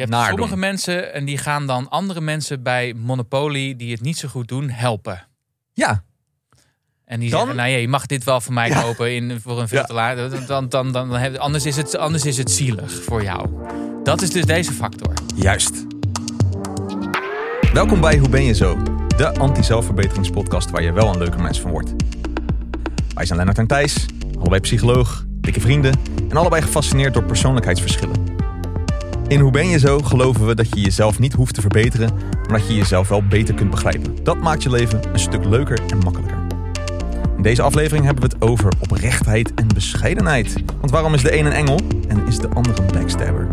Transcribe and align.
Hebt 0.00 0.10
naar 0.12 0.28
sommige 0.28 0.50
doen. 0.50 0.58
mensen 0.58 1.12
en 1.14 1.24
die 1.24 1.38
gaan 1.38 1.66
dan 1.66 1.88
andere 1.88 2.20
mensen 2.20 2.62
bij 2.62 2.94
Monopoly 2.94 3.76
die 3.76 3.92
het 3.92 4.00
niet 4.00 4.16
zo 4.18 4.28
goed 4.28 4.48
doen 4.48 4.70
helpen. 4.70 5.26
Ja, 5.72 6.02
En 7.04 7.20
die 7.20 7.30
Dan- 7.30 7.38
zeggen, 7.38 7.56
nou 7.56 7.68
ja, 7.70 7.76
je 7.76 7.88
mag 7.88 8.06
dit 8.06 8.24
wel 8.24 8.40
van 8.40 8.54
mij 8.54 8.68
Ja. 8.68 8.82
kopen 8.82 9.14
in, 9.14 9.40
voor 9.40 9.60
een 9.60 9.68
veel 9.68 9.84
te 9.84 9.92
laag. 9.92 10.16
Dan, 10.30 10.46
dan, 10.46 10.68
dan, 10.68 10.92
dan, 10.92 11.38
anders, 11.38 11.66
is 11.66 11.76
het, 11.76 11.96
anders 11.96 12.24
is 12.24 12.36
het 12.36 12.50
zielig 12.50 13.02
voor 13.04 13.22
jou. 13.22 13.48
Dat 14.02 14.22
is 14.22 14.30
dus 14.30 14.44
deze 14.44 14.72
factor. 14.72 15.12
juist. 15.36 15.84
Welkom 17.72 18.00
bij 18.00 18.18
Hoe 18.18 18.28
ben 18.28 18.44
je 18.44 18.54
zo? 18.54 18.78
De 19.16 19.34
anti-zelfverbeteringspodcast 19.34 20.70
waar 20.70 20.82
je 20.82 20.92
wel 20.92 21.08
een 21.08 21.18
leuke 21.18 21.38
mens 21.38 21.60
van 21.60 21.70
wordt. 21.70 21.92
Wij 23.14 23.24
zijn 23.26 23.38
Lennart 23.38 23.58
en 23.58 23.66
Thijs, 23.66 24.06
allebei 24.38 24.60
psycholoog, 24.60 25.24
dikke 25.28 25.60
vrienden 25.60 25.94
en 26.30 26.36
allebei 26.36 26.62
gefascineerd 26.62 27.14
door 27.14 27.24
persoonlijkheidsverschillen. 27.24 28.39
In 29.30 29.40
Hoe 29.40 29.50
ben 29.50 29.68
je 29.68 29.78
zo 29.78 29.98
geloven 29.98 30.46
we 30.46 30.54
dat 30.54 30.68
je 30.74 30.80
jezelf 30.80 31.18
niet 31.18 31.32
hoeft 31.32 31.54
te 31.54 31.60
verbeteren, 31.60 32.12
maar 32.48 32.58
dat 32.58 32.66
je 32.68 32.74
jezelf 32.74 33.08
wel 33.08 33.26
beter 33.26 33.54
kunt 33.54 33.70
begrijpen. 33.70 34.24
Dat 34.24 34.40
maakt 34.40 34.62
je 34.62 34.70
leven 34.70 35.12
een 35.12 35.18
stuk 35.18 35.44
leuker 35.44 35.80
en 35.90 35.98
makkelijker. 35.98 36.38
In 37.36 37.42
deze 37.42 37.62
aflevering 37.62 38.04
hebben 38.04 38.28
we 38.28 38.34
het 38.34 38.42
over 38.44 38.72
oprechtheid 38.80 39.54
en 39.54 39.66
bescheidenheid. 39.74 40.54
Want 40.78 40.90
waarom 40.90 41.14
is 41.14 41.22
de 41.22 41.38
een 41.38 41.46
een 41.46 41.52
engel 41.52 41.80
en 42.08 42.26
is 42.26 42.38
de 42.38 42.48
ander 42.48 42.78
een 42.78 42.86
backstabber? 42.92 43.46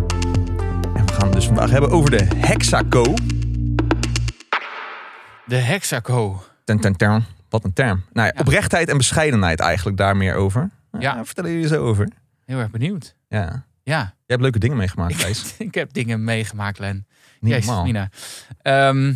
En 0.95 1.05
we 1.05 1.13
gaan 1.13 1.23
het 1.25 1.33
dus 1.33 1.45
vandaag 1.45 1.69
hebben 1.69 1.89
over 1.89 2.09
de 2.11 2.27
hexaco. 2.37 3.13
De 5.45 5.55
Hexaco. 5.55 6.41
Ten, 6.63 6.79
ten, 6.79 6.95
ten. 6.95 7.25
Wat 7.49 7.63
een 7.63 7.73
term. 7.73 8.03
Nou 8.13 8.27
ja, 8.27 8.33
Ja. 8.35 8.41
oprechtheid 8.41 8.89
en 8.89 8.97
bescheidenheid 8.97 9.59
eigenlijk 9.59 9.97
daar 9.97 10.17
meer 10.17 10.35
over. 10.35 10.69
Ja. 10.91 10.99
Ja. 11.15 11.25
Vertellen 11.25 11.51
jullie 11.51 11.67
zo 11.67 11.83
over? 11.85 12.07
Heel 12.45 12.59
erg 12.59 12.71
benieuwd. 12.71 13.15
Ja. 13.27 13.65
Ja, 13.87 13.99
Jij 13.99 14.13
hebt 14.25 14.41
leuke 14.41 14.59
dingen 14.59 14.77
meegemaakt, 14.77 15.19
Thijs. 15.19 15.53
ik 15.57 15.73
heb 15.73 15.93
dingen 15.93 16.23
meegemaakt, 16.23 16.79
Len. 16.79 17.07
Niet. 17.39 17.83
Mina. 17.83 18.09
Ehm, 18.61 19.13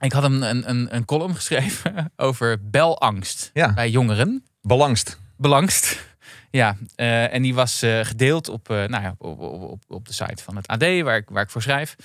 ik 0.00 0.12
had 0.12 0.24
een, 0.24 0.42
een, 0.42 0.94
een, 0.94 1.04
column 1.04 1.34
geschreven 1.40 2.12
over 2.16 2.70
belangst 2.70 3.50
Ja. 3.52 3.74
bij 3.74 3.90
jongeren. 3.90 4.44
Belangst. 4.62 5.18
Belangst. 5.36 6.04
Ja, 6.50 6.76
eh, 6.94 7.32
en 7.34 7.42
die 7.42 7.54
was 7.54 7.82
eh, 7.82 8.00
gedeeld 8.00 8.48
op, 8.48 8.70
eh, 8.70 8.76
nou 8.76 9.02
ja, 9.02 9.14
op, 9.18 9.82
op, 9.88 10.06
de 10.06 10.12
site 10.12 10.42
van 10.42 10.56
het 10.56 10.66
AD, 10.66 10.80
waar 10.80 11.16
ik, 11.16 11.28
waar 11.28 11.42
ik 11.42 11.50
voor 11.50 11.62
schrijf. 11.62 11.96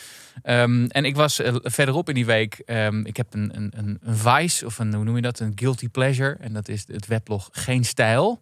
Ehm, 0.44 0.86
en 0.86 1.06
ik 1.06 1.16
was 1.16 1.42
verderop 1.64 2.10
in 2.10 2.16
die 2.16 2.26
week, 2.26 2.62
ehm, 2.66 3.06
ik 3.06 3.18
heb 3.18 3.34
een, 3.34 3.52
een, 3.56 3.72
een, 3.76 4.00
een 4.02 4.18
vice, 4.18 4.66
of 4.66 4.80
een, 4.80 4.94
hoe 4.94 5.04
noem 5.04 5.16
je 5.16 5.22
dat, 5.22 5.40
een 5.40 5.52
guilty 5.56 5.90
pleasure. 5.90 6.38
En 6.40 6.54
dat 6.54 6.68
is 6.68 6.84
het 6.88 7.08
weblog 7.08 7.50
Geen 7.52 7.86
Stijl. 7.86 8.42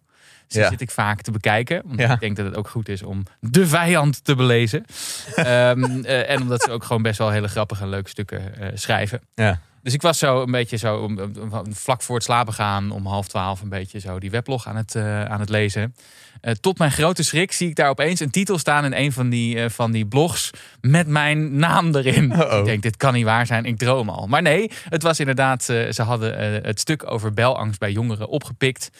Dus 0.50 0.60
die 0.60 0.70
zit 0.70 0.80
ik 0.80 0.90
vaak 0.90 1.22
te 1.22 1.30
bekijken. 1.30 1.82
Want 1.84 2.00
ik 2.00 2.20
denk 2.20 2.36
dat 2.36 2.46
het 2.46 2.56
ook 2.56 2.68
goed 2.68 2.88
is 2.88 3.02
om 3.02 3.22
de 3.40 3.66
vijand 3.66 4.24
te 4.24 4.34
belezen. 4.34 4.84
Ehm, 5.34 6.04
eh, 6.04 6.30
en 6.30 6.40
omdat 6.42 6.62
ze 6.62 6.70
ook 6.70 6.84
gewoon 6.84 7.02
best 7.02 7.18
wel 7.18 7.30
hele 7.30 7.48
grappige 7.48 7.82
en 7.82 7.88
leuke 7.88 8.08
stukken 8.08 8.58
eh, 8.60 8.68
schrijven. 8.74 9.20
Ja. 9.34 9.60
Dus 9.82 9.94
ik 9.94 10.02
was 10.02 10.18
zo 10.18 10.42
een 10.42 10.50
beetje 10.50 10.76
zo, 10.76 10.96
om- 10.96 11.32
vlak 11.70 12.02
voor 12.02 12.14
het 12.14 12.24
slapen 12.24 12.52
gaan, 12.52 12.90
om 12.90 13.06
half 13.06 13.28
twaalf, 13.28 13.60
een 13.60 13.68
beetje 13.68 13.98
zo 14.00 14.18
die 14.18 14.30
weblog 14.30 14.66
aan 14.66 14.76
het, 14.76 14.94
eh, 14.94 15.24
aan 15.24 15.40
het 15.40 15.48
lezen. 15.48 15.94
Tot 16.60 16.78
mijn 16.78 16.90
grote 16.90 17.22
schrik 17.22 17.52
zie 17.52 17.68
ik 17.68 17.74
daar 17.74 17.88
opeens 17.88 18.20
een 18.20 18.30
titel 18.30 18.58
staan 18.58 18.84
in 18.84 18.92
een 18.92 19.12
van 19.12 19.28
die, 19.28 19.68
van 19.68 19.90
die 19.90 20.06
blogs 20.06 20.50
met 20.80 21.06
mijn 21.06 21.56
naam 21.56 21.94
erin. 21.94 22.30
Uh-oh. 22.32 22.58
Ik 22.58 22.64
denk, 22.64 22.82
dit 22.82 22.96
kan 22.96 23.12
niet 23.14 23.24
waar 23.24 23.46
zijn, 23.46 23.64
ik 23.64 23.78
droom 23.78 24.08
al. 24.08 24.26
Maar 24.26 24.42
nee, 24.42 24.70
het 24.88 25.02
was 25.02 25.20
inderdaad, 25.20 25.64
ze 25.64 26.02
hadden 26.02 26.62
het 26.64 26.80
stuk 26.80 27.10
over 27.10 27.32
belangst 27.32 27.78
bij 27.78 27.92
jongeren 27.92 28.28
opgepikt. 28.28 28.90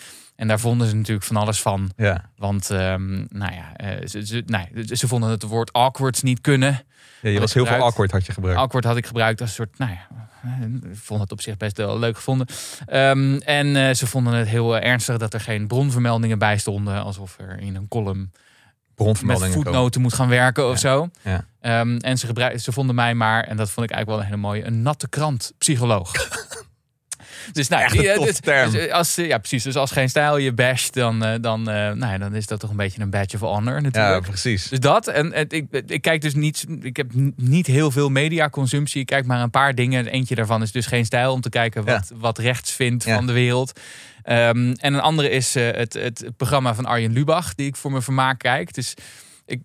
En 0.40 0.48
daar 0.48 0.60
vonden 0.60 0.88
ze 0.88 0.96
natuurlijk 0.96 1.26
van 1.26 1.36
alles 1.36 1.62
van. 1.62 1.90
Ja. 1.96 2.30
Want 2.36 2.70
ehm, 2.70 3.12
nou 3.28 3.52
ja, 3.52 3.76
eh, 3.76 4.06
ze, 4.06 4.26
ze, 4.26 4.42
nee, 4.46 4.96
ze 4.96 5.08
vonden 5.08 5.30
het 5.30 5.42
woord 5.42 5.72
awkward 5.72 6.22
niet 6.22 6.40
kunnen. 6.40 6.82
ja 7.22 7.30
je 7.30 7.40
was 7.40 7.54
heel 7.54 7.66
veel 7.66 7.82
awkward 7.82 8.10
had 8.10 8.26
je 8.26 8.32
gebruikt. 8.32 8.58
Awkward 8.60 8.84
had 8.84 8.96
ik 8.96 9.06
gebruikt 9.06 9.40
als 9.40 9.48
een 9.48 9.54
soort, 9.54 9.78
nou 9.78 9.90
ja, 9.90 10.06
ik 10.90 10.96
vond 10.96 11.20
het 11.20 11.32
op 11.32 11.40
zich 11.40 11.56
best 11.56 11.76
wel 11.76 11.98
leuk 11.98 12.16
gevonden. 12.16 12.46
Ehm, 12.86 13.34
en 13.36 13.76
eh, 13.76 13.94
ze 13.94 14.06
vonden 14.06 14.32
het 14.32 14.48
heel 14.48 14.76
eh, 14.76 14.90
ernstig 14.90 15.16
dat 15.16 15.34
er 15.34 15.40
geen 15.40 15.66
bronvermeldingen 15.66 16.38
bij 16.38 16.58
stonden. 16.58 17.02
Alsof 17.02 17.38
er 17.38 17.58
in 17.58 17.76
een 17.76 17.88
column 17.88 18.32
met 19.24 19.46
voetnoten 19.46 20.00
moet 20.00 20.14
gaan 20.14 20.28
werken 20.28 20.66
of 20.68 20.72
Ja. 20.72 20.78
zo. 20.78 21.10
Ja. 21.22 21.44
Ehm, 21.60 21.96
en 21.96 22.18
ze, 22.18 22.26
gebruik, 22.26 22.60
ze 22.60 22.72
vonden 22.72 22.94
mij 22.94 23.14
maar, 23.14 23.44
en 23.44 23.56
dat 23.56 23.70
vond 23.70 23.90
ik 23.90 23.92
eigenlijk 23.94 24.08
wel 24.08 24.18
een 24.18 24.24
hele 24.24 24.48
mooie, 24.48 24.64
een 24.64 24.82
natte 24.82 25.08
krant 25.08 25.52
psycholoog. 25.58 26.12
Dus 27.52 27.68
nou, 27.68 27.82
Echt 27.82 27.92
die, 27.92 28.10
eh, 28.10 28.22
dus- 28.22 28.40
dus, 28.40 28.74
eh, 28.74 28.92
als, 28.92 29.18
eh, 29.18 29.26
ja, 29.26 29.38
precies. 29.38 29.62
Dus 29.62 29.76
als 29.76 29.90
geen 29.90 30.08
stijl 30.08 30.36
je 30.36 30.52
basht, 30.52 30.94
dan, 30.94 31.38
dan, 31.40 31.62
nou 31.62 31.98
ja, 32.06 32.18
dan 32.18 32.34
is 32.34 32.46
dat 32.46 32.60
toch 32.60 32.70
een 32.70 32.76
beetje 32.76 33.00
een 33.00 33.10
badge 33.10 33.34
of 33.36 33.40
honor 33.40 33.74
Ja, 33.74 33.80
natuurlijk. 33.80 34.26
precies. 34.26 34.68
Dus 34.68 34.80
dat. 34.80 35.06
En 35.08 35.48
ik, 35.48 35.66
ik 35.86 36.02
kijk 36.02 36.20
dus 36.20 36.34
niet. 36.34 36.66
Ik 36.80 36.96
heb 36.96 37.10
niet 37.36 37.66
heel 37.66 37.90
veel 37.90 38.08
mediaconsumptie. 38.08 39.00
Ik 39.00 39.06
kijk 39.06 39.26
maar 39.26 39.40
een 39.42 39.50
paar 39.50 39.74
dingen. 39.74 40.06
Eentje 40.06 40.34
daarvan 40.34 40.62
is 40.62 40.72
dus 40.72 40.86
geen 40.86 41.04
stijl 41.04 41.32
om 41.32 41.40
te 41.40 41.48
kijken 41.48 41.84
wat, 41.84 42.10
wat 42.14 42.38
rechts 42.38 42.72
vindt 42.72 43.04
Ja. 43.04 43.14
van 43.14 43.26
de 43.26 43.32
wereld. 43.32 43.80
Ehm, 44.22 44.72
en 44.72 44.94
een 44.94 45.00
andere 45.00 45.30
is 45.30 45.54
het, 45.54 45.92
het 45.92 46.24
programma 46.36 46.74
van 46.74 46.86
Arjen 46.86 47.12
Lubach, 47.12 47.54
die 47.54 47.66
ik 47.66 47.76
voor 47.76 47.90
mijn 47.90 48.02
vermaak 48.02 48.38
kijk. 48.38 48.74
Dus 48.74 48.94
ik, 49.50 49.60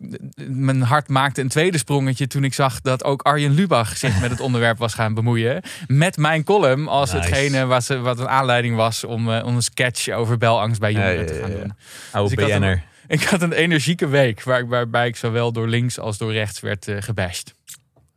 mijn 0.48 0.82
hart 0.82 1.08
maakte 1.10 1.42
een 1.42 1.48
tweede 1.48 1.78
sprongetje 1.78 2.28
toen 2.28 2.44
ik 2.44 2.54
zag 2.54 2.82
dat 2.82 3.04
ook 3.04 3.22
Arjen 3.22 3.52
Lubach 3.54 3.98
zich 3.98 4.22
met 4.22 4.30
het 4.30 4.40
onderwerp 4.48 4.78
was 4.78 4.94
gaan 4.94 5.14
bemoeien. 5.14 5.62
Met 5.88 6.18
mijn 6.18 6.44
column 6.44 6.88
als 6.88 7.14
Nice. 7.14 7.26
hetgene 7.28 7.66
was, 7.66 7.88
wat 7.88 8.20
een 8.20 8.30
aanleiding 8.30 8.76
was 8.76 9.04
om, 9.04 9.30
om 9.30 9.56
een 9.56 9.62
sketch 9.62 10.10
over 10.10 10.38
belangst 10.38 10.80
bij 10.80 10.92
jongeren 10.92 11.26
te 11.26 11.40
gaan 11.42 11.52
doen. 11.52 11.74
Oude 12.12 12.36
Dus 12.36 12.46
ik 12.46 12.52
had 12.52 12.60
BN'er. 12.62 12.84
Ik 13.08 13.24
had 13.24 13.42
een 13.42 13.52
energieke 13.54 14.08
week 14.08 14.44
waar, 14.44 14.68
waarbij 14.68 15.08
ik 15.08 15.16
zowel 15.16 15.52
door 15.52 15.68
links 15.68 16.00
als 16.00 16.18
door 16.18 16.32
rechts 16.34 16.60
werd 16.60 16.88
eh 16.88 16.96
gebashed. 17.00 17.54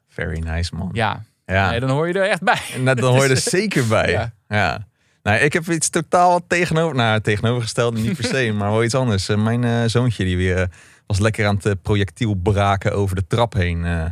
Very 0.09 0.39
nice, 0.39 0.75
man. 0.75 0.91
Ja, 0.93 1.25
Ja. 1.47 1.71
Nee, 1.71 1.81
dan 1.81 1.91
hoor 1.91 2.09
je 2.09 2.15
er 2.15 2.29
echt 2.29 2.43
bij. 2.43 2.61
En 2.75 2.85
dat, 2.85 2.99
dan 2.99 3.13
hoor 3.15 3.25
je 3.25 3.31
er 3.31 3.37
zeker 3.61 3.87
bij. 3.87 4.11
Ja. 4.11 4.33
Ja. 4.49 4.87
Nou, 5.23 5.39
ik 5.39 5.53
heb 5.53 5.69
iets 5.69 5.89
totaal 5.89 6.47
tegenover, 6.47 6.97
nou, 6.97 7.21
tegenovergestelde 7.21 8.01
niet 8.01 8.17
per 8.17 8.25
se, 8.35 8.53
maar 8.53 8.71
wel 8.71 8.85
iets 8.85 8.95
anders. 8.95 9.29
Eh, 9.29 9.37
Mijn 9.37 9.91
zoontje 9.91 10.25
die 10.25 10.37
weer 10.37 10.69
was 11.09 11.19
lekker 11.19 11.47
aan 11.47 11.55
het 11.55 11.67
eh, 11.67 11.73
projectiel 11.83 12.35
braken 12.35 12.93
over 12.93 13.17
de 13.17 13.27
trap 13.27 13.53
heen. 13.53 13.85
eh. 13.85 14.05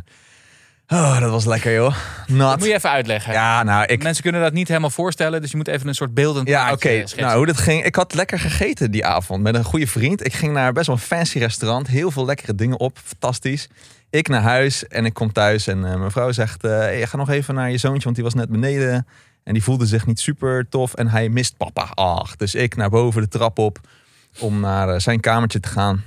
Oh, 0.87 1.19
dat 1.19 1.31
was 1.31 1.45
lekker, 1.45 1.73
joh. 1.73 1.95
Dat 2.27 2.35
Nat. 2.35 2.57
moet 2.57 2.67
je 2.67 2.73
even 2.73 2.89
uitleggen. 2.89 3.33
Ja, 3.33 3.63
nou, 3.63 3.85
ik, 3.85 4.03
Mensen 4.03 4.23
kunnen 4.23 4.41
dat 4.41 4.53
niet 4.53 4.67
helemaal 4.67 4.89
voorstellen, 4.89 5.41
dus 5.41 5.51
je 5.51 5.57
moet 5.57 5.67
even 5.67 5.87
een 5.87 5.95
soort 5.95 6.13
beeldend 6.13 6.47
Ja, 6.47 6.71
oké. 6.71 7.03
Nou, 7.17 7.37
hoe 7.37 7.45
dat 7.45 7.57
ging. 7.57 7.83
Ik 7.83 7.95
had 7.95 8.13
lekker 8.13 8.39
gegeten 8.39 8.91
die 8.91 9.05
avond 9.05 9.43
met 9.43 9.55
een 9.55 9.63
goede 9.63 9.87
vriend. 9.87 10.25
Ik 10.25 10.33
ging 10.33 10.53
naar 10.53 10.73
best 10.73 10.87
wel 10.87 10.95
een 10.95 11.01
fancy 11.01 11.37
restaurant. 11.39 11.87
Heel 11.87 12.11
veel 12.11 12.25
lekkere 12.25 12.55
dingen 12.55 12.79
op. 12.79 12.97
Fantastisch. 13.03 13.67
Ik 14.09 14.27
naar 14.27 14.41
huis 14.41 14.87
en 14.87 15.05
ik 15.05 15.13
kom 15.13 15.31
thuis 15.33 15.67
en 15.67 15.85
eh, 15.91 15.95
mijn 15.95 16.11
vrouw 16.11 16.31
zegt: 16.31 16.63
eh 16.63 16.71
hey, 16.71 17.07
ga 17.07 17.17
nog 17.17 17.29
even 17.29 17.55
naar 17.55 17.71
je 17.71 17.77
zoontje, 17.77 18.03
want 18.03 18.15
die 18.15 18.23
was 18.25 18.33
net 18.33 18.49
beneden. 18.49 19.07
En 19.43 19.53
die 19.53 19.63
voelde 19.63 19.85
zich 19.85 20.05
niet 20.05 20.19
super 20.19 20.69
tof 20.69 20.93
en 20.93 21.07
hij 21.07 21.29
mist 21.29 21.57
papa. 21.57 21.89
Ach, 21.93 22.35
dus 22.35 22.55
ik 22.55 22.75
naar 22.75 22.89
boven 22.89 23.21
de 23.21 23.27
trap 23.27 23.57
op 23.59 23.79
om 24.39 24.59
naar 24.59 25.01
zijn 25.01 25.19
kamertje 25.19 25.59
te 25.59 25.67
gaan. 25.67 26.03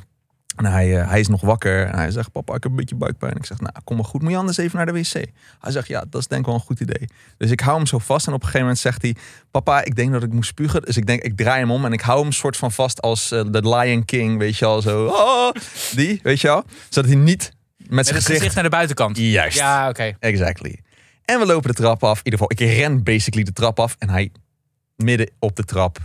En 0.61 0.73
hij, 0.73 1.01
eh, 1.01 1.09
hij 1.09 1.21
is 1.21 1.29
nog 1.29 1.41
wakker 1.41 1.87
en 1.87 1.99
hij 1.99 2.11
zegt: 2.11 2.33
Papa, 2.33 2.55
ik 2.55 2.63
heb 2.63 2.73
een 2.73 2.79
beetje 2.79 2.95
buikpijn. 2.95 3.37
Ik 3.37 3.47
zeg: 3.47 3.61
Nou, 3.61 3.73
kom 3.85 3.97
maar 3.97 4.05
goed. 4.05 4.23
Moet 4.23 4.31
je 4.31 4.37
anders 4.37 4.57
even 4.57 4.77
naar 4.77 4.87
de 4.87 4.93
wc? 4.93 5.13
Hij 5.61 5.73
zegt: 5.73 5.89
Ja, 5.89 6.05
dat 6.11 6.21
is 6.21 6.27
denk 6.27 6.41
ik 6.41 6.47
wel 6.47 6.55
een 6.55 6.61
goed 6.61 6.81
idee. 6.81 7.09
Dus 7.37 7.51
ik 7.51 7.61
hou 7.61 7.77
hem 7.77 7.87
zo 7.87 7.99
vast 7.99 8.27
en 8.27 8.33
op 8.33 8.39
een 8.39 8.45
gegeven 8.45 8.67
moment 8.67 8.79
zegt 8.79 9.03
hij: 9.03 9.17
Papa, 9.51 9.85
ik 9.85 9.97
denk 9.97 10.13
dat 10.13 10.23
ik 10.23 10.33
moet 10.33 10.47
spugen. 10.47 10.83
Dus 10.83 10.97
ik 10.97 11.07
denk, 11.07 11.23
ik 11.23 11.37
draai 11.37 11.61
hem 11.61 11.71
om 11.71 11.85
en 11.85 11.93
ik 11.93 12.01
hou 12.01 12.23
hem 12.23 12.33
soort 12.33 12.57
van 12.57 12.73
vast 12.73 13.01
als 13.01 13.31
eh, 13.31 13.45
de 13.51 13.69
Lion 13.69 14.05
King, 14.05 14.39
weet 14.39 14.57
je 14.57 14.65
al 14.65 14.83
zo. 14.83 15.07
Oh, 15.07 15.51
die, 15.95 16.21
weet 16.23 16.41
je 16.41 16.47
wel? 16.47 16.65
Zodat 16.89 17.11
hij 17.11 17.19
niet 17.19 17.53
met 17.77 17.91
Met 17.91 18.07
zijn 18.07 18.23
gezicht 18.23 18.55
naar 18.55 18.65
de 18.65 18.71
buitenkant. 18.71 19.17
Juist. 19.17 19.59
Ja, 19.59 19.89
oké. 19.89 20.17
Exactly. 20.19 20.81
En 21.25 21.39
we 21.39 21.47
lopen 21.47 21.69
de 21.69 21.77
trap 21.77 22.05
af. 22.05 22.19
In 22.19 22.25
ieder 22.25 22.39
geval, 22.41 22.67
ik 22.67 22.77
ren 22.77 23.03
basically 23.03 23.45
de 23.45 23.53
trap 23.53 23.81
af 23.81 23.97
en 23.99 24.09
hij 24.09 24.33
midden 24.97 25.31
op 25.39 25.57
de 25.57 25.65
trap 25.65 25.99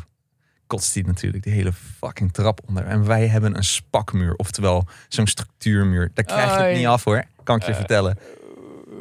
kotst 0.68 0.94
hij 0.94 1.03
natuurlijk 1.03 1.44
de 1.44 1.50
hele 1.50 1.74
fucking 2.00 2.34
trap 2.34 2.59
onder. 2.68 2.86
En 2.86 3.06
wij 3.06 3.28
hebben 3.28 3.56
een 3.56 3.64
spakmuur, 3.64 4.36
oftewel 4.36 4.88
zo'n 5.08 5.28
structuurmuur. 5.28 6.12
Daar 6.14 6.26
krijg 6.26 6.58
je 6.58 6.64
het 6.64 6.78
niet 6.78 6.88
af 6.88 7.03
hoor, 7.03 7.24
kan 7.44 7.56
ik 7.56 7.64
je 7.64 7.74
vertellen. 7.76 8.18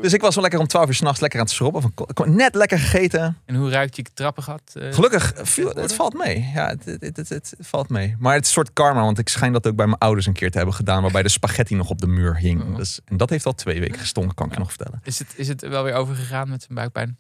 Dus 0.03 0.13
ik 0.13 0.21
was 0.21 0.35
wel 0.35 0.43
lekker 0.43 0.61
om 0.61 0.67
12 0.67 0.89
uur 0.89 0.95
s'nachts 0.95 1.21
lekker 1.21 1.39
aan 1.39 1.45
het 1.45 1.55
schrobben. 1.55 1.83
Van, 1.83 2.35
net 2.35 2.55
lekker 2.55 2.79
gegeten. 2.79 3.37
En 3.45 3.55
hoe 3.55 3.71
ruikt 3.71 3.97
je 3.97 4.05
trappengat? 4.15 4.63
eh? 4.75 4.93
Gelukkig, 4.93 5.33
viel, 5.37 5.69
het 5.69 5.95
valt 5.95 6.15
mee. 6.15 6.51
Ja, 6.55 6.69
het, 6.69 6.85
het, 7.01 7.17
het, 7.17 7.29
het 7.29 7.55
valt 7.61 7.89
mee. 7.89 8.17
Maar 8.19 8.35
het 8.35 8.43
is 8.43 8.49
een 8.49 8.55
soort 8.55 8.73
karma, 8.73 9.01
want 9.01 9.19
ik 9.19 9.29
schijn 9.29 9.53
dat 9.53 9.67
ook 9.67 9.77
bij 9.77 9.87
mijn 9.87 9.99
ouders 9.99 10.27
een 10.27 10.33
keer 10.33 10.51
te 10.51 10.57
hebben 10.57 10.75
gedaan, 10.75 11.03
waarbij 11.03 11.23
de 11.23 11.29
spaghetti 11.29 11.75
nog 11.75 11.91
op 11.91 12.01
de 12.01 12.07
muur 12.07 12.37
hing. 12.39 12.63
Oh. 12.63 12.77
Dus, 12.77 13.01
en 13.05 13.17
dat 13.17 13.31
heeft 13.31 13.47
al 13.47 13.55
twee 13.55 13.81
weken 13.81 13.99
gestonken, 13.99 14.35
kan 14.35 14.47
ik 14.47 14.53
je 14.53 14.59
nog 14.59 14.69
vertellen. 14.73 15.01
Is, 15.05 15.19
het, 15.19 15.29
is 15.37 15.49
het 15.49 15.61
wel 15.61 15.83
weer 15.83 15.95
overgegaan 15.95 16.49
met 16.49 16.63
zijn 16.63 16.75
buikpijn? 16.75 17.19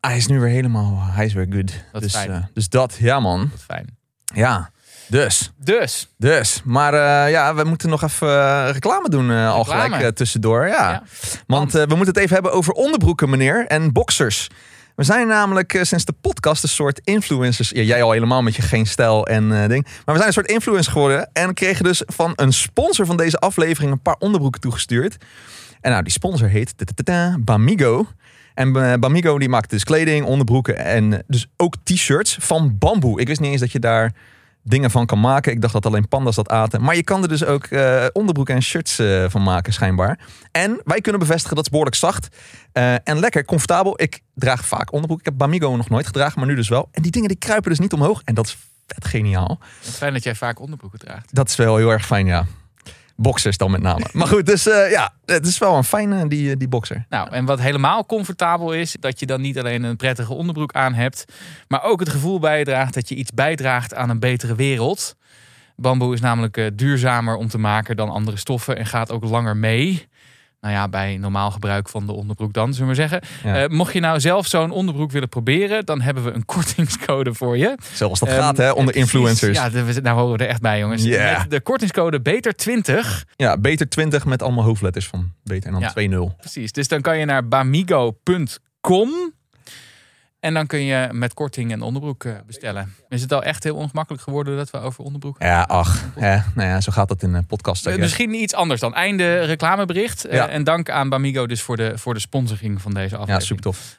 Hij 0.00 0.16
is 0.16 0.26
nu 0.26 0.40
weer 0.40 0.48
helemaal, 0.50 0.98
hij 1.02 1.24
is 1.24 1.32
weer 1.32 1.46
good. 1.50 1.72
Dat 1.92 2.02
is 2.02 2.12
dus, 2.12 2.20
fijn. 2.20 2.30
eh, 2.32 2.44
dus 2.54 2.68
dat, 2.68 2.96
ja 3.00 3.20
man. 3.20 3.50
Fijn. 3.66 3.98
Ja, 4.34 4.70
dus. 5.08 5.52
Dus, 5.58 6.08
Dus, 6.16 6.62
maar 6.64 6.94
eh, 6.94 7.30
ja, 7.30 7.54
we 7.54 7.64
moeten 7.64 7.88
nog 7.88 8.02
even 8.02 8.28
eh, 8.28 8.68
reclame 8.72 9.08
doen 9.08 9.30
al 9.30 9.58
Reclame. 9.64 9.94
gelijk 9.96 10.16
tussendoor. 10.16 10.66
Ja. 10.66 10.90
Ja. 10.90 11.02
Want 11.46 11.72
we 11.72 11.84
moeten 11.86 12.06
het 12.06 12.16
even 12.16 12.34
hebben 12.34 12.52
over 12.52 12.72
onderbroeken, 12.72 13.30
meneer, 13.30 13.66
en 13.66 13.92
boxers. 13.92 14.48
We 14.96 15.04
zijn 15.04 15.26
namelijk 15.26 15.78
sinds 15.82 16.04
de 16.04 16.14
podcast 16.20 16.62
een 16.62 16.68
soort 16.68 17.00
influencers. 17.04 17.68
Ja, 17.70 17.82
jij 17.82 18.02
al 18.02 18.10
helemaal 18.10 18.42
met 18.42 18.56
je 18.56 18.62
geen 18.62 18.86
stijl 18.86 19.26
en 19.26 19.68
ding. 19.68 19.84
Maar 19.84 20.02
we 20.04 20.14
zijn 20.14 20.26
een 20.26 20.32
soort 20.32 20.50
influencer 20.50 20.92
geworden. 20.92 21.30
En 21.32 21.54
kregen 21.54 21.84
dus 21.84 22.02
van 22.06 22.32
een 22.36 22.52
sponsor 22.52 23.06
van 23.06 23.16
deze 23.16 23.38
aflevering 23.38 23.92
een 23.92 24.02
paar 24.02 24.16
onderbroeken 24.18 24.60
toegestuurd. 24.60 25.16
En 25.80 25.90
nou, 25.90 26.02
die 26.02 26.12
sponsor 26.12 26.48
heet 26.48 26.74
Bamigo. 27.44 28.06
En 28.60 28.76
eh, 28.76 28.98
Bamigo 28.98 29.38
die 29.38 29.48
maakt 29.48 29.70
dus 29.70 29.84
kleding, 29.84 30.24
onderbroeken 30.24 30.76
en 30.76 31.12
eh, 31.12 31.18
dus 31.26 31.46
ook 31.56 31.74
t-shirts 31.82 32.36
van 32.40 32.78
bamboe. 32.78 33.20
Ik 33.20 33.26
wist 33.26 33.40
niet 33.40 33.50
eens 33.50 33.60
dat 33.60 33.72
je 33.72 33.78
daar 33.78 34.12
dingen 34.62 34.90
van 34.90 35.06
kan 35.06 35.20
maken. 35.20 35.52
Ik 35.52 35.60
dacht 35.60 35.72
dat 35.72 35.86
alleen 35.86 36.08
panda's 36.08 36.34
dat 36.34 36.48
aten. 36.48 36.82
Maar 36.82 36.96
je 36.96 37.02
kan 37.02 37.22
er 37.22 37.28
dus 37.28 37.44
ook 37.44 37.64
eh, 37.64 38.06
onderbroeken 38.12 38.54
en 38.54 38.62
shirts 38.62 39.02
van 39.28 39.42
maken, 39.42 39.72
schijnbaar. 39.72 40.18
En 40.50 40.80
wij 40.84 41.00
kunnen 41.00 41.20
bevestigen 41.20 41.54
dat 41.56 41.64
is 41.64 41.70
behoorlijk 41.70 41.96
zacht. 41.96 42.36
eh, 42.72 42.94
en 43.08 43.18
lekker, 43.18 43.44
comfortabel. 43.44 44.02
Ik 44.02 44.20
draag 44.34 44.66
vaak 44.66 44.92
onderbroek. 44.92 45.18
Ik 45.18 45.24
heb 45.24 45.36
Bamigo 45.36 45.76
nog 45.76 45.88
nooit 45.88 46.06
gedragen, 46.06 46.38
maar 46.38 46.48
nu 46.48 46.54
dus 46.54 46.68
wel. 46.68 46.88
En 46.92 47.02
die 47.02 47.10
dingen 47.10 47.28
die 47.28 47.38
kruipen 47.38 47.70
dus 47.70 47.78
niet 47.78 47.92
omhoog. 47.92 48.22
En 48.24 48.34
dat 48.34 48.46
is 48.46 48.56
vet 48.86 49.04
geniaal. 49.04 49.58
Het 49.78 49.88
is 49.88 49.94
fijn 49.94 50.12
dat 50.12 50.22
jij 50.22 50.34
vaak 50.34 50.60
onderbroeken 50.60 50.98
draagt. 50.98 51.34
Dat 51.34 51.48
is 51.48 51.56
wel 51.56 51.76
heel 51.76 51.90
erg 51.90 52.06
fijn, 52.06 52.26
ja. 52.26 52.46
Boxers 53.20 53.56
dan 53.56 53.70
met 53.70 53.82
name. 53.82 54.06
Maar 54.12 54.26
goed, 54.26 54.46
dus 54.46 54.68
eh, 54.68 54.90
ja, 54.90 55.12
het 55.24 55.46
is 55.46 55.58
wel 55.58 55.76
een 55.76 55.84
fijne, 55.84 56.28
die, 56.28 56.56
die 56.56 56.68
boxer. 56.68 57.04
Nou, 57.08 57.30
en 57.30 57.44
wat 57.44 57.60
helemaal 57.60 58.06
comfortabel 58.06 58.72
is, 58.72 58.96
dat 59.00 59.20
je 59.20 59.26
dan 59.26 59.40
niet 59.40 59.58
alleen 59.58 59.82
een 59.82 59.96
prettige 59.96 60.32
onderbroek 60.32 60.72
aan 60.72 60.94
hebt, 60.94 61.24
maar 61.68 61.82
ook 61.82 62.00
het 62.00 62.08
gevoel 62.08 62.38
bijdraagt 62.38 62.94
dat 62.94 63.08
je 63.08 63.14
iets 63.14 63.30
bijdraagt 63.30 63.94
aan 63.94 64.10
een 64.10 64.18
betere 64.18 64.54
wereld. 64.54 65.16
Bamboe 65.76 66.14
is 66.14 66.20
namelijk 66.20 66.56
eh, 66.56 66.66
duurzamer 66.74 67.36
om 67.36 67.48
te 67.48 67.58
maken 67.58 67.96
dan 67.96 68.10
andere 68.10 68.36
stoffen 68.36 68.76
en 68.76 68.86
gaat 68.86 69.12
ook 69.12 69.24
langer 69.24 69.56
mee. 69.56 70.08
Nou 70.60 70.74
ja, 70.74 70.88
bij 70.88 71.16
normaal 71.16 71.50
gebruik 71.50 71.88
van 71.88 72.06
de 72.06 72.12
onderbroek 72.12 72.52
dan, 72.52 72.74
zullen 72.74 72.94
we 72.94 72.98
maar 73.00 73.08
zeggen. 73.08 73.28
Ja. 73.44 73.62
Eh, 73.62 73.68
mocht 73.68 73.92
je 73.92 74.00
nou 74.00 74.20
zelf 74.20 74.46
zo'n 74.46 74.70
onderbroek 74.70 75.10
willen 75.10 75.28
proberen, 75.28 75.84
dan 75.86 76.00
hebben 76.00 76.24
we 76.24 76.30
een 76.30 76.44
kortingscode 76.54 77.34
voor 77.34 77.56
je. 77.56 77.74
Zoals 77.92 78.18
dat 78.18 78.28
Ehm, 78.28 78.38
gaat, 78.40 78.56
hè, 78.56 78.70
onder 78.70 78.92
precies. 78.92 79.12
influencers. 79.12 79.56
Ja, 79.58 79.70
Ja, 79.72 80.00
nou 80.00 80.18
horen 80.20 80.36
we 80.38 80.44
er 80.44 80.50
echt 80.50 80.60
bij, 80.60 80.78
jongens. 80.78 81.02
Ja. 81.02 81.38
Met 81.38 81.50
de 81.50 81.60
kortingscode 81.60 82.20
BETER20 82.20 83.24
beter 83.60 83.88
20 83.88 84.24
met 84.24 84.42
allemaal 84.42 84.64
hoofdletters 84.64 85.06
van 85.06 85.32
beter 85.44 85.66
en 85.66 85.72
dan 85.72 85.80
Ja. 85.82 85.90
2-0. 85.90 86.34
Precies. 86.36 86.72
Dus 86.72 86.88
dan 86.88 87.00
kan 87.00 87.18
je 87.18 87.24
naar 87.24 87.48
bamigo.com. 87.48 89.10
En 90.40 90.54
dan 90.54 90.66
kun 90.66 90.80
je 90.84 91.08
met 91.12 91.34
korting 91.34 91.72
een 91.72 91.82
onderbroek 91.82 92.24
eh, 92.24 92.32
bestellen. 92.46 92.94
Is 93.08 93.22
het 93.22 93.32
al 93.32 93.42
echt 93.42 93.64
heel 93.64 93.74
ongemakkelijk 93.76 94.22
geworden 94.22 94.56
dat 94.56 94.70
we 94.70 94.78
over 94.78 95.04
onderbroek 95.04 95.36
Ja, 95.42 95.62
ach, 95.62 96.04
nou 96.14 96.68
ja, 96.68 96.80
zo 96.80 96.92
gaat 96.92 97.08
dat 97.08 97.22
in 97.22 97.34
een 97.34 97.46
podcast. 97.46 97.86
Eh, 97.86 97.92
I 97.92 97.96
guess. 97.96 98.10
Misschien 98.10 98.42
iets 98.42 98.54
anders 98.54 98.80
dan. 98.80 98.94
Einde 98.94 99.40
reclamebericht. 99.40 100.24
Eh, 100.24 100.34
Ja. 100.36 100.48
en 100.48 100.64
dank 100.64 100.90
aan 100.90 101.08
Bamigo 101.08 101.46
dus 101.46 101.62
voor 101.62 101.76
de, 101.76 101.98
voor 101.98 102.14
de 102.14 102.20
sponsoring 102.20 102.82
van 102.82 102.94
deze 102.94 103.14
Ja, 103.14 103.20
aflevering. 103.20 103.42
super 103.46 103.62
tof. 103.62 103.96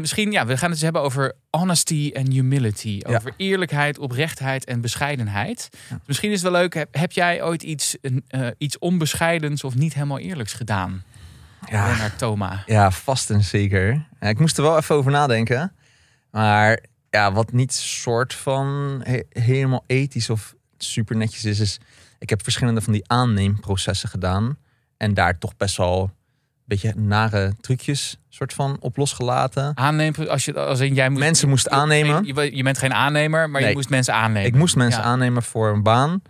Misschien, 0.00 0.32
ja, 0.32 0.46
we 0.46 0.52
gaan 0.56 0.62
het 0.70 0.70
eens 0.70 0.80
hebben 0.80 1.02
over 1.02 1.32
honesty 1.50 2.10
en 2.14 2.30
humility. 2.30 3.00
Ja. 3.06 3.14
Over 3.16 3.32
eerlijkheid, 3.36 3.98
oprechtheid 3.98 4.64
en 4.64 4.80
bescheidenheid. 4.80 5.68
Misschien 6.06 6.30
is 6.30 6.42
het 6.42 6.50
wel 6.52 6.60
leuk, 6.60 6.74
heb, 6.74 6.88
heb 6.90 7.12
jij 7.12 7.42
ooit 7.42 7.62
iets, 7.62 7.96
eh, 8.28 8.46
iets 8.58 8.78
onbescheidens 8.78 9.64
of 9.64 9.74
niet 9.74 9.94
helemaal 9.94 10.18
eerlijks 10.18 10.52
gedaan? 10.52 11.02
Ja, 11.66 11.86
Lennart 11.86 12.18
Thoma. 12.18 12.62
ja, 12.66 12.90
vast 12.90 13.30
en 13.30 13.42
zeker. 13.42 14.06
Ik 14.20 14.38
moest 14.38 14.56
er 14.56 14.62
wel 14.62 14.76
even 14.76 14.94
over 14.94 15.10
nadenken. 15.10 15.72
Maar 16.30 16.78
ja, 17.10 17.32
wat 17.32 17.52
niet 17.52 17.72
soort 17.72 18.34
van 18.34 19.00
he- 19.04 19.22
helemaal 19.28 19.84
ethisch 19.86 20.30
of 20.30 20.54
super 20.78 21.16
netjes 21.16 21.44
is, 21.44 21.60
is... 21.60 21.78
Ik 22.18 22.30
heb 22.30 22.42
verschillende 22.42 22.80
van 22.80 22.92
die 22.92 23.08
aanneemprocessen 23.08 24.08
gedaan. 24.08 24.56
En 24.96 25.14
daar 25.14 25.38
toch 25.38 25.56
best 25.56 25.76
wel 25.76 26.02
een 26.02 26.10
beetje 26.64 26.94
nare 26.96 27.54
trucjes 27.60 28.18
soort 28.28 28.52
van 28.52 28.76
op 28.80 28.96
losgelaten. 28.96 29.76
Aannemen, 29.76 30.28
als 30.28 30.44
je 30.44 30.54
als 30.54 30.80
in 30.80 30.94
jij 30.94 31.08
moet, 31.08 31.18
Mensen 31.18 31.48
moest 31.48 31.68
aannemen. 31.68 32.24
Je, 32.24 32.56
je 32.56 32.62
bent 32.62 32.78
geen 32.78 32.94
aannemer, 32.94 33.50
maar 33.50 33.62
je 33.62 33.72
moest 33.74 33.88
mensen 33.88 34.14
aannemen. 34.14 34.48
Ik 34.48 34.54
moest 34.54 34.76
mensen 34.76 35.00
Ja. 35.02 35.06
aannemen 35.06 35.42
voor 35.42 35.68
een 35.72 35.82
baan. 35.82 36.22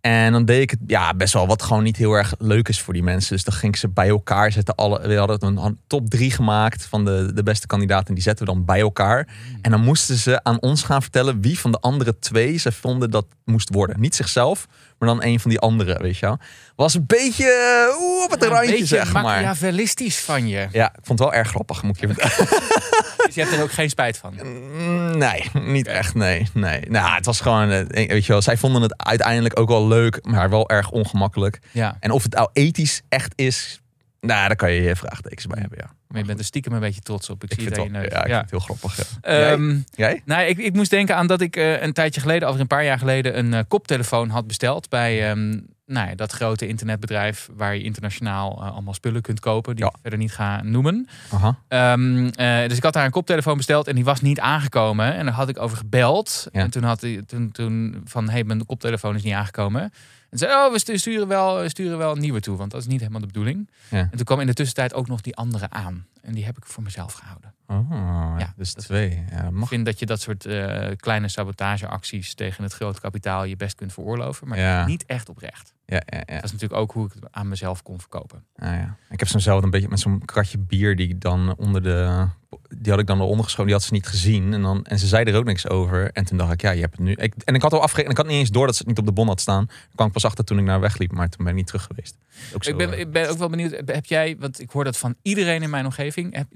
En 0.00 0.32
dan 0.32 0.44
deed 0.44 0.62
ik 0.62 0.70
het 0.70 0.78
ja, 0.86 1.14
best 1.14 1.32
wel 1.32 1.46
wat 1.46 1.62
gewoon 1.62 1.82
niet 1.82 1.96
heel 1.96 2.12
erg 2.12 2.34
leuk 2.38 2.68
is 2.68 2.80
voor 2.80 2.94
die 2.94 3.02
mensen. 3.02 3.34
Dus 3.34 3.44
dan 3.44 3.54
ging 3.54 3.72
ik 3.72 3.78
ze 3.78 3.88
bij 3.88 4.08
elkaar 4.08 4.52
zetten. 4.52 4.74
Alle, 4.74 5.08
we 5.08 5.16
hadden 5.16 5.56
een 5.56 5.78
top 5.86 6.10
drie 6.10 6.30
gemaakt 6.30 6.86
van 6.86 7.04
de, 7.04 7.30
de 7.34 7.42
beste 7.42 7.66
kandidaten. 7.66 8.14
Die 8.14 8.22
zetten 8.22 8.46
we 8.46 8.52
dan 8.52 8.64
bij 8.64 8.80
elkaar. 8.80 9.28
Hmm. 9.46 9.58
En 9.62 9.70
dan 9.70 9.80
moesten 9.80 10.16
ze 10.16 10.44
aan 10.44 10.60
ons 10.60 10.82
gaan 10.82 11.02
vertellen 11.02 11.40
wie 11.40 11.58
van 11.58 11.72
de 11.72 11.80
andere 11.80 12.18
twee 12.18 12.56
ze 12.56 12.72
vonden 12.72 13.10
dat 13.10 13.26
moest 13.44 13.74
worden. 13.74 14.00
Niet 14.00 14.14
zichzelf, 14.14 14.66
maar 14.98 15.08
dan 15.08 15.22
een 15.22 15.40
van 15.40 15.50
die 15.50 15.58
anderen, 15.60 16.02
weet 16.02 16.18
je 16.18 16.26
wel. 16.26 16.38
Was 16.76 16.94
een 16.94 17.04
beetje 17.06 17.44
eh, 17.92 18.00
oeh, 18.00 18.24
op 18.24 18.30
het 18.30 18.42
Ja, 18.42 18.48
randje, 18.48 18.86
zeg 18.86 19.12
maar. 19.12 19.22
machiavellistisch 19.22 20.18
van 20.20 20.48
je. 20.48 20.68
Ja, 20.72 20.86
ik 20.86 20.98
vond 21.02 21.18
het 21.18 21.28
wel 21.28 21.32
erg 21.38 21.48
grappig, 21.48 21.82
moet 21.82 22.02
ik 22.02 22.08
je. 22.08 22.14
Dus 23.26 23.34
je 23.36 23.42
hebt 23.42 23.54
er 23.56 23.62
ook 23.62 23.72
geen 23.72 23.90
spijt 23.90 24.16
van. 24.18 24.34
Mm, 24.42 25.18
Nee, 25.18 25.44
niet 25.52 25.86
echt. 25.86 26.14
Nee, 26.14 26.48
nee. 26.54 26.80
Nou, 26.88 27.14
het 27.14 27.26
was 27.26 27.40
gewoon, 27.40 27.70
eh, 27.70 28.06
weet 28.06 28.26
je 28.26 28.32
wel, 28.32 28.42
zij 28.42 28.56
vonden 28.56 28.82
het 28.82 28.94
uiteindelijk 29.06 29.58
ook 29.60 29.68
wel 29.68 29.86
leuk, 29.88 30.18
maar 30.22 30.50
wel 30.50 30.68
erg 30.68 30.90
ongemakkelijk. 30.90 31.58
Ja, 31.70 31.96
En 32.00 32.10
of 32.10 32.22
het 32.22 32.32
nou 32.34 32.48
ethisch 32.52 33.02
echt 33.08 33.32
is, 33.36 33.80
nou, 34.20 34.46
daar 34.46 34.56
kan 34.56 34.72
je 34.72 34.82
je 34.82 34.96
vraagtekens 34.96 35.46
bij 35.46 35.60
hebben, 35.60 35.78
ja. 35.78 35.90
maar 36.08 36.18
je 36.20 36.26
bent 36.26 36.38
er 36.38 36.44
stiekem 36.44 36.72
een 36.72 36.80
beetje 36.80 37.00
trots 37.00 37.30
op. 37.30 37.44
Ik, 37.44 37.50
Ik 37.52 37.60
zie 37.60 37.70
wel, 37.70 37.84
je 37.84 37.90
ja, 37.92 38.00
ik 38.00 38.10
Ja. 38.12 38.22
vind 38.22 38.40
het 38.40 38.50
heel 38.50 38.58
grappig. 38.60 38.96
Ja. 38.96 39.04
Jij? 39.22 39.52
Ehm, 39.52 39.76
Jij? 39.94 40.22
nou, 40.24 40.42
ik, 40.46 40.58
ik 40.58 40.74
moest 40.74 40.90
denken 40.90 41.16
aan 41.16 41.26
dat 41.26 41.40
ik 41.40 41.56
eh, 41.56 41.82
een 41.82 41.92
tijdje 41.92 42.20
geleden, 42.20 42.48
over 42.48 42.60
een 42.60 42.66
paar 42.66 42.84
jaar 42.84 42.98
geleden, 42.98 43.38
een 43.38 43.54
eh, 43.54 43.60
koptelefoon 43.68 44.28
had 44.28 44.46
besteld 44.46 44.88
bij 44.88 45.30
ehm, 45.30 45.60
nou 45.86 46.08
ja, 46.08 46.14
dat 46.14 46.32
grote 46.32 46.66
internetbedrijf 46.68 47.48
waar 47.56 47.74
je 47.74 47.82
internationaal 47.82 48.62
eh, 48.62 48.72
allemaal 48.72 48.94
spullen 48.94 49.22
kunt 49.22 49.40
kopen, 49.40 49.76
die 49.76 49.84
Ja. 49.84 49.90
ik 49.90 49.96
verder 50.00 50.18
niet 50.18 50.32
ga 50.32 50.62
noemen. 50.62 51.08
Aha. 51.32 51.58
Ehm, 51.68 52.26
eh, 52.28 52.68
dus 52.68 52.76
ik 52.76 52.82
had 52.82 52.92
daar 52.92 53.04
een 53.04 53.10
koptelefoon 53.10 53.56
besteld 53.56 53.86
en 53.88 53.94
die 53.94 54.04
was 54.04 54.20
niet 54.20 54.40
aangekomen. 54.40 55.14
En 55.14 55.24
daar 55.24 55.34
had 55.34 55.48
ik 55.48 55.60
over 55.60 55.76
gebeld. 55.76 56.46
En 56.52 56.70
toen 56.70 56.82
had 56.82 57.00
hij 57.00 57.22
toen, 57.26 57.50
toen 57.50 58.00
van, 58.04 58.24
hé, 58.26 58.32
hey, 58.32 58.44
mijn 58.44 58.66
koptelefoon 58.66 59.14
is 59.14 59.22
niet 59.22 59.34
aangekomen. 59.34 59.92
En 60.30 60.38
zei, 60.38 60.52
oh, 60.52 60.72
we 60.72 60.78
stu- 60.78 60.96
sturen 60.98 61.28
wel, 61.28 61.60
we 61.60 61.68
sturen 61.68 61.98
wel 61.98 62.12
een 62.12 62.20
nieuwe 62.20 62.40
toe, 62.40 62.56
want 62.56 62.70
dat 62.70 62.80
is 62.80 62.86
niet 62.86 63.00
helemaal 63.00 63.20
de 63.20 63.26
bedoeling. 63.26 63.70
Ja. 63.90 63.98
En 63.98 64.10
toen 64.10 64.24
kwam 64.24 64.40
in 64.40 64.46
de 64.46 64.54
tussentijd 64.54 64.94
ook 64.94 65.06
nog 65.08 65.20
die 65.20 65.36
andere 65.36 65.70
aan. 65.70 66.06
En 66.22 66.34
die 66.34 66.44
heb 66.44 66.56
ik 66.56 66.64
voor 66.66 66.82
mezelf 66.82 67.12
gehouden. 67.12 67.54
Oh, 67.66 68.34
Ja, 68.38 68.52
dus 68.56 68.74
dat- 68.74 68.84
twee. 68.84 69.24
Ja, 69.30 69.36
dat 69.36 69.44
Ik 69.44 69.50
mag. 69.50 69.68
vind 69.68 69.84
dat 69.84 69.98
je 69.98 70.06
dat 70.06 70.20
soort 70.20 70.46
eh, 70.46 70.88
kleine 70.96 71.28
sabotageacties 71.28 72.34
tegen 72.34 72.62
het 72.62 72.72
grote 72.72 73.00
kapitaal 73.00 73.44
je 73.44 73.56
best 73.56 73.74
kunt 73.74 73.92
veroorloven. 73.92 74.48
Maar 74.48 74.58
Ja. 74.58 74.86
niet 74.86 75.06
echt 75.06 75.28
oprecht. 75.28 75.74
Ja, 75.86 76.02
ja, 76.06 76.18
ja. 76.26 76.34
Dat 76.34 76.44
is 76.44 76.52
natuurlijk 76.52 76.80
ook 76.80 76.92
hoe 76.92 77.06
ik 77.06 77.12
het 77.12 77.24
aan 77.30 77.48
mezelf 77.48 77.82
kon 77.82 78.00
verkopen. 78.00 78.44
Ah, 78.56 78.68
ja. 78.68 78.96
Ik 79.10 79.18
heb 79.18 79.28
zo'nzelfde 79.28 79.64
een 79.64 79.70
beetje 79.70 79.88
met 79.88 80.00
zo'n 80.00 80.24
kratje 80.24 80.58
bier 80.58 80.96
die 80.96 81.08
ik 81.08 81.20
dan 81.20 81.56
onder 81.56 81.82
de. 81.82 82.26
Die 82.68 82.90
had 82.92 83.00
ik 83.00 83.06
dan 83.06 83.20
eronder 83.20 83.44
geschoven, 83.44 83.66
die 83.66 83.74
had 83.74 83.82
ze 83.82 83.92
niet 83.92 84.06
gezien. 84.06 84.52
En, 84.52 84.62
dan, 84.62 84.84
en 84.84 84.98
ze 84.98 85.06
zei 85.06 85.24
er 85.24 85.36
ook 85.36 85.44
niks 85.44 85.68
over. 85.68 86.10
En 86.12 86.24
toen 86.24 86.38
dacht 86.38 86.52
ik, 86.52 86.60
ja, 86.60 86.70
je 86.70 86.80
hebt 86.80 86.96
het 86.96 87.04
nu. 87.04 87.12
Ik, 87.12 87.34
en 87.44 87.54
ik 87.54 87.62
had 87.62 87.72
al 87.72 87.82
afgerekend. 87.82 88.18
Ik 88.18 88.24
had 88.24 88.32
niet 88.32 88.40
eens 88.40 88.50
door 88.50 88.66
dat 88.66 88.74
ze 88.74 88.80
het 88.80 88.88
niet 88.88 88.98
op 88.98 89.06
de 89.06 89.12
bon 89.12 89.26
had 89.26 89.40
staan. 89.40 89.66
Daar 89.66 89.76
kwam 89.94 90.06
ik 90.06 90.12
pas 90.12 90.24
achter 90.24 90.44
toen 90.44 90.58
ik 90.58 90.64
naar 90.64 90.80
wegliep. 90.80 91.12
Maar 91.12 91.28
toen 91.28 91.44
ben 91.44 91.52
ik 91.52 91.58
niet 91.58 91.66
terug 91.66 91.84
geweest. 91.84 92.16
Ook 92.54 92.64
zo, 92.64 92.70
Ik 92.70 92.76
ben, 92.76 92.92
eh, 92.92 92.98
ik 92.98 93.10
ben 93.10 93.30
ook 93.30 93.38
wel 93.38 93.48
benieuwd, 93.48 93.82
heb 93.86 94.06
jij, 94.06 94.36
want 94.38 94.60
ik 94.60 94.70
hoor 94.70 94.84
dat 94.84 94.98
van 94.98 95.14
iedereen 95.22 95.62
in 95.62 95.70
mijn 95.70 95.84
omgeving. 95.84 96.34
Heb, 96.34 96.46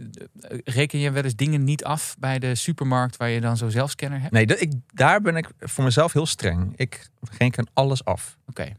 eh, 0.40 0.58
reken 0.64 0.98
je 0.98 1.10
wel 1.10 1.22
eens 1.22 1.36
dingen 1.36 1.64
niet 1.64 1.84
af 1.84 2.16
bij 2.18 2.38
de 2.38 2.54
supermarkt 2.54 3.16
waar 3.16 3.28
je 3.28 3.40
dan 3.40 3.56
zo'n 3.56 3.70
zelfscanner 3.70 4.20
hebt? 4.20 4.32
Nee, 4.32 4.46
dat, 4.46 4.60
ik, 4.60 4.72
daar 4.94 5.20
ben 5.20 5.36
ik 5.36 5.48
voor 5.58 5.84
mezelf 5.84 6.12
heel 6.12 6.26
streng. 6.26 6.72
Ik 6.76 7.08
reken 7.38 7.66
alles 7.72 8.04
af. 8.04 8.36
Oké. 8.46 8.76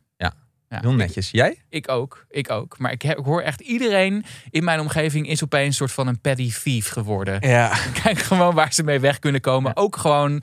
Ja, 0.74 0.80
Heel 0.82 0.94
netjes. 0.94 1.32
Jij? 1.32 1.58
Ik, 1.70 1.90
ook, 1.90 2.26
ik 2.30 2.50
ook. 2.52 2.78
Maar 2.80 2.92
ik, 2.92 3.02
heb, 3.02 3.18
ik 3.18 3.26
hoor 3.26 3.42
echt 3.42 3.62
iedereen 3.62 4.26
in 4.50 4.64
mijn 4.64 4.80
omgeving 4.80 5.28
is 5.28 5.44
opeens 5.44 5.68
een 5.68 5.74
soort 5.74 5.92
van 5.92 6.08
een 6.08 6.20
petty 6.20 6.54
thief 6.64 6.90
geworden. 6.90 7.48
Ja. 7.50 7.74
Kijk 8.04 8.18
gewoon 8.20 8.54
waar 8.56 8.74
ze 8.74 8.84
mee 8.84 9.00
weg 9.00 9.20
kunnen 9.20 9.42
komen. 9.42 9.76
Ook 9.76 9.96
gewoon 9.98 10.42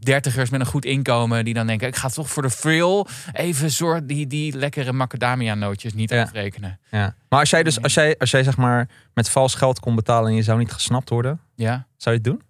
dertigers 0.00 0.50
met 0.50 0.60
een 0.60 0.66
goed 0.66 0.84
inkomen 0.84 1.44
die 1.44 1.54
dan 1.54 1.66
denken, 1.66 1.88
ik 1.88 1.96
ga 1.96 2.08
toch 2.08 2.30
voor 2.30 2.42
de 2.42 2.50
frill 2.50 3.04
even 3.32 3.70
soort 3.70 4.08
die, 4.08 4.26
die 4.26 4.56
lekkere 4.56 4.92
macadamia 4.92 5.54
nootjes 5.54 5.92
niet 5.94 6.10
Ja. 6.10 6.22
afrekenen. 6.22 6.78
ja. 6.90 7.14
Maar 7.28 7.40
als 7.40 7.50
jij 7.50 7.62
dus, 7.62 7.82
als 7.82 7.94
jij, 7.94 8.18
als 8.18 8.30
jij 8.30 8.42
zeg 8.42 8.56
maar 8.56 8.88
met 9.14 9.28
vals 9.28 9.54
geld 9.54 9.80
kon 9.80 9.94
betalen 9.94 10.30
en 10.30 10.36
je 10.36 10.42
zou 10.42 10.58
niet 10.58 10.72
gesnapt 10.72 11.08
worden, 11.08 11.40
Ja? 11.54 11.86
zou 11.96 12.16
je 12.16 12.20
het 12.22 12.30
doen? 12.30 12.42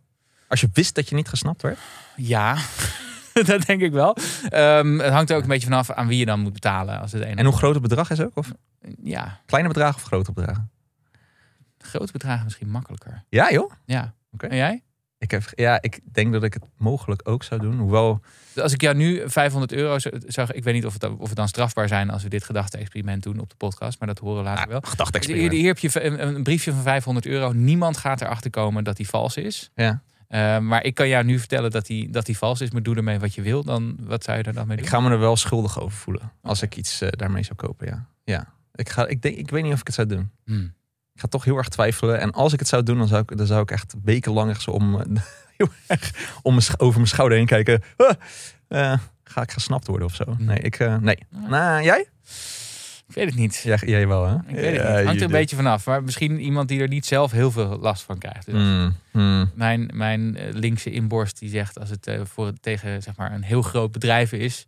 Als 0.48 0.60
je 0.60 0.68
wist 0.72 0.94
dat 0.94 1.08
je 1.08 1.14
niet 1.14 1.28
gesnapt 1.28 1.62
werd? 1.62 1.78
Ja. 2.16 2.56
dat 3.46 3.66
denk 3.66 3.80
ik 3.80 3.92
wel. 3.92 4.16
Ehm, 4.48 4.98
het 4.98 5.12
hangt 5.12 5.30
er 5.30 5.36
ook 5.36 5.42
een 5.42 5.48
beetje 5.48 5.66
vanaf 5.66 5.90
aan 5.90 6.06
wie 6.06 6.18
je 6.18 6.24
dan 6.24 6.40
moet 6.40 6.52
betalen. 6.52 7.00
Als 7.00 7.12
het 7.12 7.22
een 7.22 7.36
En 7.36 7.44
hoe 7.44 7.56
groot 7.56 7.74
het 7.74 7.82
bedrag 7.82 8.10
is 8.10 8.20
ook? 8.20 8.36
Of 8.36 8.52
Ja, 9.02 9.40
kleine 9.46 9.68
bedragen 9.68 9.94
of 9.94 10.02
grote 10.02 10.32
bedragen? 10.32 10.70
grote 11.78 12.12
bedragen 12.12 12.44
misschien 12.44 12.68
makkelijker. 12.68 13.24
Ja, 13.28 13.50
joh. 13.50 13.72
Ja. 13.84 14.14
Oké. 14.32 14.46
En 14.46 14.56
jij? 14.56 14.82
Ik, 15.18 15.30
heb, 15.30 15.42
ja, 15.54 15.82
ik 15.82 16.00
denk 16.12 16.32
dat 16.32 16.42
ik 16.42 16.54
het 16.54 16.64
mogelijk 16.76 17.28
ook 17.28 17.42
zou 17.42 17.60
doen. 17.60 17.78
Hoewel, 17.78 18.20
Als 18.56 18.72
ik 18.72 18.80
jou 18.80 18.96
nu 18.96 19.30
500 19.30 19.72
euro 19.72 19.98
zou 20.26 20.48
ik 20.52 20.64
weet 20.64 20.74
niet 20.74 20.86
of 20.86 20.92
het, 20.92 21.18
of 21.18 21.28
het 21.28 21.36
dan 21.36 21.48
strafbaar 21.48 21.88
zijn 21.88 22.10
als 22.10 22.22
we 22.22 22.28
dit 22.28 22.44
gedachte-experiment 22.44 23.22
doen 23.22 23.38
op 23.38 23.50
de 23.50 23.56
podcast, 23.56 23.98
maar 23.98 24.08
dat 24.08 24.18
horen 24.18 24.36
we 24.36 24.42
later 24.42 24.68
wel. 24.68 24.80
gedachte 24.82 25.32
Hier, 25.32 25.50
hier 25.50 25.66
heb 25.66 25.78
je 25.78 26.02
een, 26.02 26.26
een 26.26 26.42
briefje 26.42 26.72
van 26.72 26.82
500 26.82 27.26
euro. 27.26 27.52
Niemand 27.52 27.96
gaat 27.96 28.20
erachter 28.20 28.50
komen 28.50 28.84
dat 28.84 28.96
die 28.96 29.08
vals 29.08 29.36
is. 29.36 29.70
Ja. 29.74 30.02
Eh, 30.32 30.58
maar 30.58 30.84
ik 30.84 30.94
kan 30.94 31.08
jou 31.08 31.24
nu 31.24 31.38
vertellen 31.38 31.70
dat 31.70 31.86
die, 31.86 32.10
dat 32.10 32.26
die 32.26 32.38
vals 32.38 32.60
is. 32.60 32.70
Maar 32.70 32.82
doe 32.82 32.96
ermee 32.96 33.18
wat 33.18 33.34
je 33.34 33.42
wil. 33.42 33.64
Dan, 33.64 33.96
wat 34.00 34.24
zou 34.24 34.38
je 34.38 34.44
er 34.44 34.52
dan 34.52 34.66
mee 34.66 34.76
doen? 34.76 34.84
Ik 34.84 34.90
ga 34.92 35.00
me 35.00 35.10
er 35.10 35.18
wel 35.18 35.36
schuldig 35.36 35.80
over 35.80 35.98
voelen. 35.98 36.32
Als 36.42 36.62
ik 36.62 36.76
iets 36.76 37.00
eh, 37.00 37.08
daarmee 37.10 37.42
zou 37.42 37.54
kopen, 37.54 37.86
ja. 37.86 38.06
Ja. 38.24 38.52
Ik, 38.74 38.88
ga, 38.88 39.06
ik, 39.06 39.22
denk, 39.22 39.36
ik 39.36 39.50
weet 39.50 39.62
niet 39.62 39.72
of 39.72 39.80
ik 39.80 39.86
het 39.86 39.94
zou 39.94 40.06
doen. 40.06 40.30
Hmm. 40.44 40.74
Ik 41.14 41.20
ga 41.20 41.28
toch 41.28 41.44
heel 41.44 41.56
erg 41.56 41.68
twijfelen. 41.68 42.20
En 42.20 42.32
als 42.32 42.52
ik 42.52 42.58
het 42.58 42.68
zou 42.68 42.82
doen, 42.82 42.98
dan 42.98 43.08
zou 43.08 43.22
ik, 43.22 43.36
dan 43.36 43.46
zou 43.46 43.62
ik 43.62 43.70
echt 43.70 43.94
wekenlang 44.04 44.50
echt 44.50 44.62
zo 44.62 44.70
om, 44.70 45.00
eh, 45.00 45.06
heel 45.56 45.68
erg 45.86 46.38
om 46.42 46.54
mijn, 46.54 46.66
over 46.76 46.96
mijn 46.96 47.10
schouder 47.10 47.38
heen 47.38 47.46
kijken. 47.46 47.82
Ah, 48.68 48.98
ga 49.24 49.42
ik 49.42 49.50
gesnapt 49.50 49.86
worden 49.86 50.06
of 50.06 50.14
zo. 50.14 50.24
Hm. 50.24 50.44
Nee, 50.44 50.58
ik, 50.58 50.78
nee. 51.00 51.18
Nou, 51.30 51.82
jij? 51.82 52.06
Ik 53.12 53.18
weet 53.18 53.26
het 53.30 53.38
niet. 53.38 53.56
jij? 53.64 53.78
Jij 53.84 54.08
wel, 54.08 54.26
hè? 54.26 54.34
Ik 54.34 54.54
weet 54.54 54.76
het 54.76 54.86
Ja, 54.86 54.96
niet. 54.96 55.04
Hangt 55.04 55.20
er 55.20 55.26
een 55.26 55.32
beetje 55.32 55.56
vanaf. 55.56 55.86
Maar 55.86 56.02
misschien 56.02 56.40
iemand 56.40 56.68
die 56.68 56.80
er 56.80 56.88
niet 56.88 57.06
zelf 57.06 57.30
heel 57.32 57.50
veel 57.50 57.78
last 57.80 58.02
van 58.02 58.18
krijgt. 58.18 58.46
Dus 58.46 58.54
Mm, 58.54 58.96
mm. 59.12 59.50
Mijn, 59.54 59.90
mijn 59.94 60.36
eh, 60.36 60.52
linkse 60.52 60.90
inborst 60.90 61.38
die 61.38 61.48
zegt 61.50 61.78
als 61.80 61.90
het 61.90 62.06
eh, 62.06 62.20
voor, 62.24 62.52
tegen 62.60 63.02
zeg 63.02 63.16
maar, 63.16 63.32
een 63.32 63.42
heel 63.42 63.62
groot 63.62 63.92
bedrijf 63.92 64.32
is, 64.32 64.66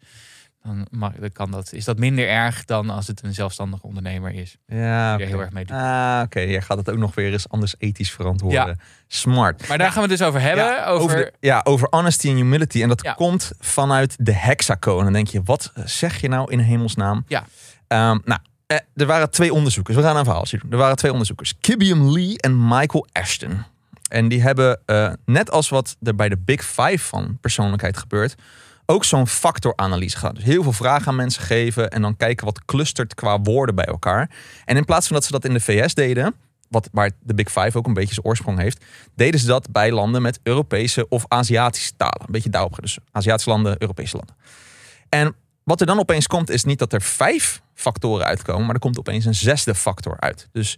dan, 0.62 0.86
mag, 0.90 1.12
dan 1.12 1.32
kan 1.32 1.50
dat, 1.50 1.72
is 1.72 1.84
dat 1.84 1.98
minder 1.98 2.28
erg 2.28 2.64
dan 2.64 2.90
als 2.90 3.06
het 3.06 3.22
een 3.24 3.34
zelfstandig 3.34 3.82
ondernemer 3.82 4.34
is. 4.34 4.56
Ja, 4.66 5.14
oké. 5.14 5.24
heel 5.24 5.40
erg 5.40 5.50
mee 5.52 5.64
doet. 5.64 5.76
Ah, 5.76 6.20
oké. 6.24 6.40
Jij 6.40 6.60
gaat 6.62 6.76
het 6.78 6.90
ook 6.90 6.98
nog 6.98 7.14
weer 7.14 7.32
eens 7.32 7.48
anders 7.48 7.74
ethisch 7.78 8.10
verantwoorden. 8.10 8.78
Smart. 9.08 9.68
Maar 9.68 9.78
daar 9.78 9.92
gaan 9.92 10.02
we 10.02 10.08
het 10.08 10.18
dus 10.18 10.28
over 10.28 10.40
hebben. 10.40 10.64
Ja, 10.64 10.84
over, 10.86 11.16
de- 11.16 11.32
ja, 11.40 11.60
over 11.64 11.86
honesty 11.90 12.28
en 12.28 12.34
humility. 12.36 12.82
En 12.82 12.88
dat 12.88 13.02
Ja. 13.02 13.12
komt 13.12 13.52
vanuit 13.58 14.16
de 14.18 14.32
hexaco. 14.32 14.98
En 14.98 15.04
dan 15.04 15.12
denk 15.12 15.28
je, 15.28 15.40
wat 15.44 15.72
zeg 15.84 16.20
je 16.20 16.28
nou 16.28 16.52
in 16.52 16.58
hemelsnaam? 16.58 17.24
Ja. 17.28 17.44
Ehm, 17.94 18.18
nou, 18.24 18.40
eh, 18.66 18.78
er 18.94 19.06
waren 19.06 19.30
twee 19.30 19.52
onderzoekers. 19.52 19.96
We 19.96 20.02
gaan 20.02 20.16
een 20.16 20.24
verhaaltje 20.24 20.58
doen. 20.58 20.70
Er 20.70 20.76
waren 20.76 20.96
twee 20.96 21.10
onderzoekers. 21.10 21.54
Kibium 21.60 22.10
Lee 22.10 22.38
en 22.38 22.68
Michael 22.68 23.06
Ashton. 23.12 23.64
En 24.08 24.28
die 24.28 24.42
hebben, 24.42 24.80
eh, 24.86 25.12
net 25.24 25.50
als 25.50 25.68
wat 25.68 25.96
er 26.02 26.14
bij 26.14 26.28
de 26.28 26.38
Big 26.38 26.64
Five 26.64 26.98
van 26.98 27.38
persoonlijkheid 27.40 27.96
gebeurt, 27.96 28.34
ook 28.86 29.04
zo'n 29.04 29.26
factoranalyse 29.26 30.16
gedaan. 30.16 30.34
Dus 30.34 30.44
heel 30.44 30.62
veel 30.62 30.72
vragen 30.72 31.06
aan 31.06 31.16
mensen 31.16 31.42
geven 31.42 31.90
en 31.90 32.02
dan 32.02 32.16
kijken 32.16 32.44
wat 32.44 32.64
clustert 32.64 33.14
qua 33.14 33.40
woorden 33.40 33.74
bij 33.74 33.84
elkaar. 33.84 34.30
En 34.64 34.76
in 34.76 34.84
plaats 34.84 35.06
van 35.06 35.16
dat 35.16 35.24
ze 35.24 35.32
dat 35.32 35.44
in 35.44 35.52
de 35.52 35.60
VS 35.60 35.94
deden, 35.94 36.34
wat, 36.68 36.88
waar 36.92 37.10
de 37.20 37.34
Big 37.34 37.50
Five 37.50 37.78
ook 37.78 37.86
een 37.86 37.94
beetje 37.94 38.14
zijn 38.14 38.26
oorsprong 38.26 38.58
heeft, 38.58 38.84
deden 39.14 39.40
ze 39.40 39.46
dat 39.46 39.70
bij 39.70 39.92
landen 39.92 40.22
met 40.22 40.40
Europese 40.42 41.08
of 41.08 41.24
Aziatische 41.28 41.92
talen. 41.96 42.20
Een 42.20 42.32
beetje 42.32 42.50
daarop. 42.50 42.78
Dus 42.80 42.98
Aziatische 43.12 43.50
landen, 43.50 43.76
Europese 43.78 44.16
landen. 44.16 44.36
En 45.08 45.34
wat 45.64 45.80
er 45.80 45.86
dan 45.86 45.98
opeens 45.98 46.26
komt, 46.26 46.50
is 46.50 46.64
niet 46.64 46.78
dat 46.78 46.92
er 46.92 47.02
vijf 47.02 47.62
factoren 47.74 48.26
uitkomen, 48.26 48.64
maar 48.66 48.74
er 48.74 48.80
komt 48.80 48.98
opeens 48.98 49.24
een 49.24 49.34
zesde 49.34 49.74
factor 49.74 50.16
uit. 50.20 50.48
Dus 50.52 50.76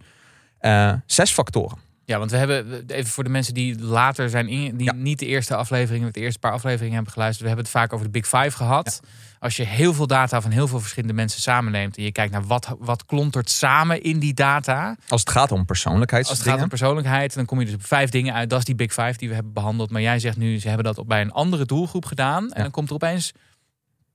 eh, 0.59 0.93
zes 1.05 1.31
factoren. 1.31 1.77
Ja, 2.05 2.17
want 2.17 2.31
we 2.31 2.37
hebben, 2.37 2.83
even 2.87 3.11
voor 3.11 3.23
de 3.23 3.29
mensen 3.29 3.53
die 3.53 3.79
later 3.79 4.29
zijn, 4.29 4.47
in, 4.47 4.77
die 4.77 4.85
Ja. 4.85 4.93
niet 4.93 5.19
de 5.19 5.25
eerste 5.25 5.55
afleveringen, 5.55 6.13
de 6.13 6.19
eerste 6.19 6.39
paar 6.39 6.51
afleveringen 6.51 6.93
hebben 6.95 7.13
geluisterd. 7.13 7.41
We 7.41 7.47
hebben 7.47 7.65
het 7.65 7.73
vaak 7.75 7.93
over 7.93 8.05
de 8.05 8.11
Big 8.11 8.27
Five 8.27 8.51
gehad. 8.57 8.99
Als 9.39 9.55
je 9.55 9.63
heel 9.63 9.93
veel 9.93 10.07
data 10.07 10.41
van 10.41 10.51
heel 10.51 10.67
veel 10.67 10.79
verschillende 10.79 11.13
mensen 11.15 11.41
samenneemt 11.41 11.97
en 11.97 12.03
je 12.03 12.11
kijkt 12.11 12.31
naar 12.31 12.43
wat, 12.45 12.75
wat 12.79 13.05
klontert 13.05 13.49
samen 13.49 14.01
in 14.03 14.19
die 14.19 14.33
data. 14.33 14.95
Als 15.07 15.21
het 15.21 15.29
gaat 15.29 15.51
om 15.51 15.65
persoonlijkheidsdingen. 15.65 16.39
Als 16.43 16.47
het 16.51 16.55
gaat 16.55 16.63
om 16.63 16.77
persoonlijkheid, 16.79 17.33
dan 17.33 17.45
kom 17.45 17.59
je 17.59 17.65
dus 17.65 17.73
op 17.75 17.85
vijf 17.85 18.09
dingen 18.09 18.33
uit. 18.33 18.49
Dat 18.49 18.59
is 18.59 18.65
die 18.65 18.75
Big 18.75 18.93
Five 18.93 19.17
die 19.17 19.27
we 19.27 19.33
hebben 19.35 19.53
behandeld. 19.53 19.89
Maar 19.89 20.01
jij 20.01 20.19
zegt 20.19 20.37
nu, 20.37 20.59
ze 20.59 20.67
hebben 20.67 20.85
dat 20.85 20.97
op 20.97 21.07
bij 21.07 21.21
een 21.21 21.31
andere 21.31 21.65
doelgroep 21.65 22.05
gedaan. 22.05 22.43
En 22.43 22.53
Ja. 22.55 22.61
dan 22.61 22.71
komt 22.71 22.89
er 22.89 22.95
opeens, 22.95 23.31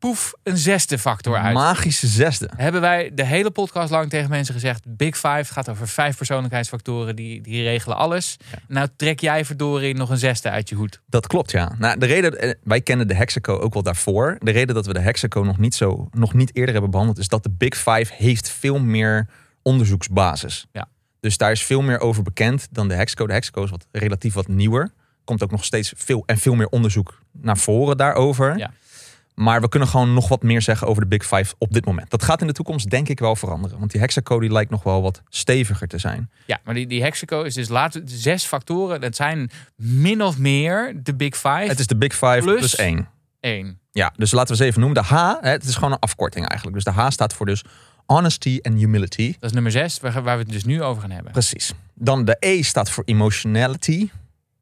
poef, 0.03 0.35
een 0.43 0.57
zesde 0.57 0.99
factor 0.99 1.37
uit. 1.37 1.55
Magische 1.55 2.07
zesde. 2.07 2.51
Hebben 2.57 2.81
wij 2.81 3.11
de 3.15 3.25
hele 3.25 3.51
podcast 3.51 3.91
lang 3.91 4.11
tegen 4.11 4.31
mensen 4.31 4.55
gezegd: 4.55 4.85
Big 4.97 5.15
Five 5.15 5.45
gaat 5.45 5.69
over 5.69 5.89
vijf 5.89 6.17
persoonlijkheidsfactoren, 6.17 7.17
die, 7.17 7.41
die 7.41 7.63
regelen 7.63 7.97
alles. 7.97 8.37
Nou 8.69 8.89
trek 8.97 9.21
jij 9.21 9.45
verdorie 9.45 9.95
nog 9.95 10.11
een 10.11 10.19
zesde 10.19 10.51
uit 10.51 10.69
je 10.69 10.75
hoed. 10.75 11.01
Dat 11.07 11.27
klopt, 11.27 11.51
ja. 11.51 11.75
Nou, 11.79 11.99
de 11.99 12.07
reden, 12.07 12.39
eh, 12.39 12.51
wij 12.63 12.81
kennen 12.81 13.09
de 13.09 13.15
Hexaco 13.15 13.59
ook 13.59 13.73
wel 13.73 13.83
daarvoor. 13.83 14.37
De 14.39 14.51
reden 14.51 14.75
dat 14.75 14.87
we 14.87 14.93
de 14.93 15.01
Hexaco 15.01 15.43
nog 15.43 15.59
niet, 15.59 15.75
zo, 15.75 16.09
nog 16.13 16.35
niet 16.35 16.57
eerder 16.57 16.73
hebben 16.73 16.91
behandeld, 16.91 17.19
is 17.19 17.29
dat 17.29 17.43
de 17.43 17.51
Big 17.51 17.77
Five 17.77 18.13
heeft 18.17 18.49
veel 18.49 18.79
meer 18.79 19.29
onderzoeksbasis. 19.63 20.67
Ja. 20.73 20.89
Dus 21.21 21.37
daar 21.37 21.51
is 21.51 21.65
veel 21.65 21.83
meer 21.83 22.01
over 22.01 22.23
bekend 22.23 22.69
dan 22.71 22.89
de 22.89 22.95
Hexaco. 22.95 23.27
De 23.27 23.33
Hexaco 23.33 23.65
is 23.65 23.71
wat, 23.71 23.87
relatief 23.93 24.35
wat 24.35 24.49
nieuwer. 24.49 24.93
Komt 25.25 25.43
ook 25.43 25.51
nog 25.51 25.65
steeds 25.65 25.93
veel 25.97 26.23
en 26.27 26.39
veel 26.39 26.55
meer 26.55 26.69
onderzoek 26.69 27.23
naar 27.33 27.59
voren 27.59 27.97
daarover. 27.97 28.59
Ja. 28.59 28.71
Maar 29.35 29.61
we 29.61 29.69
kunnen 29.69 29.89
gewoon 29.89 30.15
nog 30.15 30.29
wat 30.29 30.43
meer 30.43 30.63
zeggen 30.63 30.87
over 30.87 31.03
de 31.03 31.09
Big 31.09 31.27
Five 31.27 31.55
op 31.59 31.73
dit 31.73 31.85
moment. 31.85 32.11
Dat 32.11 32.23
gaat 32.23 32.41
in 32.41 32.47
de 32.47 32.53
toekomst 32.53 32.91
denk 32.91 33.09
ik 33.09 33.19
wel 33.19 33.37
veranderen. 33.37 33.79
Want 33.79 33.91
die 33.91 34.01
Hexaco 34.01 34.41
die 34.41 34.53
lijkt 34.53 34.71
nog 34.71 34.83
wel 34.83 35.03
wat 35.03 35.23
steviger 35.29 35.89
te 35.89 35.99
zijn. 35.99 36.31
Ja, 36.47 36.61
maar 36.65 36.75
die, 36.75 36.87
die 36.87 37.03
Hexaco 37.03 37.43
is 37.43 37.55
dus 37.55 37.69
we 37.69 38.03
zes 38.05 38.45
factoren. 38.45 39.01
Dat 39.01 39.17
zijn 39.17 39.51
min 39.77 40.23
of 40.23 40.39
meer 40.39 41.01
de 41.03 41.15
Big 41.15 41.35
Five. 41.35 41.67
Het 41.67 41.79
is 41.79 41.87
de 41.87 41.97
Big 41.97 42.13
Five 42.13 42.41
Plus- 42.41 42.59
plus 42.59 42.77
één. 42.77 43.09
één. 43.41 43.81
Ja, 43.93 44.13
dus 44.17 44.31
laten 44.31 44.51
we 44.51 44.57
ze 44.57 44.65
even 44.65 44.81
noemen. 44.81 45.03
De 45.03 45.09
H, 45.09 45.35
het 45.41 45.65
is 45.65 45.75
gewoon 45.75 45.93
een 45.93 45.99
afkorting 45.99 46.47
eigenlijk. 46.49 46.85
Dus 46.85 46.95
de 46.95 47.01
H 47.01 47.09
staat 47.09 47.35
voor 47.35 47.47
dus 47.47 47.65
honesty 48.07 48.59
en 48.63 48.75
humility. 48.77 49.33
Dat 49.33 49.43
is 49.43 49.53
nummer 49.53 49.73
zes, 49.73 50.01
waar, 50.01 50.23
waar 50.23 50.37
we 50.37 50.43
het 50.43 50.53
dus 50.53 50.65
nu 50.65 50.83
over 50.83 51.03
gaan 51.03 51.11
hebben. 51.11 51.33
Precies. 51.33 51.73
Dan 51.95 52.25
de 52.25 52.37
E 52.41 52.63
staat 52.63 52.91
voor 52.91 53.05
emotionality, 53.07 54.11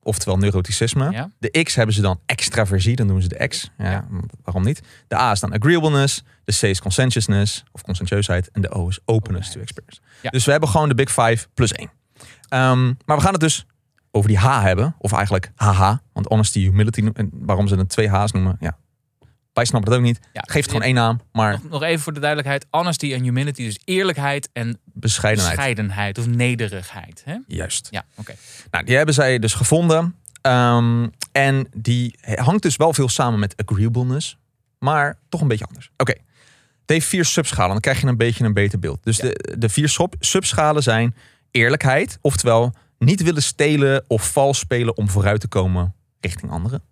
oftewel 0.02 0.37
neuroticisme. 0.37 1.11
Ja? 1.11 1.30
De 1.38 1.62
X 1.62 1.75
hebben 1.75 1.95
ze 1.95 2.00
dan 2.00 2.21
extraversie, 2.26 2.97
dan 2.97 3.07
doen 3.07 3.23
ze 3.23 3.28
de 3.28 3.49
X. 3.49 3.71
Ja, 3.78 3.90
Ja. 3.90 4.04
Waarom 4.42 4.64
niet? 4.64 4.80
De 5.09 5.16
A 5.16 5.30
is 5.33 5.40
dan 5.40 5.52
agreeableness, 5.52 6.25
de 6.45 6.57
C 6.59 6.62
is 6.62 6.80
conscientiousness 6.80 7.64
of 7.73 7.83
conscientieusheid 7.83 8.50
en 8.50 8.61
de 8.61 8.71
O 8.71 8.88
is 8.88 8.99
openness 9.04 9.52
to 9.52 9.61
experience. 9.61 10.00
Ja. 10.23 10.30
Dus 10.30 10.45
we 10.45 10.50
hebben 10.50 10.69
gewoon 10.69 10.88
de 10.88 10.95
Big 10.95 11.09
Five 11.09 11.47
plus 11.54 11.73
één. 11.73 11.90
Ehm, 12.49 12.85
maar 13.04 13.16
we 13.16 13.23
gaan 13.23 13.33
het 13.33 13.40
dus 13.40 13.66
over 14.11 14.28
die 14.28 14.38
H 14.38 14.62
hebben, 14.62 14.95
of 14.99 15.12
eigenlijk 15.12 15.52
HH, 15.54 15.95
want 16.12 16.26
honesty, 16.28 16.61
humility, 16.61 17.11
en 17.12 17.30
waarom 17.33 17.69
ze 17.69 17.75
het 17.76 17.88
twee 17.88 18.09
H's 18.09 18.33
noemen, 18.33 18.57
ja. 18.61 18.78
Wij 19.60 19.68
snappen 19.68 19.90
het 19.92 20.00
ook 20.00 20.06
niet. 20.06 20.20
Ja, 20.32 20.42
Geeft 20.46 20.66
gewoon 20.66 20.82
één 20.82 20.94
naam, 20.94 21.20
maar 21.32 21.52
Nog, 21.52 21.70
nog 21.70 21.82
even 21.82 22.00
voor 22.02 22.12
de 22.12 22.20
duidelijkheid: 22.20 22.66
honesty 22.70 23.12
en 23.14 23.22
humility, 23.22 23.64
dus 23.64 23.78
eerlijkheid 23.84 24.48
en 24.52 24.78
bescheidenheid. 24.84 25.54
bescheidenheid 25.56 26.18
of 26.18 26.26
nederigheid. 26.26 27.22
Hè? 27.24 27.36
Juist. 27.46 27.88
Ja, 27.90 28.04
oké. 28.16 28.34
Nou, 28.70 28.84
die 28.84 28.96
hebben 28.96 29.14
zij 29.14 29.38
dus 29.38 29.54
gevonden. 29.54 30.14
Ehm, 30.42 31.06
en 31.32 31.68
die 31.76 32.18
hangt 32.34 32.62
dus 32.62 32.76
wel 32.76 32.92
veel 32.94 33.08
samen 33.08 33.38
met 33.38 33.62
agreeableness. 33.66 34.36
Maar 34.78 35.18
toch 35.28 35.40
een 35.40 35.48
beetje 35.48 35.66
anders. 35.66 35.90
Oké. 35.96 36.12
Het 36.80 36.90
heeft 36.98 37.06
vier 37.06 37.24
subschalen. 37.24 37.70
Dan 37.72 37.80
krijg 37.80 38.00
je 38.00 38.06
een 38.06 38.16
beetje 38.16 38.44
een 38.44 38.54
beter 38.54 38.78
beeld. 38.78 38.98
Dus 39.02 39.16
Ja. 39.16 39.22
de, 39.22 39.54
de 39.58 39.68
vier 39.68 39.88
sub- 39.88 40.14
subschalen 40.20 40.82
zijn 40.82 41.14
eerlijkheid. 41.50 42.18
Oftewel 42.20 42.74
niet 42.98 43.22
willen 43.22 43.42
stelen 43.42 44.04
of 44.08 44.32
vals 44.32 44.58
spelen 44.58 44.96
om 44.96 45.08
vooruit 45.10 45.40
te 45.40 45.48
komen 45.48 45.94
richting 46.20 46.50
anderen. 46.50 46.82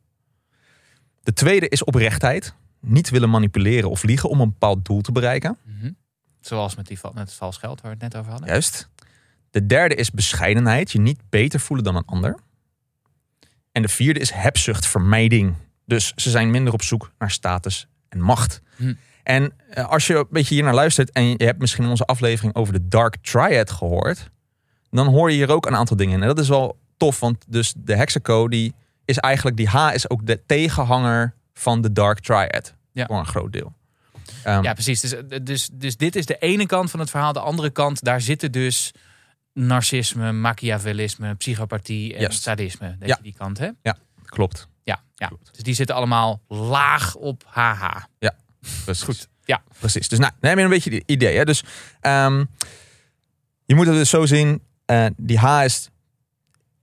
De 1.29 1.35
tweede 1.35 1.69
is 1.69 1.85
oprechtheid. 1.85 2.55
Niet 2.81 3.11
willen 3.11 3.31
manipuleren 3.31 3.91
of 3.91 4.03
liegen 4.03 4.29
om 4.29 4.41
een 4.41 4.49
bepaald 4.49 4.85
doel 4.85 5.01
te 5.01 5.13
bereiken. 5.13 5.59
Mhm. 5.65 5.91
Zoals 6.41 6.75
met, 6.75 6.87
die, 6.87 6.99
met 7.03 7.19
het 7.29 7.33
vals 7.33 7.57
geld 7.57 7.81
waar 7.81 7.91
we 7.91 8.05
het 8.05 8.13
net 8.13 8.21
over 8.21 8.31
hadden. 8.31 8.49
Juist. 8.49 8.89
De 9.51 9.67
derde 9.67 9.95
is 9.95 10.11
bescheidenheid. 10.11 10.93
Je 10.93 11.01
niet 11.01 11.21
beter 11.29 11.61
voelen 11.61 11.85
dan 11.85 11.97
een 11.97 12.05
ander. 12.05 12.39
En 13.73 13.83
de 13.83 13.89
vierde 13.89 14.21
is 14.21 14.31
hebzucht, 14.31 14.87
vermijding. 14.87 15.55
Dus 15.87 16.13
ze 16.17 16.31
zijn 16.31 16.51
minder 16.51 16.73
op 16.73 16.83
zoek 16.83 17.13
naar 17.19 17.31
status 17.31 17.89
en 18.09 18.21
macht. 18.21 18.63
Hm. 18.77 18.95
En 19.23 19.53
eh, 19.71 19.89
als 19.89 20.07
je 20.07 20.15
een 20.15 20.27
beetje 20.31 20.55
hier 20.55 20.65
naar 20.65 20.75
luistert 20.75 21.11
en 21.11 21.25
je 21.25 21.45
hebt 21.45 21.61
misschien 21.61 21.87
onze 21.87 22.05
aflevering 22.05 22.55
over 22.55 22.73
de 22.73 22.89
Dark 22.89 23.17
Triad 23.17 23.71
gehoord, 23.71 24.31
dan 24.91 25.07
hoor 25.07 25.31
je 25.31 25.37
hier 25.37 25.51
ook 25.51 25.67
een 25.67 25.77
aantal 25.77 25.97
dingen 25.97 26.15
in. 26.15 26.23
En 26.23 26.29
dat 26.29 26.39
is 26.39 26.49
wel 26.49 26.79
tof, 26.97 27.21
want 27.21 27.45
dus 27.49 27.75
de 27.77 27.97
Hexaco, 27.97 28.49
die 28.49 28.75
is 29.09 29.19
eigenlijk, 29.19 29.57
die 29.57 29.69
H 29.69 29.91
is 29.95 30.11
ook 30.11 30.27
de 30.27 30.43
tegenhanger 30.47 31.35
van 31.55 31.81
de 31.81 31.93
Dark 31.93 32.21
Triad. 32.21 32.75
Ja. 32.93 33.07
Voor 33.07 33.19
een 33.19 33.27
groot 33.27 33.53
deel. 33.53 33.73
Ehm, 34.43 34.63
Ja, 34.63 34.73
precies. 34.73 35.01
Dus, 35.01 35.15
dus, 35.43 35.69
dus 35.73 35.97
dit 35.97 36.17
is 36.17 36.27
de 36.27 36.39
ene 36.39 36.67
kant 36.67 36.91
van 36.91 37.01
het 37.01 37.11
verhaal. 37.11 37.33
De 37.33 37.41
andere 37.41 37.71
kant, 37.71 38.05
daar 38.05 38.21
zitten 38.21 38.53
dus 38.53 38.93
narcisme, 39.53 40.33
machiavellisme, 40.33 41.35
psychopathie 41.35 42.17
en 42.17 42.33
sadisme. 42.33 42.87
Denk 42.99 43.07
Ja. 43.11 43.17
je 43.17 43.23
die 43.23 43.35
kant, 43.39 43.59
hè? 43.59 43.69
Klopt. 44.25 44.69
Ja, 44.85 45.01
ja. 45.15 45.27
Klopt. 45.27 45.49
Dus 45.53 45.63
die 45.63 45.75
zitten 45.75 45.97
allemaal 45.97 46.41
laag 46.49 47.15
op 47.15 47.45
HH. 47.47 47.85
Precies. 48.85 49.05
Goed. 49.05 49.29
Ja. 49.45 49.63
Precies. 49.79 50.09
Dus 50.09 50.19
nou, 50.19 50.33
heb 50.41 50.57
je 50.59 50.65
een 50.65 50.71
beetje 50.71 50.95
het 50.95 51.03
idee. 51.07 51.37
Hè? 51.37 51.45
Dus 51.45 51.63
ehm, 52.01 52.45
je 53.65 53.75
moet 53.75 53.87
het 53.87 53.95
dus 53.95 54.11
zo 54.11 54.27
zien. 54.27 54.63
eh, 54.85 55.07
die 55.17 55.39
H 55.39 55.65
is 55.65 55.91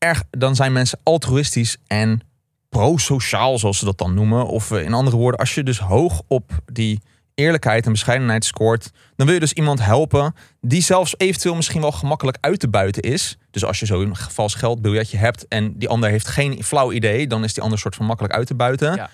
erg. 0.05 0.23
Dan 0.29 0.55
zijn 0.55 0.73
mensen 0.73 0.99
altruïstisch 1.03 1.77
en 1.87 2.21
pro-sociaal, 2.69 3.59
zoals 3.59 3.79
ze 3.79 3.85
dat 3.85 3.97
dan 3.97 4.13
noemen. 4.13 4.47
Of 4.47 4.71
eh, 4.71 4.83
in 4.83 4.93
andere 4.93 5.17
woorden, 5.17 5.39
als 5.39 5.55
je 5.55 5.63
dus 5.63 5.79
hoog 5.79 6.21
op 6.27 6.51
die 6.65 7.01
eerlijkheid 7.35 7.85
en 7.85 7.91
bescheidenheid 7.91 8.45
scoort, 8.45 8.91
dan 9.15 9.25
wil 9.25 9.35
je 9.35 9.41
dus 9.41 9.53
iemand 9.53 9.83
helpen 9.83 10.35
die 10.61 10.81
zelfs 10.81 11.13
eventueel 11.17 11.55
misschien 11.55 11.81
wel 11.81 11.91
gemakkelijk 11.91 12.37
uit 12.41 12.59
te 12.59 12.67
buiten 12.67 13.01
is. 13.01 13.37
Dus 13.51 13.65
als 13.65 13.79
je 13.79 13.85
zo'n 13.85 14.15
vals 14.15 14.55
geldbiljetje 14.55 15.17
hebt 15.17 15.47
en 15.47 15.77
die 15.77 15.89
ander 15.89 16.09
heeft 16.09 16.27
geen 16.27 16.63
flauw 16.63 16.91
idee, 16.91 17.27
dan 17.27 17.43
is 17.43 17.53
die 17.53 17.63
ander 17.63 17.79
soort 17.79 17.95
van 17.95 18.05
makkelijk 18.05 18.33
uit 18.33 18.47
te 18.47 18.55
buiten. 18.55 18.95
Ja. 18.95 19.09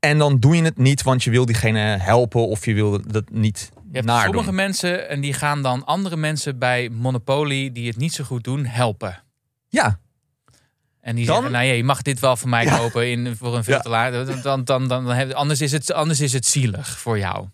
En 0.00 0.18
dan 0.18 0.38
doe 0.38 0.56
je 0.56 0.62
het 0.62 0.78
niet, 0.78 1.02
want 1.02 1.24
je 1.24 1.30
wil 1.30 1.46
diegene 1.46 1.80
helpen 1.80 2.48
of 2.48 2.64
je 2.64 2.74
wil 2.74 3.00
dat 3.06 3.30
niet 3.30 3.70
Je 3.92 4.00
hebt 4.00 4.22
sommige 4.22 4.52
mensen 4.52 5.08
en 5.08 5.20
die 5.20 5.32
gaan 5.32 5.62
dan 5.62 5.84
andere 5.84 6.16
mensen 6.16 6.58
bij 6.58 6.88
Monopoly 6.88 7.72
die 7.72 7.86
het 7.86 7.96
niet 7.96 8.12
zo 8.12 8.24
goed 8.24 8.44
doen 8.44 8.64
helpen. 8.64 9.22
Ja, 9.68 9.98
En 11.00 11.16
die 11.16 11.26
Dan- 11.26 11.34
zeggen, 11.34 11.52
nou 11.52 11.64
ja, 11.64 11.72
je 11.72 11.84
mag 11.84 12.02
dit 12.02 12.20
wel 12.20 12.36
van 12.36 12.48
mij 12.48 12.64
Ja. 12.64 12.76
kopen 12.78 13.10
in, 13.10 13.36
voor 13.36 13.56
een 13.56 13.64
veel 13.64 13.80
te 13.80 13.88
laag. 13.88 14.12
Dan, 14.26 14.40
dan, 14.42 14.64
dan, 14.64 14.88
dan, 14.88 15.06
heb- 15.06 15.32
anders, 15.32 15.60
is 15.60 15.72
het, 15.72 15.92
anders 15.92 16.20
is 16.20 16.32
het 16.32 16.46
zielig 16.46 16.98
voor 16.98 17.18
jou. 17.18 17.48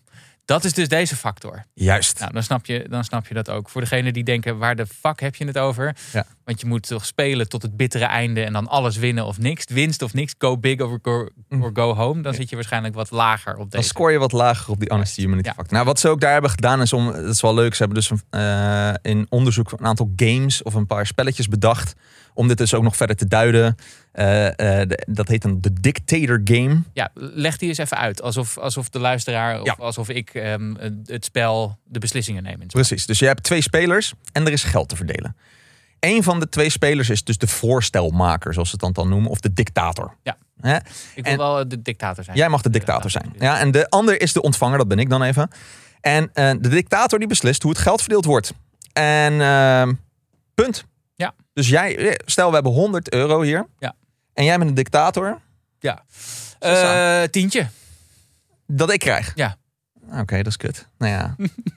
Dat 0.45 0.63
is 0.63 0.73
dus 0.73 0.87
deze 0.87 1.15
factor. 1.15 1.65
juist. 1.73 2.19
Nou, 2.19 2.31
dan 2.33 2.43
snap, 2.43 2.65
je, 2.65 2.85
dan 2.89 3.03
snap 3.03 3.27
je 3.27 3.33
dat 3.33 3.49
ook. 3.49 3.69
Voor 3.69 3.81
degene 3.81 4.11
die 4.11 4.23
denken, 4.23 4.57
waar 4.57 4.75
de 4.75 4.85
fuck 4.85 5.19
heb 5.19 5.35
je 5.35 5.45
het 5.45 5.57
over? 5.57 5.95
Ja. 6.13 6.25
Want 6.47 6.61
je 6.61 6.67
moet 6.67 6.87
toch 6.87 7.05
spelen 7.05 7.49
tot 7.49 7.61
het 7.61 7.77
bittere 7.77 8.05
einde 8.05 8.43
en 8.43 8.53
dan 8.53 8.67
alles 8.67 8.97
winnen 8.97 9.25
of 9.25 9.37
niks. 9.37 9.65
Winst 9.69 10.01
of 10.01 10.13
niks, 10.13 10.33
go 10.37 10.57
big 10.57 10.79
or 10.81 10.99
go, 11.01 11.29
or 11.49 11.69
go 11.73 11.93
home. 11.95 12.21
Dan 12.21 12.33
zit 12.33 12.49
je 12.49 12.55
waarschijnlijk 12.55 12.93
wat 12.95 13.11
lager 13.11 13.51
op 13.51 13.57
Dan 13.57 13.67
deze. 13.69 13.83
scoor 13.87 14.11
je 14.11 14.17
wat 14.17 14.31
lager 14.31 14.71
op 14.71 14.79
die 14.79 14.89
honesty 14.89 15.21
humility 15.21 15.47
Ja. 15.47 15.53
factor. 15.53 15.73
Nou, 15.73 15.85
wat 15.85 15.99
ze 15.99 16.07
ook 16.09 16.19
daar 16.21 16.31
hebben 16.31 16.49
gedaan 16.51 16.81
is 16.81 16.93
om, 16.93 17.05
dat 17.11 17.25
is 17.25 17.41
wel 17.41 17.53
leuk, 17.53 17.75
ze 17.75 17.83
hebben 17.83 17.97
dus 18.01 18.11
eh, 18.29 18.93
in 19.01 19.25
onderzoek 19.29 19.71
een 19.71 19.85
aantal 19.85 20.11
games 20.15 20.63
of 20.63 20.73
een 20.73 20.87
paar 20.87 21.05
spelletjes 21.05 21.47
bedacht 21.47 21.93
om 22.33 22.47
dit 22.47 22.57
dus 22.57 22.73
ook 22.73 22.83
nog 22.83 22.95
verder 22.95 23.15
te 23.15 23.27
duiden. 23.27 23.75
Eh, 24.11 24.47
eh, 24.81 24.87
de- 24.89 25.05
dat 25.09 25.27
heet 25.27 25.43
een 25.43 25.61
de 25.61 25.73
Dictator 25.81 26.41
Game. 26.43 26.81
Ja, 26.93 27.09
leg 27.13 27.57
die 27.57 27.67
eens 27.69 27.77
even 27.77 27.97
uit. 27.97 28.21
Alsof, 28.21 28.57
alsof 28.57 28.89
de 28.89 28.99
luisteraar, 28.99 29.59
of 29.59 29.65
Ja. 29.65 29.75
alsof 29.79 30.09
ik 30.09 30.29
ehm, 30.29 30.75
het 31.05 31.25
spel 31.25 31.77
de 31.85 31.99
beslissingen 31.99 32.43
neem. 32.43 32.57
Precies. 32.67 33.05
Dus 33.05 33.19
je 33.19 33.25
hebt 33.25 33.43
twee 33.43 33.61
spelers 33.61 34.13
en 34.31 34.45
er 34.45 34.51
is 34.51 34.63
geld 34.63 34.89
te 34.89 34.95
verdelen. 34.95 35.35
Eén 35.99 36.23
van 36.23 36.39
de 36.39 36.49
twee 36.49 36.69
spelers 36.69 37.09
is 37.09 37.23
dus 37.23 37.37
de 37.37 37.47
voorstelmaker, 37.47 38.53
zoals 38.53 38.69
ze 38.69 38.75
het 38.75 38.83
dan, 38.83 38.93
dan 38.93 39.09
noemen, 39.09 39.31
of 39.31 39.39
de 39.39 39.53
dictator. 39.53 40.15
Ja. 40.23 40.37
Ik 41.15 41.23
wil 41.23 41.31
En- 41.31 41.37
wel 41.37 41.59
eh, 41.59 41.65
de 41.67 41.81
dictator 41.81 42.23
zijn. 42.23 42.37
Jij 42.37 42.49
mag 42.49 42.61
de 42.61 42.69
dictator 42.69 43.09
zijn. 43.11 43.33
Ja, 43.39 43.59
en 43.59 43.71
de 43.71 43.89
ander 43.89 44.21
is 44.21 44.33
de 44.33 44.41
ontvanger, 44.41 44.77
dat 44.77 44.87
ben 44.87 44.99
ik 44.99 45.09
dan 45.09 45.23
even. 45.23 45.49
En 46.01 46.29
eh, 46.33 46.49
de 46.59 46.69
dictator 46.69 47.19
die 47.19 47.27
beslist 47.27 47.61
hoe 47.61 47.71
het 47.71 47.79
geld 47.81 47.99
verdeeld 47.99 48.25
wordt. 48.25 48.53
En 48.93 49.41
ehm, 49.41 49.93
punt. 50.53 50.85
Ja. 51.15 51.33
Dus 51.53 51.69
jij, 51.69 52.19
stel 52.25 52.47
we 52.47 52.53
hebben 52.53 52.71
100 52.71 53.13
euro 53.13 53.41
hier. 53.41 53.67
Ja. 53.79 53.95
En 54.33 54.43
jij 54.45 54.57
bent 54.57 54.69
de 54.69 54.75
dictator, 54.75 55.39
Ja. 55.79 56.03
Eh, 56.59 57.23
tientje. 57.29 57.67
dat 58.67 58.91
ik 58.91 58.99
krijg. 58.99 59.31
Ja. 59.35 59.57
Oké, 60.11 60.37
dat 60.37 60.47
is 60.47 60.57
kut. 60.57 60.87
Nou 60.97 61.11
ja. 61.11 61.35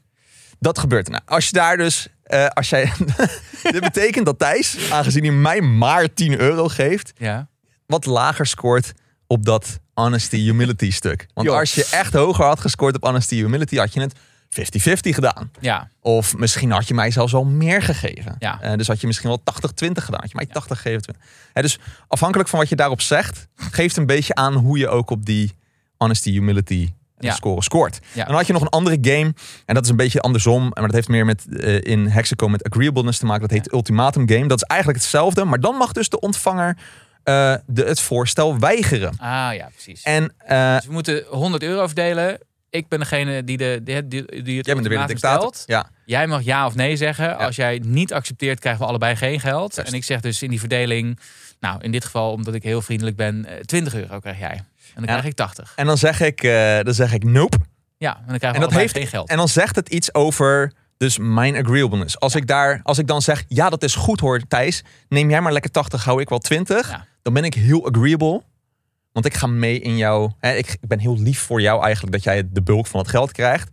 dat 0.60 0.78
gebeurt. 0.78 1.08
Nou, 1.08 1.22
als 1.26 1.46
je 1.46 1.52
daar 1.52 1.76
dus, 1.76 2.08
eh, 2.22 2.46
als 2.46 2.68
jij, 2.68 2.92
dit 3.72 3.80
betekent 3.80 4.26
dat 4.26 4.38
Thijs, 4.38 4.90
aangezien 4.92 5.22
hij 5.24 5.32
mij 5.32 5.60
maar 5.60 6.12
10 6.14 6.40
euro 6.40 6.68
geeft, 6.68 7.12
Ja. 7.16 7.48
wat 7.86 8.06
lager 8.06 8.46
scoort 8.46 8.92
op 9.26 9.44
dat 9.44 9.80
honesty 9.94 10.36
humility 10.36 10.90
stuk. 10.90 11.26
Want 11.34 11.48
als 11.48 11.74
je 11.74 11.88
echt 11.90 12.12
hoger 12.12 12.44
had 12.44 12.60
gescoord 12.60 12.96
op 12.96 13.02
honesty 13.02 13.36
humility, 13.36 13.76
had 13.76 13.94
je 13.94 14.00
het 14.00 14.14
50-50 14.48 15.14
gedaan. 15.14 15.50
Ja. 15.60 15.88
Of 16.00 16.36
misschien 16.36 16.70
had 16.70 16.88
je 16.88 16.94
mij 16.94 17.10
zelfs 17.10 17.34
al 17.34 17.44
meer 17.44 17.82
gegeven. 17.82 18.36
Ja. 18.38 18.60
Eh, 18.60 18.76
dus 18.76 18.86
had 18.86 19.00
je 19.00 19.06
misschien 19.06 19.28
wel 19.28 19.42
80-20 19.44 20.04
gedaan. 20.04 20.20
Had 20.20 20.30
je 20.30 20.36
mij 20.36 20.46
80 20.46 20.76
gegeven. 20.76 21.02
20. 21.02 21.24
Hè, 21.52 21.62
dus 21.62 21.78
afhankelijk 22.08 22.48
van 22.48 22.58
wat 22.58 22.68
je 22.68 22.76
daarop 22.76 23.00
zegt, 23.00 23.46
geeft 23.56 23.96
een 23.96 24.06
beetje 24.06 24.34
aan 24.34 24.54
hoe 24.54 24.78
je 24.78 24.88
ook 24.88 25.10
op 25.10 25.26
die 25.26 25.52
honesty 25.96 26.30
humility 26.32 26.92
eh, 27.20 27.28
Ja. 27.28 27.34
score 27.34 27.62
scoort. 27.62 27.98
Ja. 28.12 28.20
En 28.20 28.26
dan 28.26 28.36
had 28.36 28.46
je 28.46 28.52
nog 28.52 28.62
een 28.62 28.68
andere 28.68 28.98
game. 29.00 29.34
En 29.66 29.74
dat 29.74 29.84
is 29.84 29.90
een 29.90 29.96
beetje 29.96 30.20
andersom. 30.20 30.68
Maar 30.68 30.82
dat 30.82 30.92
heeft 30.94 31.08
meer 31.08 31.24
met 31.24 31.46
eh, 31.60 31.80
in 31.80 32.06
Hexaco 32.06 32.48
met 32.48 32.70
agreeableness 32.70 33.18
te 33.18 33.26
maken. 33.26 33.48
Dat 33.48 33.58
heet 33.58 33.72
Ultimatum 33.72 34.28
Game. 34.28 34.46
Dat 34.46 34.62
is 34.62 34.68
eigenlijk 34.68 35.00
hetzelfde. 35.00 35.44
Maar 35.44 35.60
dan 35.60 35.74
mag 35.76 35.92
dus 35.92 36.08
de 36.08 36.20
ontvanger 36.20 36.76
eh, 37.24 37.54
de, 37.66 37.84
het 37.84 38.00
voorstel 38.00 38.58
weigeren. 38.58 39.14
Ah 39.18 39.50
ja, 39.54 39.68
precies. 39.72 40.02
En 40.02 40.32
eh, 40.38 40.74
Dus 40.74 40.86
we 40.86 40.92
moeten 40.92 41.24
100 41.28 41.62
euro 41.62 41.86
verdelen. 41.86 42.38
Ik 42.70 42.88
ben 42.88 42.98
degene 42.98 43.44
die, 43.44 43.56
de, 43.56 43.80
die, 43.84 44.06
die, 44.08 44.42
die 44.42 44.56
het 44.56 44.66
jij 44.66 44.74
bent 44.74 44.88
de 44.88 45.04
dictator. 45.06 45.52
Ja, 45.66 45.90
Jij 46.04 46.26
mag 46.26 46.42
ja 46.42 46.66
of 46.66 46.74
nee 46.74 46.96
zeggen. 46.96 47.38
Als 47.38 47.56
jij 47.56 47.82
niet 47.84 48.12
accepteert, 48.12 48.60
krijgen 48.60 48.82
we 48.82 48.88
allebei 48.88 49.16
geen 49.16 49.40
geld. 49.40 49.78
En 49.78 49.92
ik 49.92 50.04
zeg 50.04 50.20
dus 50.20 50.42
in 50.42 50.50
die 50.50 50.58
verdeling, 50.60 51.18
nou 51.60 51.80
in 51.82 51.90
dit 51.92 52.04
geval 52.04 52.32
omdat 52.32 52.54
ik 52.54 52.62
heel 52.62 52.82
vriendelijk 52.82 53.16
ben, 53.16 53.44
eh, 53.44 53.58
20 53.58 53.94
euro 53.94 54.18
krijg 54.18 54.38
jij. 54.38 54.64
En 54.94 55.02
dan 55.02 55.06
krijg 55.06 55.24
ik 55.24 55.34
80. 55.34 55.72
en 55.76 55.86
dan 55.86 55.98
zeg 55.98 56.20
ik, 56.20 56.42
eh, 56.42 56.80
dan 56.80 56.94
zeg 56.94 57.12
ik 57.12 57.24
nope. 57.24 57.58
Ja, 57.96 58.16
en 58.16 58.22
dan 58.26 58.38
we 58.38 58.46
En 58.46 58.60
dat 58.60 58.72
heeft 58.72 58.96
geen 58.96 59.06
geld. 59.06 59.28
En 59.28 59.36
dan 59.36 59.48
zegt 59.48 59.76
het 59.76 59.88
iets 59.88 60.14
over 60.14 60.72
dus 60.96 61.18
mijn 61.18 61.56
agreeableness. 61.56 62.20
Als 62.20 62.34
ik 62.34 62.46
daar, 62.46 62.80
als 62.82 62.98
ik 62.98 63.06
dan 63.06 63.22
zeg, 63.22 63.44
ja, 63.48 63.70
dat 63.70 63.82
is 63.82 63.94
goed 63.94 64.20
hoor, 64.20 64.40
Thijs. 64.48 64.84
Neem 65.08 65.30
jij 65.30 65.40
maar 65.40 65.52
lekker 65.52 65.70
80, 65.70 66.04
hou 66.04 66.20
ik 66.20 66.28
wel 66.28 66.38
20. 66.38 66.90
Ja. 66.90 67.06
Dan 67.22 67.32
ben 67.32 67.44
ik 67.44 67.54
heel 67.54 67.86
agreeable. 67.86 68.42
Want 69.12 69.26
ik 69.26 69.34
ga 69.34 69.46
mee 69.46 69.80
in 69.80 69.96
jou. 69.96 70.30
Hè, 70.38 70.52
ik, 70.54 70.76
ik 70.80 70.88
ben 70.88 70.98
heel 70.98 71.18
lief 71.18 71.40
voor 71.40 71.60
jou 71.60 71.82
eigenlijk 71.82 72.12
dat 72.12 72.24
jij 72.24 72.48
de 72.50 72.62
bulk 72.62 72.86
van 72.86 73.00
het 73.00 73.08
geld 73.08 73.32
krijgt. 73.32 73.70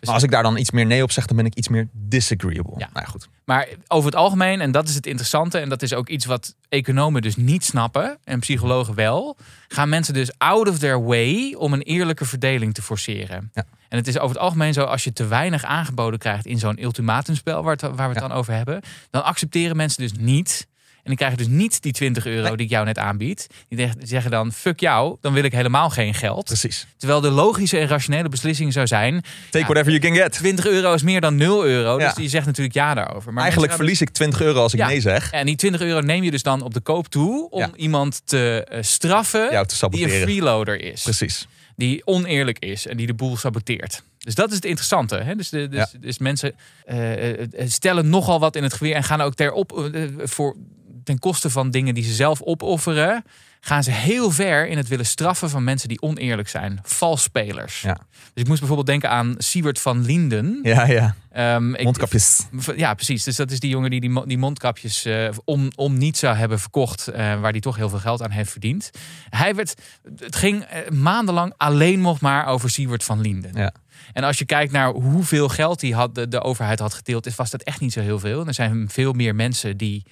Maar 0.00 0.14
als 0.14 0.22
ik 0.22 0.30
daar 0.30 0.42
dan 0.42 0.56
iets 0.56 0.70
meer 0.70 0.86
nee 0.86 1.02
op 1.02 1.10
zeg, 1.12 1.26
dan 1.26 1.36
ben 1.36 1.46
ik 1.46 1.54
iets 1.54 1.68
meer 1.68 1.88
disagreeable. 1.92 2.74
Ja. 2.78 2.88
Nou 2.92 3.04
ja, 3.04 3.10
goed. 3.10 3.28
Maar 3.44 3.68
over 3.88 4.06
het 4.10 4.18
algemeen, 4.18 4.60
en 4.60 4.72
dat 4.72 4.88
is 4.88 4.94
het 4.94 5.06
interessante, 5.06 5.58
en 5.58 5.68
dat 5.68 5.82
is 5.82 5.94
ook 5.94 6.08
iets 6.08 6.24
wat 6.24 6.54
economen 6.68 7.22
dus 7.22 7.36
niet 7.36 7.64
snappen, 7.64 8.18
en 8.24 8.40
psychologen 8.40 8.94
wel, 8.94 9.36
gaan 9.68 9.88
mensen 9.88 10.14
dus 10.14 10.30
out 10.38 10.68
of 10.68 10.78
their 10.78 11.04
way 11.04 11.54
om 11.58 11.72
een 11.72 11.82
eerlijke 11.82 12.24
verdeling 12.24 12.74
te 12.74 12.82
forceren. 12.82 13.50
Ja. 13.54 13.64
En 13.88 13.96
het 13.98 14.06
is 14.08 14.18
over 14.18 14.36
het 14.36 14.44
algemeen 14.44 14.72
zo, 14.72 14.82
als 14.84 15.04
je 15.04 15.12
te 15.12 15.26
weinig 15.26 15.64
aangeboden 15.64 16.18
krijgt 16.18 16.46
in 16.46 16.58
zo'n 16.58 16.82
ultimatumspel 16.82 17.62
waar, 17.62 17.72
het- 17.72 17.80
waar 17.80 17.94
we 17.96 18.02
het 18.14 18.22
Ja. 18.22 18.28
dan 18.28 18.32
over 18.32 18.52
hebben, 18.54 18.80
dan 19.10 19.24
accepteren 19.24 19.76
mensen 19.76 20.02
dus 20.02 20.12
niet. 20.18 20.66
En 21.10 21.16
die 21.16 21.26
krijgen 21.26 21.38
dus 21.38 21.56
niet 21.56 21.82
die 21.82 21.92
20 21.92 22.26
euro 22.26 22.42
Nee. 22.48 22.56
die 22.56 22.66
ik 22.66 22.72
jou 22.72 22.84
net 22.84 22.98
aanbied. 22.98 23.46
Die 23.68 23.88
zeggen 24.02 24.30
dan, 24.30 24.52
fuck 24.52 24.80
jou, 24.80 25.16
dan 25.20 25.32
wil 25.32 25.44
ik 25.44 25.52
helemaal 25.52 25.90
geen 25.90 26.14
geld. 26.14 26.44
Precies. 26.44 26.86
Terwijl 26.96 27.20
de 27.20 27.30
logische 27.30 27.78
en 27.78 27.86
rationele 27.86 28.28
beslissing 28.28 28.72
zou 28.72 28.86
zijn, 28.86 29.22
Take 29.50 29.58
Ja. 29.58 29.64
whatever 29.64 29.90
you 29.92 29.98
can 29.98 30.14
get. 30.22 30.32
20 30.32 30.66
euro 30.66 30.94
is 30.94 31.02
meer 31.02 31.20
dan 31.20 31.36
0 31.36 31.66
euro. 31.66 31.98
Ja. 31.98 32.06
Dus 32.06 32.14
die 32.14 32.28
zegt 32.28 32.46
natuurlijk 32.46 32.74
ja 32.74 32.94
daarover. 32.94 33.32
Maar 33.32 33.42
Eigenlijk 33.42 33.72
verlies 33.72 34.00
ik 34.00 34.08
20 34.10 34.40
euro 34.40 34.62
als 34.62 34.72
ik 34.72 34.78
Ja. 34.78 34.86
nee 34.86 35.00
zeg. 35.00 35.30
en 35.30 35.46
die 35.46 35.56
20 35.56 35.80
euro 35.80 36.00
neem 36.00 36.22
je 36.22 36.30
dus 36.30 36.42
dan 36.42 36.62
op 36.62 36.74
de 36.74 36.80
koop 36.80 37.08
toe 37.08 37.50
om 37.50 37.72
iemand 37.76 38.22
te 38.24 38.64
eh, 38.68 38.82
straffen 38.82 39.48
Jou 39.50 39.66
te 39.66 39.88
die 39.88 40.04
een 40.04 40.22
freeloader 40.22 40.80
is. 40.80 41.02
Precies. 41.02 41.46
Die 41.76 42.06
oneerlijk 42.06 42.58
is 42.58 42.86
en 42.86 42.96
die 42.96 43.06
de 43.06 43.14
boel 43.14 43.36
saboteert. 43.36 44.02
Dus 44.18 44.34
dat 44.34 44.48
is 44.48 44.54
het 44.54 44.64
interessante. 44.64 45.16
Hè? 45.16 45.34
Dus, 45.36 45.48
de, 45.48 45.68
dus, 45.68 45.94
dus 46.00 46.18
mensen 46.18 46.54
eh, 46.84 47.40
eh, 47.40 47.48
stellen 47.66 48.08
nogal 48.08 48.40
wat 48.40 48.56
in 48.56 48.62
het 48.62 48.72
geweer 48.72 48.94
en 48.94 49.04
gaan 49.04 49.20
ook 49.20 49.34
ter 49.34 49.52
op, 49.52 49.90
voor, 50.24 50.56
ten 51.04 51.18
koste 51.18 51.50
van 51.50 51.70
dingen 51.70 51.94
die 51.94 52.04
ze 52.04 52.14
zelf 52.14 52.42
opofferen. 52.42 53.24
Gaan 53.62 53.82
ze 53.82 53.90
heel 53.90 54.30
ver 54.30 54.68
in 54.68 54.76
het 54.76 54.88
willen 54.88 55.06
straffen 55.06 55.50
van 55.50 55.64
mensen 55.64 55.88
die 55.88 56.02
oneerlijk 56.02 56.48
zijn. 56.48 56.78
Valsspelers. 56.82 57.80
Ja. 57.80 57.94
Dus 58.14 58.42
ik 58.42 58.46
moest 58.46 58.58
bijvoorbeeld 58.58 58.86
denken 58.88 59.10
aan 59.10 59.34
Siewert 59.38 59.80
van 59.80 60.04
Linden. 60.04 60.60
Ja, 60.62 60.86
ja. 60.86 61.14
Ehm, 61.32 61.74
ik- 61.74 61.84
Mondkapjes. 61.84 62.46
ja, 62.76 62.94
precies. 62.94 63.24
Dus 63.24 63.36
dat 63.36 63.50
is 63.50 63.60
die 63.60 63.70
jongen 63.70 63.90
die 63.90 64.00
die, 64.00 64.10
mo- 64.10 64.24
die 64.26 64.38
mondkapjes 64.38 65.04
eh, 65.04 65.28
om, 65.44 65.68
om 65.76 65.98
niet 65.98 66.16
zou 66.18 66.36
hebben 66.36 66.60
verkocht. 66.60 67.08
eh, 67.08 67.40
waar 67.40 67.50
hij 67.50 67.60
toch 67.60 67.76
heel 67.76 67.88
veel 67.88 67.98
geld 67.98 68.22
aan 68.22 68.30
heeft 68.30 68.50
verdiend. 68.50 68.90
Hij 69.30 69.54
werd, 69.54 69.74
het 70.18 70.36
ging 70.36 70.62
eh, 70.62 70.90
maandenlang 70.90 71.52
alleen 71.56 72.00
nog 72.00 72.20
maar 72.20 72.46
over 72.46 72.70
Siewert 72.70 73.04
van 73.04 73.20
Linden. 73.20 73.50
Ja. 73.54 73.72
En 74.12 74.24
als 74.24 74.38
je 74.38 74.44
kijkt 74.44 74.72
naar 74.72 74.92
hoeveel 74.92 75.48
geld 75.48 75.80
die 75.80 75.94
had, 75.94 76.14
de, 76.14 76.28
de 76.28 76.40
overheid 76.42 76.78
had 76.78 76.94
geteeld, 76.94 77.26
is- 77.26 77.36
was 77.36 77.50
dat 77.50 77.62
echt 77.62 77.80
niet 77.80 77.92
zo 77.92 78.00
heel 78.00 78.18
veel. 78.18 78.40
En 78.40 78.46
er 78.46 78.54
zijn 78.54 78.88
veel 78.90 79.12
meer 79.12 79.34
mensen 79.34 79.76
die 79.76 80.04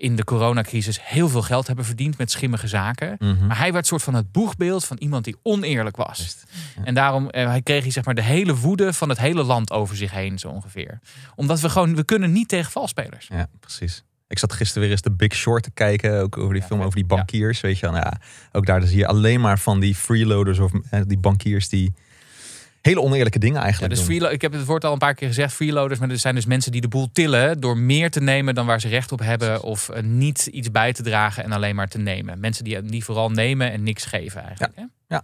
in 0.00 0.16
de 0.16 0.24
coronacrisis 0.24 0.98
heel 1.02 1.28
veel 1.28 1.42
geld 1.42 1.66
hebben 1.66 1.84
verdiend 1.84 2.18
met 2.18 2.30
schimmige 2.30 2.68
zaken. 2.68 3.16
Mhm. 3.18 3.46
Maar 3.46 3.58
hij 3.58 3.72
werd 3.72 3.86
soort 3.86 4.02
van 4.02 4.14
het 4.14 4.32
boegbeeld 4.32 4.84
van 4.84 4.96
iemand 4.96 5.24
die 5.24 5.36
oneerlijk 5.42 5.96
was. 5.96 6.36
En 6.84 6.94
daarom 6.94 7.30
eh, 7.30 7.46
hij 7.46 7.62
kreeg 7.62 7.82
hij 7.82 7.90
zeg 7.90 8.04
maar 8.04 8.14
de 8.14 8.22
hele 8.22 8.56
woede 8.56 8.92
van 8.92 9.08
het 9.08 9.18
hele 9.18 9.42
land 9.42 9.72
over 9.72 9.96
zich 9.96 10.10
heen, 10.10 10.38
zo 10.38 10.48
ongeveer. 10.48 10.98
Omdat 11.34 11.60
we 11.60 11.68
gewoon, 11.68 11.94
we 11.94 12.04
kunnen 12.04 12.32
niet 12.32 12.48
tegen 12.48 12.70
valspelers. 12.70 13.26
Ja, 13.28 13.46
precies. 13.60 14.04
Ik 14.28 14.38
zat 14.38 14.52
gisteren 14.52 14.82
weer 14.82 14.90
eens 14.90 15.02
de 15.02 15.10
Big 15.10 15.34
Short 15.34 15.62
te 15.62 15.70
kijken. 15.70 16.20
Ook 16.20 16.36
over 16.36 16.52
die 16.52 16.62
Ja, 16.62 16.68
film 16.68 16.80
over 16.80 16.94
die 16.94 17.04
bankiers. 17.04 17.60
Weet 17.60 17.78
je. 17.78 17.86
Nou 17.86 17.98
ja, 17.98 18.20
ook 18.52 18.66
daar 18.66 18.82
zie 18.82 18.98
je 18.98 19.06
alleen 19.06 19.40
maar 19.40 19.58
van 19.58 19.80
die 19.80 19.94
freeloaders 19.94 20.58
of 20.58 20.72
eh, 20.90 21.00
die 21.06 21.18
bankiers 21.18 21.68
die 21.68 21.92
hele 22.80 23.00
oneerlijke 23.00 23.38
dingen 23.38 23.56
Ja, 23.56 23.62
eigenlijk 23.62 23.92
dus 23.94 24.04
doen. 24.04 24.14
freelo- 24.14 24.32
ik 24.32 24.42
heb 24.42 24.52
het 24.52 24.64
woord 24.64 24.84
al 24.84 24.92
een 24.92 24.98
paar 24.98 25.14
keer 25.14 25.28
gezegd, 25.28 25.52
freeloaders. 25.54 26.00
Maar 26.00 26.10
er 26.10 26.18
zijn 26.18 26.34
dus 26.34 26.46
mensen 26.46 26.72
die 26.72 26.80
de 26.80 26.88
boel 26.88 27.08
tillen 27.12 27.60
door 27.60 27.76
meer 27.78 28.10
te 28.10 28.20
nemen 28.20 28.54
dan 28.54 28.66
waar 28.66 28.80
ze 28.80 28.88
recht 28.88 29.12
op 29.12 29.20
hebben. 29.20 29.62
Of 29.62 29.88
eh, 29.88 30.02
niet 30.02 30.46
iets 30.46 30.70
bij 30.70 30.92
te 30.92 31.02
dragen 31.02 31.44
en 31.44 31.52
alleen 31.52 31.74
maar 31.74 31.88
te 31.88 31.98
nemen. 31.98 32.40
Mensen 32.40 32.64
die, 32.64 32.82
die 32.82 33.04
vooral 33.04 33.30
nemen 33.30 33.72
en 33.72 33.82
niks 33.82 34.04
geven 34.04 34.42
eigenlijk. 34.44 34.72
Hè? 34.76 34.82
Ja. 35.08 35.22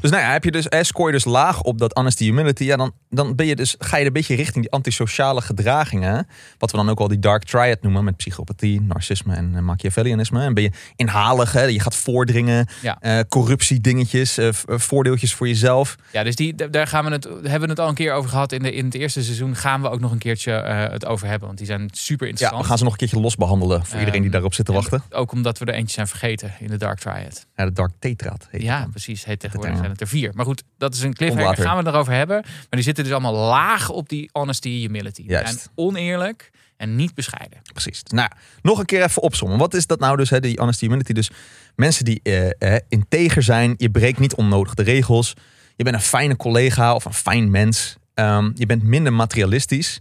Dus 0.00 0.10
nou 0.10 0.22
ja, 0.22 0.30
heb 0.32 0.44
je 0.44 0.50
dus, 0.50 0.68
eh, 0.68 0.82
scoor 0.82 1.06
je 1.06 1.12
dus 1.12 1.24
laag 1.24 1.62
op 1.62 1.78
dat 1.78 1.92
honesty 1.92 2.24
humility, 2.24 2.64
ja, 2.64 2.76
dan, 2.76 2.92
dan 3.10 3.34
ben 3.34 3.46
je 3.46 3.56
dus, 3.56 3.74
ga 3.78 3.96
je 3.96 4.06
een 4.06 4.12
beetje 4.12 4.34
richting 4.34 4.64
die 4.64 4.72
antisociale 4.72 5.40
gedragingen. 5.40 6.26
Wat 6.58 6.70
we 6.70 6.76
dan 6.76 6.90
ook 6.90 7.00
al 7.00 7.08
die 7.08 7.18
dark 7.18 7.44
triad 7.44 7.82
noemen 7.82 8.04
met 8.04 8.16
psychopathie, 8.16 8.80
narcisme 8.80 9.34
en 9.34 9.52
eh, 9.56 9.62
machiavellianisme. 9.62 10.42
En 10.42 10.54
ben 10.54 10.62
je 10.62 10.70
inhalig, 10.96 11.52
hè, 11.52 11.62
je 11.62 11.80
gaat 11.80 11.96
voordringen, 11.96 12.68
Ja. 12.82 12.96
eh, 13.00 13.18
corruptie 13.28 13.80
dingetjes, 13.80 14.38
eh, 14.38 14.48
voordeeltjes 14.66 15.34
voor 15.34 15.48
jezelf. 15.48 15.96
Ja, 16.12 16.22
dus 16.22 16.36
die, 16.36 16.54
daar 16.70 16.86
gaan 16.86 17.04
we 17.04 17.10
het, 17.10 17.24
hebben 17.24 17.60
we 17.60 17.68
het 17.68 17.78
al 17.78 17.88
een 17.88 17.94
keer 17.94 18.12
over 18.12 18.30
gehad. 18.30 18.52
In, 18.52 18.62
de, 18.62 18.72
in 18.72 18.84
het 18.84 18.94
eerste 18.94 19.22
seizoen 19.22 19.56
gaan 19.56 19.82
we 19.82 19.88
ook 19.90 20.00
nog 20.00 20.12
een 20.12 20.18
keertje 20.18 20.52
het 20.52 21.06
over 21.06 21.26
hebben. 21.28 21.46
Want 21.46 21.58
die 21.58 21.66
zijn 21.66 21.88
super 21.92 22.24
Ja, 22.26 22.30
interessant. 22.32 22.62
we 22.62 22.68
gaan 22.68 22.78
ze 22.78 22.84
nog 22.84 22.92
een 22.92 22.98
keertje 22.98 23.20
los 23.20 23.36
behandelen 23.36 23.84
voor 23.86 23.98
iedereen 23.98 24.12
die 24.12 24.22
Ehm, 24.22 24.30
daarop 24.30 24.54
zit 24.54 24.66
te 24.66 24.72
en 24.72 24.78
wachten. 24.78 25.02
Ook 25.10 25.32
omdat 25.32 25.58
we 25.58 25.64
er 25.64 25.74
eentje 25.74 25.94
zijn 25.94 26.06
vergeten 26.06 26.52
in 26.60 26.66
de 26.66 26.76
Dark 26.76 26.98
Triad. 26.98 27.46
Ja, 27.56 27.64
de 27.64 27.72
dark 27.72 27.92
tetraad 27.98 28.46
heet 28.50 28.62
Ja, 28.62 28.86
precies. 28.90 29.24
Heet 29.24 29.40
tegenwoordig. 29.40 29.89
Zijn 29.96 30.08
het 30.08 30.12
er 30.12 30.18
vier. 30.18 30.30
Maar 30.34 30.44
goed, 30.44 30.62
dat 30.78 30.94
is 30.94 31.02
een 31.02 31.14
cliffhanger. 31.14 31.46
Onderwater. 31.46 31.64
Gaan 31.64 31.82
we 31.82 31.88
het 31.88 31.94
erover 31.94 32.12
hebben. 32.12 32.40
Maar 32.42 32.66
die 32.70 32.82
zitten 32.82 33.04
dus 33.04 33.12
allemaal 33.12 33.34
laag 33.34 33.88
op 33.88 34.08
die 34.08 34.28
honesty 34.32 34.80
humility. 34.80 35.22
Juist. 35.26 35.60
zijn 35.60 35.68
oneerlijk. 35.74 36.50
en 36.76 36.96
niet 36.96 37.14
bescheiden. 37.14 37.58
Precies. 37.72 38.02
Nou, 38.02 38.30
nog 38.62 38.78
een 38.78 38.84
keer 38.84 39.02
even 39.02 39.22
opzommen. 39.22 39.58
Wat 39.58 39.74
is 39.74 39.86
dat 39.86 40.00
nou 40.00 40.16
dus, 40.16 40.30
hè, 40.30 40.40
die 40.40 40.58
honesty 40.58 40.84
humility? 40.84 41.12
Dus 41.12 41.30
mensen 41.74 42.04
die 42.04 42.20
eh, 42.22 42.50
eh, 42.58 42.80
integer 42.88 43.42
zijn. 43.42 43.74
Je 43.76 43.90
breekt 43.90 44.18
niet 44.18 44.34
onnodig 44.34 44.74
de 44.74 44.82
regels. 44.82 45.34
Je 45.76 45.84
bent 45.84 45.96
een 45.96 46.02
fijne 46.02 46.36
collega 46.36 46.94
of 46.94 47.04
een 47.04 47.14
fijn 47.14 47.50
mens. 47.50 47.96
Ehm, 48.14 48.50
je 48.54 48.66
bent 48.66 48.82
minder 48.82 49.12
materialistisch. 49.12 50.00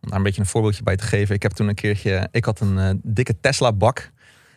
Om 0.00 0.08
daar 0.08 0.18
een 0.18 0.24
beetje 0.24 0.40
een 0.40 0.46
voorbeeldje 0.46 0.82
bij 0.82 0.96
te 0.96 1.04
geven. 1.04 1.34
Ik 1.34 1.42
heb 1.42 1.52
toen 1.52 1.68
een 1.68 1.74
keertje... 1.74 2.28
Ik 2.30 2.44
had 2.44 2.60
een 2.60 2.78
eh, 2.78 2.90
dikke 3.02 3.40
Tesla-bak. 3.40 4.10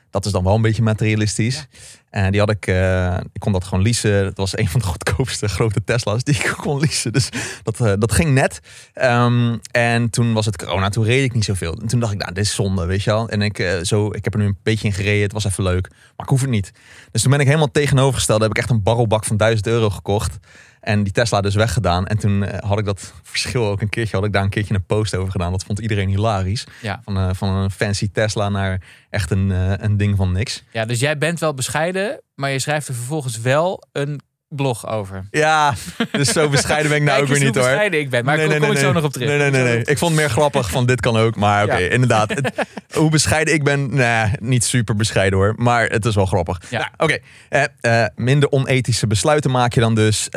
Dat 0.09 0.25
is 0.25 0.31
dan 0.31 0.43
wel 0.43 0.55
een 0.55 0.61
beetje 0.61 0.81
materialistisch. 0.81 1.67
En 2.09 2.31
die 2.31 2.39
had 2.39 2.49
ik, 2.49 2.67
eh, 2.67 3.17
ik 3.33 3.39
kon 3.39 3.51
dat 3.51 3.63
gewoon 3.63 3.83
leasen. 3.83 4.23
Dat 4.23 4.37
was 4.37 4.57
een 4.57 4.67
van 4.67 4.79
de 4.79 4.85
goedkoopste 4.93 5.47
grote 5.47 5.83
Tesla's 5.83 6.23
die 6.23 6.35
ik 6.35 6.53
kon 6.61 6.79
leasen. 6.79 7.13
Dus 7.13 7.29
dat, 7.63 7.79
eh, 7.81 7.93
dat 7.97 8.11
ging 8.11 8.33
net. 8.33 8.59
Ehm, 8.93 9.57
en 9.71 10.09
toen 10.09 10.33
was 10.33 10.45
het 10.45 10.57
corona, 10.57 10.89
toen 10.89 11.03
reed 11.03 11.23
ik 11.23 11.33
niet 11.33 11.45
zoveel. 11.45 11.73
En 11.81 11.87
toen 11.87 11.99
dacht 11.99 12.13
ik, 12.13 12.19
nou, 12.19 12.33
dit 12.33 12.43
is 12.43 12.55
zonde, 12.55 12.85
weet 12.85 13.03
je 13.03 13.09
wel. 13.09 13.29
En 13.29 13.41
ik, 13.41 13.59
eh, 13.59 13.71
zo, 13.81 14.07
ik 14.07 14.23
heb 14.23 14.33
er 14.33 14.39
nu 14.39 14.45
een 14.45 14.57
beetje 14.63 14.87
in 14.87 14.93
gereden. 14.93 15.23
Het 15.23 15.33
was 15.33 15.45
even 15.45 15.63
leuk, 15.63 15.89
maar 15.89 16.25
ik 16.25 16.29
hoef 16.29 16.41
het 16.41 16.49
niet. 16.49 16.71
Dus 17.11 17.21
toen 17.21 17.31
ben 17.31 17.39
ik 17.39 17.45
helemaal 17.45 17.71
tegenovergesteld. 17.71 18.41
Heb 18.41 18.49
ik 18.49 18.57
echt 18.57 18.69
een 18.69 18.83
barrelbak 18.83 19.25
van 19.25 19.37
1000 19.37 19.67
euro 19.67 19.89
gekocht. 19.89 20.37
En 20.79 21.03
die 21.03 21.13
Tesla 21.13 21.41
dus 21.41 21.55
weggedaan. 21.55 22.07
En 22.07 22.17
toen 22.17 22.45
had 22.59 22.79
ik 22.79 22.85
dat 22.85 23.13
verschil 23.23 23.65
ook 23.65 23.81
een 23.81 23.89
keertje, 23.89 24.15
had 24.15 24.25
ik 24.25 24.33
daar 24.33 24.43
een 24.43 24.49
keertje 24.49 24.73
een 24.73 24.85
post 24.85 25.15
over 25.15 25.31
gedaan. 25.31 25.51
Dat 25.51 25.63
vond 25.63 25.79
iedereen 25.79 26.09
hilarisch. 26.09 26.65
Ja. 26.81 27.01
Van, 27.03 27.35
van 27.35 27.49
een 27.49 27.71
fancy 27.71 28.09
Tesla 28.11 28.49
naar 28.49 28.81
echt 29.09 29.31
een, 29.31 29.49
een 29.83 29.97
ding 29.97 30.17
van 30.17 30.31
niks. 30.31 30.63
Ja, 30.71 30.85
dus 30.85 30.99
jij 30.99 31.17
bent 31.17 31.39
wel 31.39 31.53
bescheiden, 31.53 31.98
maar 32.35 32.49
je 32.51 32.59
schrijft 32.59 32.87
er 32.87 32.93
vervolgens 32.93 33.39
wel 33.39 33.83
een 33.91 34.19
blog 34.47 34.87
over. 34.87 35.27
Ja, 35.31 35.73
dus 36.11 36.29
zo 36.31 36.49
bescheiden 36.49 36.89
ben 36.91 36.97
ik 37.01 37.03
nou 37.09 37.21
ook 37.21 37.27
weer 37.27 37.39
niet 37.39 37.55
hoor. 37.55 37.63
bescheiden 37.63 37.99
ik 37.99 38.09
ben, 38.09 38.25
maar 38.25 38.37
daar 38.37 38.59
kom 38.59 38.71
ik 38.71 38.77
zo 38.77 38.91
nog 38.91 39.03
op 39.03 39.13
terug. 39.13 39.27
Nee, 39.27 39.37
nee, 39.37 39.49
nee, 39.49 39.63
nee. 39.63 39.77
Ik 39.83 39.97
vond 39.97 40.11
het 40.11 40.19
meer 40.19 40.29
grappig 40.29 40.69
van 40.69 40.85
dit 40.85 41.01
kan 41.01 41.17
ook. 41.17 41.35
Maar 41.35 41.63
oké, 41.63 41.77
Ja. 41.83 41.89
inderdaad. 41.89 42.29
Het- 42.29 42.67
hoe 42.93 43.09
bescheiden 43.09 43.53
ik 43.53 43.63
ben, 43.63 43.95
nee, 43.95 44.31
niet 44.39 44.63
super 44.63 44.95
bescheiden 44.95 45.39
hoor. 45.39 45.53
Maar 45.57 45.85
het 45.89 46.05
is 46.05 46.15
wel 46.15 46.25
grappig. 46.25 46.61
Ja. 46.69 46.77
Nou, 46.79 46.91
oké, 47.11 47.17
Eh, 47.49 47.63
eh, 48.03 48.07
minder 48.15 48.49
onethische 48.51 49.07
besluiten 49.07 49.51
maak 49.51 49.73
je 49.73 49.79
dan 49.79 49.95
dus. 49.95 50.27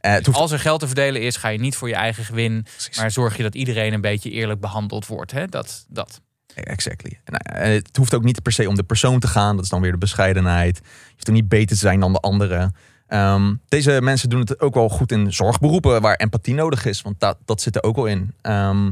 Het 0.00 0.26
hoeft 0.26 0.38
Als 0.38 0.52
er 0.52 0.58
geld 0.58 0.80
te 0.80 0.86
verdelen 0.86 1.22
is, 1.22 1.36
ga 1.36 1.48
je 1.48 1.58
niet 1.58 1.76
voor 1.76 1.88
je 1.88 1.94
eigen 1.94 2.24
gewin, 2.24 2.66
maar 2.96 3.10
zorg 3.10 3.36
je 3.36 3.42
dat 3.42 3.54
iedereen 3.54 3.92
een 3.92 4.00
beetje 4.00 4.30
eerlijk 4.30 4.60
behandeld 4.60 5.06
wordt. 5.06 5.32
Hè? 5.32 5.46
Dat, 5.46 5.84
dat. 5.88 6.20
Exactly. 6.64 7.18
Eh, 7.24 7.72
het 7.72 7.96
hoeft 7.96 8.14
ook 8.14 8.24
niet 8.24 8.42
per 8.42 8.52
se 8.52 8.68
om 8.68 8.74
de 8.74 8.82
persoon 8.82 9.20
te 9.20 9.26
gaan. 9.26 9.56
Dat 9.56 9.64
is 9.64 9.70
dan 9.70 9.80
weer 9.80 9.92
de 9.92 9.98
bescheidenheid. 9.98 10.76
Je 10.76 11.12
hoeft 11.12 11.28
ook 11.28 11.34
niet 11.34 11.48
beter 11.48 11.66
te 11.66 11.74
zijn 11.74 12.00
dan 12.00 12.12
de 12.12 12.20
anderen. 12.20 12.74
Ehm, 13.06 13.54
deze 13.68 13.98
mensen 14.02 14.28
doen 14.28 14.40
het 14.40 14.60
ook 14.60 14.74
wel 14.74 14.88
goed 14.88 15.12
in 15.12 15.32
zorgberoepen 15.32 16.00
waar 16.00 16.14
empathie 16.14 16.54
nodig 16.54 16.84
is. 16.84 17.02
Want 17.02 17.20
dat, 17.20 17.36
dat 17.44 17.60
zit 17.60 17.76
er 17.76 17.82
ook 17.82 17.96
wel 17.96 18.06
in. 18.06 18.34
Ehm, 18.40 18.90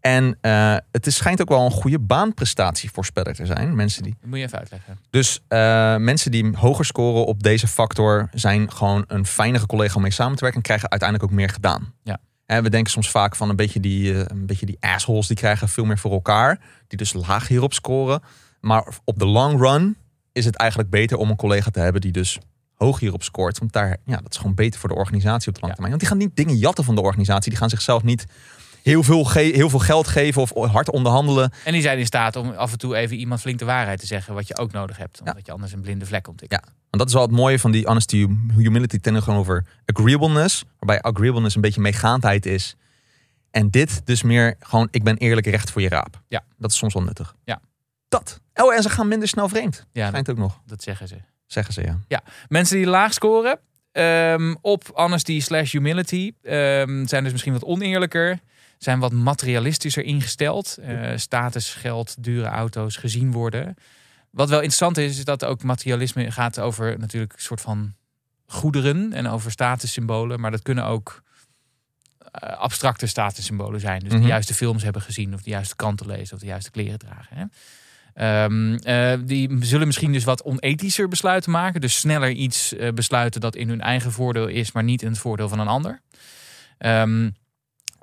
en 0.00 0.38
eh, 0.40 0.76
het 0.90 1.06
is, 1.06 1.16
schijnt 1.16 1.40
ook 1.40 1.48
wel 1.48 1.64
een 1.64 1.70
goede 1.70 1.98
baanprestatievoorspeller 1.98 3.34
te 3.34 3.46
zijn. 3.46 3.74
Mensen 3.74 4.02
die, 4.02 4.16
Dat 4.20 4.28
moet 4.28 4.38
je 4.38 4.44
even 4.44 4.58
uitleggen. 4.58 4.98
dus 5.10 5.40
eh, 5.48 5.96
mensen 5.96 6.30
die 6.30 6.56
hoger 6.56 6.84
scoren 6.84 7.26
op 7.26 7.42
deze 7.42 7.68
factor 7.68 8.28
zijn 8.32 8.72
gewoon 8.72 9.04
een 9.06 9.26
fijnere 9.26 9.66
collega 9.66 9.94
om 9.94 10.02
mee 10.02 10.10
samen 10.10 10.36
te 10.36 10.40
werken. 10.40 10.58
En 10.58 10.66
krijgen 10.66 10.90
uiteindelijk 10.90 11.30
ook 11.30 11.36
meer 11.36 11.48
gedaan. 11.48 11.92
Ja. 12.02 12.18
En 12.52 12.62
we 12.62 12.70
denken 12.70 12.92
soms 12.92 13.10
vaak 13.10 13.36
van 13.36 13.48
een 13.48 13.56
beetje, 13.56 13.80
die, 13.80 14.12
eh, 14.12 14.24
een 14.26 14.46
beetje 14.46 14.66
die 14.66 14.76
assholes 14.80 15.26
die 15.26 15.36
krijgen 15.36 15.68
veel 15.68 15.84
meer 15.84 15.98
voor 15.98 16.12
elkaar. 16.12 16.60
Die 16.88 16.98
dus 16.98 17.12
laag 17.12 17.48
hierop 17.48 17.72
scoren. 17.72 18.22
Maar 18.60 18.86
op 19.04 19.18
de 19.18 19.26
long 19.26 19.60
run 19.60 19.96
is 20.32 20.44
het 20.44 20.56
eigenlijk 20.56 20.90
beter 20.90 21.16
om 21.16 21.30
een 21.30 21.36
collega 21.36 21.70
te 21.70 21.80
hebben 21.80 22.00
die 22.00 22.12
dus 22.12 22.38
hoog 22.74 23.00
hierop 23.00 23.22
scoort. 23.22 23.58
Want 23.58 23.72
daar, 23.72 23.96
ja, 24.04 24.16
dat 24.16 24.30
is 24.30 24.36
gewoon 24.36 24.54
beter 24.54 24.80
voor 24.80 24.88
de 24.88 24.94
organisatie 24.94 25.48
op 25.48 25.54
de 25.54 25.60
lange 25.60 25.72
termijn. 25.72 25.98
Want 25.98 26.08
die 26.08 26.18
gaan 26.18 26.28
niet 26.28 26.36
dingen 26.36 26.56
jatten 26.56 26.84
van 26.84 26.94
de 26.94 27.00
organisatie. 27.00 27.50
Die 27.50 27.58
gaan 27.58 27.70
zichzelf 27.70 28.02
niet 28.02 28.26
heel 28.82 29.02
veel, 29.02 29.30
heel 29.30 29.70
veel 29.70 29.78
geld 29.78 30.06
geven 30.08 30.42
of 30.42 30.70
hard 30.72 30.90
onderhandelen. 30.90 31.52
En 31.64 31.72
die 31.72 31.82
zijn 31.82 31.98
in 31.98 32.06
staat 32.06 32.36
om 32.36 32.50
af 32.50 32.72
en 32.72 32.78
toe 32.78 32.96
even 32.96 33.16
iemand 33.16 33.40
flink 33.40 33.58
de 33.58 33.64
waarheid 33.64 34.00
te 34.00 34.06
zeggen, 34.06 34.34
wat 34.34 34.48
je 34.48 34.56
ook 34.58 34.72
nodig 34.72 34.96
hebt, 34.96 35.20
Ja. 35.24 35.30
omdat 35.30 35.46
je 35.46 35.52
anders 35.52 35.72
een 35.72 35.80
blinde 35.80 36.06
vlek 36.06 36.28
ontwikkelt. 36.28 36.64
Want 36.64 36.74
dat 36.90 37.06
is 37.06 37.12
wel 37.12 37.22
het 37.22 37.30
mooie 37.30 37.58
van 37.58 37.70
die 37.70 37.86
honesty, 37.86 38.26
humility 38.56 38.98
tegenover 38.98 39.64
agreeableness. 39.86 40.64
Waarbij 40.78 41.00
agreeableness 41.12 41.54
een 41.54 41.60
beetje 41.60 41.80
meegaandheid 41.80 42.46
is. 42.46 42.76
En 43.50 43.70
dit 43.70 44.02
dus 44.06 44.22
meer 44.22 44.54
gewoon, 44.60 44.88
ik 44.90 45.02
ben 45.04 45.16
eerlijk 45.16 45.46
recht 45.46 45.70
voor 45.70 45.82
je 45.82 45.88
raap. 45.88 46.20
Ja. 46.28 46.44
Dat 46.58 46.70
is 46.70 46.76
soms 46.76 46.94
wel 46.94 47.02
nuttig. 47.02 47.34
Ja. 47.44 47.60
Dat. 48.08 48.40
Oh, 48.54 48.74
en 48.74 48.82
ze 48.82 48.90
gaan 48.90 49.08
minder 49.08 49.28
snel 49.28 49.48
vreemd. 49.48 49.86
Ja, 49.92 50.08
Schijnt 50.08 50.30
ook 50.30 50.36
nog, 50.36 50.60
dat 50.66 50.82
zeggen 50.82 51.08
ze. 51.08 51.16
zeggen 51.46 51.74
ze 51.74 51.94
ja. 52.08 52.20
Mensen 52.48 52.76
die 52.76 52.86
laag 52.86 53.12
scoren 53.12 53.58
ehm, 53.92 54.54
op 54.60 54.90
honesty 54.94 55.40
slash 55.40 55.72
humility 55.72 56.32
ehm, 56.42 57.06
zijn 57.06 57.22
dus 57.22 57.32
misschien 57.32 57.52
wat 57.52 57.64
oneerlijker. 57.64 58.38
Zijn 58.82 58.98
wat 58.98 59.12
materialistischer 59.12 60.04
ingesteld. 60.04 60.76
Eh, 60.76 61.10
status, 61.16 61.74
geld, 61.74 62.24
dure 62.24 62.46
auto's 62.46 62.96
gezien 62.96 63.32
worden. 63.32 63.74
Wat 64.30 64.48
wel 64.48 64.58
interessant 64.58 64.98
is, 64.98 65.18
is 65.18 65.24
dat 65.24 65.44
ook 65.44 65.62
materialisme 65.62 66.30
gaat 66.30 66.60
over 66.60 66.98
natuurlijk 66.98 67.32
een 67.32 67.40
soort 67.40 67.60
van 67.60 67.94
goederen 68.46 69.12
en 69.12 69.26
over 69.26 69.50
statussymbolen. 69.50 70.40
Maar 70.40 70.50
dat 70.50 70.62
kunnen 70.62 70.84
ook 70.84 71.22
eh, 72.18 72.56
abstracte 72.58 73.06
statussymbolen 73.06 73.80
zijn. 73.80 74.00
Dus 74.00 74.12
Mhm. 74.12 74.20
de 74.20 74.26
juiste 74.28 74.54
films 74.54 74.82
hebben 74.82 75.02
gezien, 75.02 75.34
of 75.34 75.42
de 75.42 75.50
juiste 75.50 75.76
kranten 75.76 76.06
lezen, 76.06 76.34
of 76.34 76.40
de 76.40 76.46
juiste 76.46 76.70
kleren 76.70 76.98
dragen. 76.98 77.36
Hè? 77.36 77.44
Ehm, 78.14 78.74
eh, 78.74 79.18
die 79.26 79.64
zullen 79.64 79.86
misschien 79.86 80.12
dus 80.12 80.24
wat 80.24 80.42
onethischer 80.42 81.08
besluiten 81.08 81.50
maken. 81.50 81.80
Dus 81.80 81.98
sneller 81.98 82.30
iets 82.30 82.74
besluiten 82.94 83.40
dat 83.40 83.56
in 83.56 83.68
hun 83.68 83.80
eigen 83.80 84.12
voordeel 84.12 84.46
is, 84.46 84.72
maar 84.72 84.84
niet 84.84 85.02
in 85.02 85.08
het 85.08 85.18
voordeel 85.18 85.48
van 85.48 85.58
een 85.58 85.68
ander. 85.68 86.00
Ehm, 86.78 87.30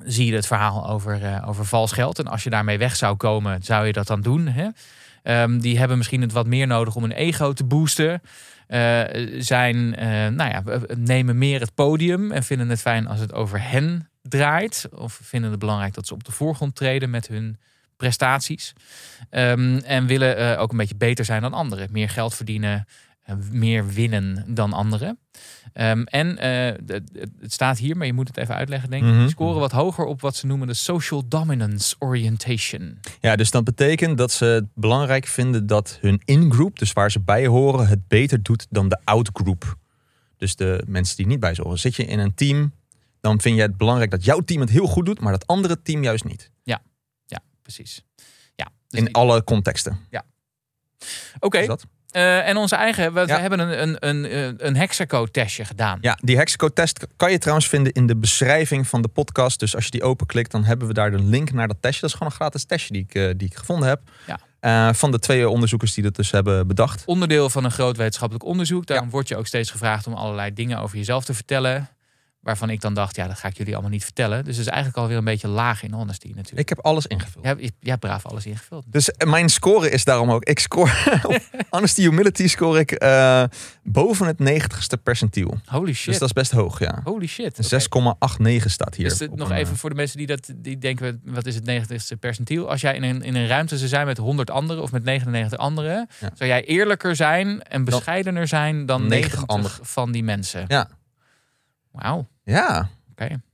zie 0.05 0.25
je 0.25 0.35
het 0.35 0.47
verhaal 0.47 0.89
over, 0.89 1.23
eh, 1.23 1.47
over 1.47 1.65
vals 1.65 1.91
geld. 1.91 2.19
En 2.19 2.27
als 2.27 2.43
je 2.43 2.49
daarmee 2.49 2.77
weg 2.77 2.95
zou 2.95 3.15
komen, 3.15 3.63
zou 3.63 3.85
je 3.85 3.93
dat 3.93 4.07
dan 4.07 4.21
doen. 4.21 4.47
Hè? 4.47 4.67
Ehm, 5.23 5.59
die 5.59 5.79
hebben 5.79 5.97
misschien 5.97 6.21
het 6.21 6.31
wat 6.31 6.47
meer 6.47 6.67
nodig 6.67 6.95
om 6.95 7.01
hun 7.01 7.11
ego 7.11 7.53
te 7.53 7.63
boosten. 7.63 8.21
Eh, 8.67 9.01
zijn, 9.37 9.95
eh, 9.95 10.07
nou 10.27 10.49
ja, 10.49 10.63
nemen 10.97 11.37
meer 11.37 11.59
het 11.59 11.73
podium 11.75 12.31
en 12.31 12.43
vinden 12.43 12.69
het 12.69 12.81
fijn 12.81 13.07
als 13.07 13.19
het 13.19 13.33
over 13.33 13.69
hen 13.69 14.09
draait. 14.21 14.87
Of 14.95 15.19
vinden 15.23 15.49
het 15.49 15.59
belangrijk 15.59 15.93
dat 15.93 16.07
ze 16.07 16.13
op 16.13 16.23
de 16.23 16.31
voorgrond 16.31 16.75
treden 16.75 17.09
met 17.09 17.27
hun 17.27 17.57
prestaties. 17.97 18.73
Ehm, 19.29 19.77
en 19.77 20.05
willen 20.05 20.57
ook 20.57 20.71
een 20.71 20.77
beetje 20.77 20.95
beter 20.95 21.25
zijn 21.25 21.41
dan 21.41 21.53
anderen. 21.53 21.87
Meer 21.91 22.09
geld 22.09 22.35
verdienen, 22.35 22.85
meer 23.51 23.87
winnen 23.87 24.53
dan 24.53 24.73
anderen. 24.73 25.19
Ehm, 25.73 26.01
en 26.03 26.37
eh, 26.37 26.73
het- 26.87 27.29
staat 27.53 27.77
hier, 27.77 27.97
maar 27.97 28.05
je 28.07 28.13
moet 28.13 28.27
het 28.27 28.37
even 28.37 28.55
uitleggen, 28.55 28.89
denk 28.89 29.03
ik. 29.03 29.09
Mhm. 29.13 29.27
Scoren 29.29 29.59
wat 29.59 29.71
hoger 29.71 30.05
op 30.05 30.21
wat 30.21 30.35
ze 30.35 30.45
noemen 30.45 30.67
de 30.67 30.73
social 30.73 31.27
dominance 31.27 31.95
orientation. 31.99 32.99
Ja, 33.19 33.35
dus 33.35 33.51
dat 33.51 33.63
betekent 33.63 34.17
dat 34.17 34.31
ze 34.31 34.45
het 34.45 34.65
belangrijk 34.73 35.25
vinden 35.27 35.67
dat 35.67 35.97
hun 36.01 36.21
in-group, 36.25 36.79
dus 36.79 36.93
waar 36.93 37.11
ze 37.11 37.19
bij 37.19 37.45
horen, 37.47 37.87
het 37.87 38.07
beter 38.07 38.43
doet 38.43 38.67
dan 38.69 38.89
de 38.89 38.99
out-group. 39.03 39.75
Dus 40.37 40.55
de 40.55 40.83
mensen 40.87 41.15
die 41.17 41.27
niet 41.27 41.39
bij 41.39 41.53
ze 41.53 41.61
horen. 41.61 41.79
Zit 41.79 41.95
je 41.95 42.05
in 42.05 42.19
een 42.19 42.33
team, 42.33 42.73
dan 43.21 43.41
vind 43.41 43.55
je 43.55 43.61
het 43.61 43.77
belangrijk 43.77 44.11
dat 44.11 44.23
jouw 44.25 44.39
team 44.39 44.61
het 44.61 44.69
heel 44.69 44.87
goed 44.87 45.05
doet, 45.05 45.19
maar 45.19 45.31
dat 45.31 45.47
andere 45.47 45.81
team 45.81 46.03
juist 46.03 46.23
niet. 46.23 46.51
Ja, 46.63 46.81
precies. 47.61 48.03
Ja, 48.55 48.67
dus 48.87 48.99
In 48.99 49.05
die- 49.05 49.13
alle 49.15 49.43
contexten. 49.43 49.97
Oké, 51.39 51.57
Is 51.57 51.67
eh, 52.11 52.47
en 52.47 52.57
onze 52.57 52.75
eigen, 52.75 53.13
we, 53.13 53.19
hebben 53.19 53.59
een, 53.59 53.81
een, 53.81 53.97
een, 53.99 54.37
een, 54.37 54.67
een 54.67 54.75
Hexaco-testje 54.75 55.65
gedaan. 55.65 55.97
Ja, 56.01 56.17
die 56.21 56.37
Hexaco-test 56.37 57.07
kan 57.17 57.31
je 57.31 57.37
trouwens 57.37 57.67
vinden 57.67 57.93
in 57.93 58.07
de 58.07 58.15
beschrijving 58.15 58.87
van 58.87 59.01
de 59.01 59.07
podcast. 59.07 59.59
Dus 59.59 59.75
als 59.75 59.85
je 59.85 59.91
die 59.91 60.03
openklikt, 60.03 60.51
dan 60.51 60.63
hebben 60.63 60.87
we 60.87 60.93
daar 60.93 61.11
de 61.11 61.21
link 61.21 61.51
naar 61.51 61.67
dat 61.67 61.77
testje. 61.79 62.01
Dat 62.01 62.09
is 62.09 62.15
gewoon 62.15 62.31
een 62.31 62.39
gratis 62.39 62.63
testje 62.63 62.93
die 62.93 63.03
ik, 63.03 63.15
eh, 63.15 63.29
die 63.37 63.47
ik 63.47 63.55
gevonden 63.55 63.87
heb. 63.87 64.01
Ja. 64.27 64.39
Eh, 64.59 64.93
van 64.93 65.11
de 65.11 65.19
twee 65.19 65.49
onderzoekers 65.49 65.93
die 65.93 66.03
dat 66.03 66.15
dus 66.15 66.31
hebben 66.31 66.67
bedacht. 66.67 67.03
onderdeel 67.05 67.49
van 67.49 67.63
een 67.63 67.71
groot 67.71 67.97
wetenschappelijk 67.97 68.45
onderzoek. 68.45 68.85
Daarom 68.85 69.09
word 69.09 69.27
je 69.27 69.37
ook 69.37 69.47
steeds 69.47 69.71
gevraagd 69.71 70.07
om 70.07 70.13
allerlei 70.13 70.53
dingen 70.53 70.79
over 70.79 70.97
jezelf 70.97 71.25
te 71.25 71.33
vertellen. 71.33 71.89
Waarvan 72.39 72.69
ik 72.69 72.81
dan 72.81 72.93
dacht, 72.93 73.15
ja, 73.15 73.27
dat 73.27 73.37
ga 73.37 73.47
ik 73.47 73.57
jullie 73.57 73.73
allemaal 73.73 73.91
niet 73.91 74.03
vertellen. 74.03 74.43
Dus 74.43 74.57
het 74.57 74.65
is 74.65 74.71
eigenlijk 74.71 74.97
alweer 75.01 75.17
een 75.17 75.23
beetje 75.23 75.47
laag 75.47 75.83
in 75.83 75.91
honesty 75.93 76.27
natuurlijk. 76.27 76.59
Ik 76.59 76.69
heb 76.69 76.79
alles 76.85 77.07
ingevuld. 77.07 77.43
Jij, 77.45 77.53
hebt- 77.53 77.61
jij 77.61 77.73
hebt 77.91 77.99
braaf 77.99 78.25
alles 78.25 78.45
ingevuld. 78.45 78.85
Dus 78.87 79.11
eh, 79.11 79.29
mijn 79.29 79.49
score 79.49 79.89
is 79.89 80.03
daarom 80.03 80.31
ook. 80.31 80.43
Ik 80.43 80.59
score 80.59 80.91
op 81.27 81.39
honesty 81.69 82.01
humility 82.01 82.47
score 82.47 82.79
ik 82.79 82.91
eh, 82.91 83.43
boven 83.83 84.27
het 84.27 84.37
90ste 84.39 85.03
percentiel. 85.03 85.59
Holy 85.65 85.93
shit. 85.93 86.05
Dus 86.05 86.17
dat 86.19 86.27
is 86.27 86.33
best 86.33 86.51
hoog, 86.51 86.79
ja. 86.79 87.01
Holy 87.03 87.27
shit. 87.27 87.71
Een 87.71 88.05
Oké. 88.05 88.55
6,89 88.59 88.65
staat 88.65 88.95
hier. 88.95 89.09
Dus 89.09 89.19
nog 89.35 89.49
een, 89.49 89.55
even 89.55 89.73
eh, 89.73 89.79
voor 89.79 89.89
de 89.89 89.95
mensen 89.95 90.17
die, 90.17 90.27
dat, 90.27 90.49
die 90.55 90.77
denken, 90.77 91.21
wat 91.25 91.45
is 91.45 91.55
het 91.55 91.69
90ste 91.71 92.19
percentiel? 92.19 92.69
Als 92.69 92.81
jij 92.81 92.95
in 92.95 93.03
een, 93.03 93.21
in 93.23 93.35
een 93.35 93.47
ruimte 93.47 93.77
zou 93.77 93.89
zijn 93.89 94.05
met 94.05 94.17
100 94.17 94.49
anderen 94.49 94.83
of 94.83 94.91
met 94.91 95.03
99 95.03 95.59
anderen, 95.59 96.07
Ja. 96.19 96.29
zou 96.33 96.49
jij 96.49 96.65
eerlijker 96.65 97.15
zijn 97.15 97.61
en 97.63 97.83
bescheidener 97.83 98.47
zijn 98.47 98.85
dan 98.85 99.07
90 99.07 99.19
90 99.31 99.47
anderen. 99.55 99.85
van 99.85 100.11
die 100.11 100.23
mensen. 100.23 100.65
Ja. 100.67 100.89
Wauw, 101.91 102.17
oké. 102.17 102.27
Ja. 102.43 102.89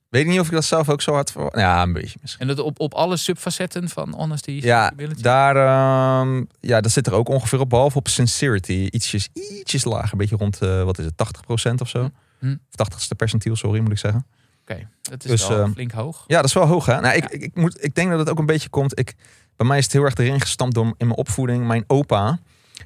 Weet 0.09 0.23
ik 0.23 0.29
niet 0.29 0.39
of 0.39 0.45
ik 0.47 0.53
dat 0.53 0.65
zelf 0.65 0.89
ook 0.89 1.01
zo 1.01 1.13
had 1.13 1.31
voor. 1.31 1.59
Ja, 1.59 1.81
een 1.81 1.93
beetje 1.93 2.17
misschien. 2.21 2.41
En 2.41 2.55
dat 2.55 2.65
op, 2.65 2.79
op 2.79 2.93
alle 2.93 3.17
subfacetten 3.17 3.89
van 3.89 4.13
honesty, 4.13 4.51
Ja, 4.51 4.91
daar, 5.21 5.55
ehm, 5.55 6.43
ja, 6.59 6.81
dat 6.81 6.91
zit 6.91 7.07
er 7.07 7.13
ook 7.13 7.29
ongeveer 7.29 7.59
op. 7.59 7.69
Behalve 7.69 7.97
op 7.97 8.07
sincerity. 8.07 8.87
Ietsjes, 8.91 9.29
ietsjes 9.33 9.83
lager. 9.83 10.11
Een 10.11 10.17
beetje 10.17 10.35
rond, 10.35 10.61
eh, 10.61 10.83
wat 10.83 10.97
is 10.99 11.05
het, 11.05 11.17
80% 11.17 11.81
of 11.81 11.89
zo. 11.89 12.09
Hm. 12.39 12.51
Of 12.51 12.75
80ste 12.75 13.15
percentiel, 13.17 13.55
sorry, 13.55 13.79
moet 13.79 13.91
ik 13.91 13.97
zeggen. 13.97 14.25
Oké, 14.61 14.87
dat 15.01 15.23
is 15.23 15.29
Dus, 15.29 15.47
wel 15.47 15.63
eh, 15.63 15.71
flink 15.71 15.91
hoog. 15.91 16.23
Ja, 16.27 16.35
dat 16.35 16.45
is 16.45 16.53
wel 16.53 16.65
hoog 16.65 16.85
hè. 16.85 16.99
Nou, 17.01 17.15
ik, 17.15 17.23
Ja. 17.23 17.29
ik, 17.29 17.41
ik, 17.41 17.55
moet, 17.55 17.83
ik 17.83 17.95
denk 17.95 18.09
dat 18.09 18.19
het 18.19 18.29
ook 18.29 18.39
een 18.39 18.45
beetje 18.45 18.69
komt. 18.69 18.99
Ik, 18.99 19.15
bij 19.55 19.67
mij 19.67 19.77
is 19.77 19.83
het 19.83 19.93
heel 19.93 20.03
erg 20.03 20.15
erin 20.15 20.41
gestampt 20.41 20.75
door 20.75 20.85
in 20.85 21.07
mijn 21.07 21.15
opvoeding. 21.19 21.67
Mijn 21.67 21.83
opa, 21.87 22.39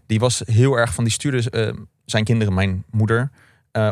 die 0.06 0.20
was 0.20 0.42
heel 0.46 0.76
erg 0.76 0.94
van 0.94 1.04
die 1.04 1.14
stuurde 1.14 1.50
eh, 1.50 1.74
zijn 2.06 2.24
kinderen, 2.24 2.54
mijn 2.54 2.84
moeder, 2.92 3.30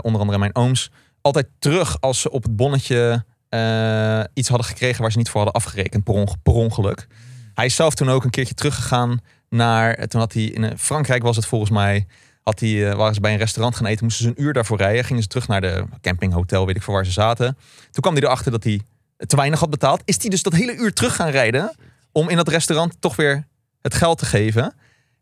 onder 0.02 0.22
andere 0.22 0.38
mijn 0.38 0.56
ooms, 0.56 0.91
altijd 1.28 1.48
terug 1.60 2.02
als 2.02 2.22
ze 2.22 2.32
op 2.32 2.44
het 2.44 2.56
bonnetje 2.56 3.24
eh, 3.50 4.24
iets 4.34 4.50
hadden 4.50 4.68
gekregen 4.68 5.02
waar 5.02 5.12
ze 5.12 5.18
niet 5.18 5.30
voor 5.30 5.42
hadden 5.44 5.62
afgerekend 5.62 6.04
per, 6.04 6.36
per 6.44 6.54
ongeluk. 6.54 7.08
Hij 7.54 7.66
is 7.66 7.76
zelf 7.76 7.96
toen 7.96 8.10
ook 8.10 8.24
een 8.24 8.30
keertje 8.30 8.54
teruggegaan 8.54 9.20
naar. 9.50 10.08
Toen 10.08 10.20
had 10.20 10.34
hij 10.34 10.44
in 10.44 10.63
eh, 10.63 10.78
Frankrijk 10.78 11.24
was 11.24 11.36
het 11.36 11.46
volgens 11.46 11.72
mij. 11.72 12.08
Had 12.44 12.60
hij, 12.60 12.90
eh, 12.90 12.96
waren 12.96 13.13
ze 13.13 13.20
bij 13.20 13.32
een 13.32 13.38
restaurant 13.38 13.76
gaan 13.76 13.86
eten, 13.86 14.04
moesten 14.04 14.24
ze 14.24 14.30
een 14.30 14.44
uur 14.44 14.54
daarvoor 14.54 14.78
rijden. 14.78 15.04
Gingen 15.04 15.22
ze 15.22 15.28
terug 15.28 15.48
naar 15.48 15.62
de 15.62 15.86
campinghotel, 16.02 16.66
weet 16.66 16.76
ik 16.76 16.82
voor 16.82 16.94
waar 16.94 17.06
ze 17.06 17.12
zaten. 17.12 17.58
Toen 17.92 18.02
kwam 18.02 18.13
hij 18.13 18.24
erachter 18.24 18.52
dat 18.52 18.63
hij 18.63 18.82
te 19.18 19.36
weinig 19.36 19.60
had 19.60 19.70
betaald. 19.70 20.02
Is 20.06 20.22
hij 20.22 20.30
dus 20.30 20.44
dat 20.44 20.54
hele 20.54 20.76
uur 20.76 20.94
terug 20.94 21.16
gaan 21.16 21.30
rijden 21.30 21.76
om 22.12 22.30
in 22.30 22.36
dat 22.36 22.48
restaurant 22.48 23.02
toch 23.02 23.16
weer 23.16 23.48
het 23.82 23.94
geld 23.94 24.18
te 24.18 24.26
geven. 24.26 24.74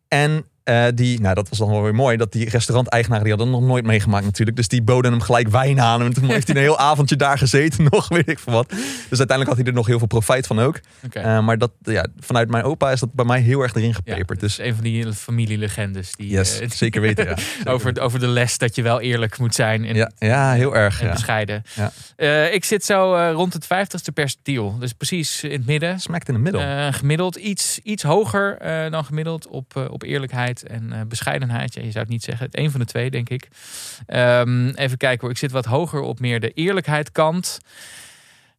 En 0.08 0.46
eh, 0.65 0.86
die, 0.95 1.21
nou 1.21 1.36
dat 1.36 1.49
was 1.49 1.58
dan 1.58 1.69
wel 1.69 1.82
weer 1.84 1.95
mooi, 1.95 2.17
dat 2.17 2.32
die 2.32 2.49
restauranteigenaren 2.49 3.23
die 3.23 3.34
hadden 3.34 3.51
nog 3.54 3.62
nooit 3.63 3.86
meegemaakt 3.86 4.25
natuurlijk. 4.25 4.58
Dus 4.58 4.67
die 4.67 4.82
boden 4.82 5.12
hem 5.12 5.21
gelijk 5.21 5.47
wijn 5.47 5.80
aan. 5.82 6.01
En 6.01 6.13
toen 6.13 6.30
heeft 6.30 6.47
hij 6.47 6.56
een 6.56 6.62
heel 6.62 6.78
avondje 6.80 7.15
daar 7.15 7.38
gezeten 7.38 7.84
nog, 7.91 8.08
weet 8.08 8.30
ik 8.30 8.39
veel 8.39 8.54
wat. 8.54 8.69
Dus 8.69 9.17
uiteindelijk 9.17 9.47
had 9.47 9.58
hij 9.58 9.65
er 9.65 9.73
nog 9.73 9.88
heel 9.88 9.97
veel 9.97 10.08
profijt 10.08 10.47
van 10.47 10.60
ook. 10.60 10.80
Eh, 11.12 11.39
maar 11.45 11.58
dat, 11.58 11.71
ja, 11.82 12.08
vanuit 12.19 12.49
mijn 12.49 12.63
opa 12.63 12.91
is 12.91 12.99
dat 12.99 13.13
bij 13.13 13.25
mij 13.25 13.39
heel 13.39 13.62
erg 13.62 13.73
erin 13.75 13.93
gepeperd. 13.93 14.39
dus 14.39 14.56
dus 14.56 14.65
een 14.65 14.73
van 14.75 14.84
die 14.84 15.13
familielegendes 15.13 16.15
die, 16.15 16.30
yes, 16.30 16.60
eh, 16.60 16.69
zeker 16.69 17.01
weten. 17.01 17.25
Ja. 17.25 17.38
Zeker 17.38 17.71
over, 17.73 18.01
over 18.01 18.19
de 18.19 18.28
les 18.28 18.58
dat 18.58 18.75
je 18.75 18.82
wel 18.82 19.01
eerlijk 19.01 19.38
moet 19.39 19.56
zijn 19.56 19.86
en, 19.86 19.95
Ja, 19.95 20.12
ja, 20.17 20.54
heel 20.54 20.75
erg. 20.75 20.99
en 20.99 21.06
Ja. 21.08 21.13
bescheiden. 21.13 21.63
Ja. 21.75 21.91
Ik 22.47 22.63
zit 22.65 22.86
zo 22.86 23.32
rond 23.34 23.54
het 23.54 23.65
50ste 23.65 24.13
percentiel, 24.13 24.78
dus 24.80 24.93
precies 24.93 25.43
in 25.43 25.51
het 25.51 25.65
midden. 25.65 25.99
Smekt 25.99 26.28
in 26.28 26.34
de 26.34 26.39
middel. 26.39 26.91
Gemiddeld 26.91 27.36
iets, 27.36 27.80
iets 27.84 28.04
hoger 28.04 28.58
dan 28.91 29.06
gemiddeld 29.06 29.47
op, 29.47 29.88
op 29.91 30.04
eerlijkheid 30.04 30.55
en 30.63 30.94
eh, 30.94 31.02
bescheidenheid. 31.08 31.74
Ja, 31.74 31.82
je 31.82 31.91
zou 31.91 32.04
het 32.04 32.13
niet 32.13 32.24
zeggen. 32.24 32.46
Het 32.46 32.58
een 32.58 32.72
van 32.72 32.80
de 32.80 32.86
twee, 32.86 33.10
denk 33.10 33.30
ik. 33.30 33.48
Ehm, 34.06 34.70
even 34.70 34.98
kijken 34.98 35.22
hoor. 35.22 35.30
Ik 35.30 35.38
zit 35.38 35.52
wat 35.52 35.65
hoger 35.65 36.02
op 36.02 36.20
meer 36.20 36.39
de 36.39 36.52
eerlijkheid 36.52 37.12
kant. 37.12 37.60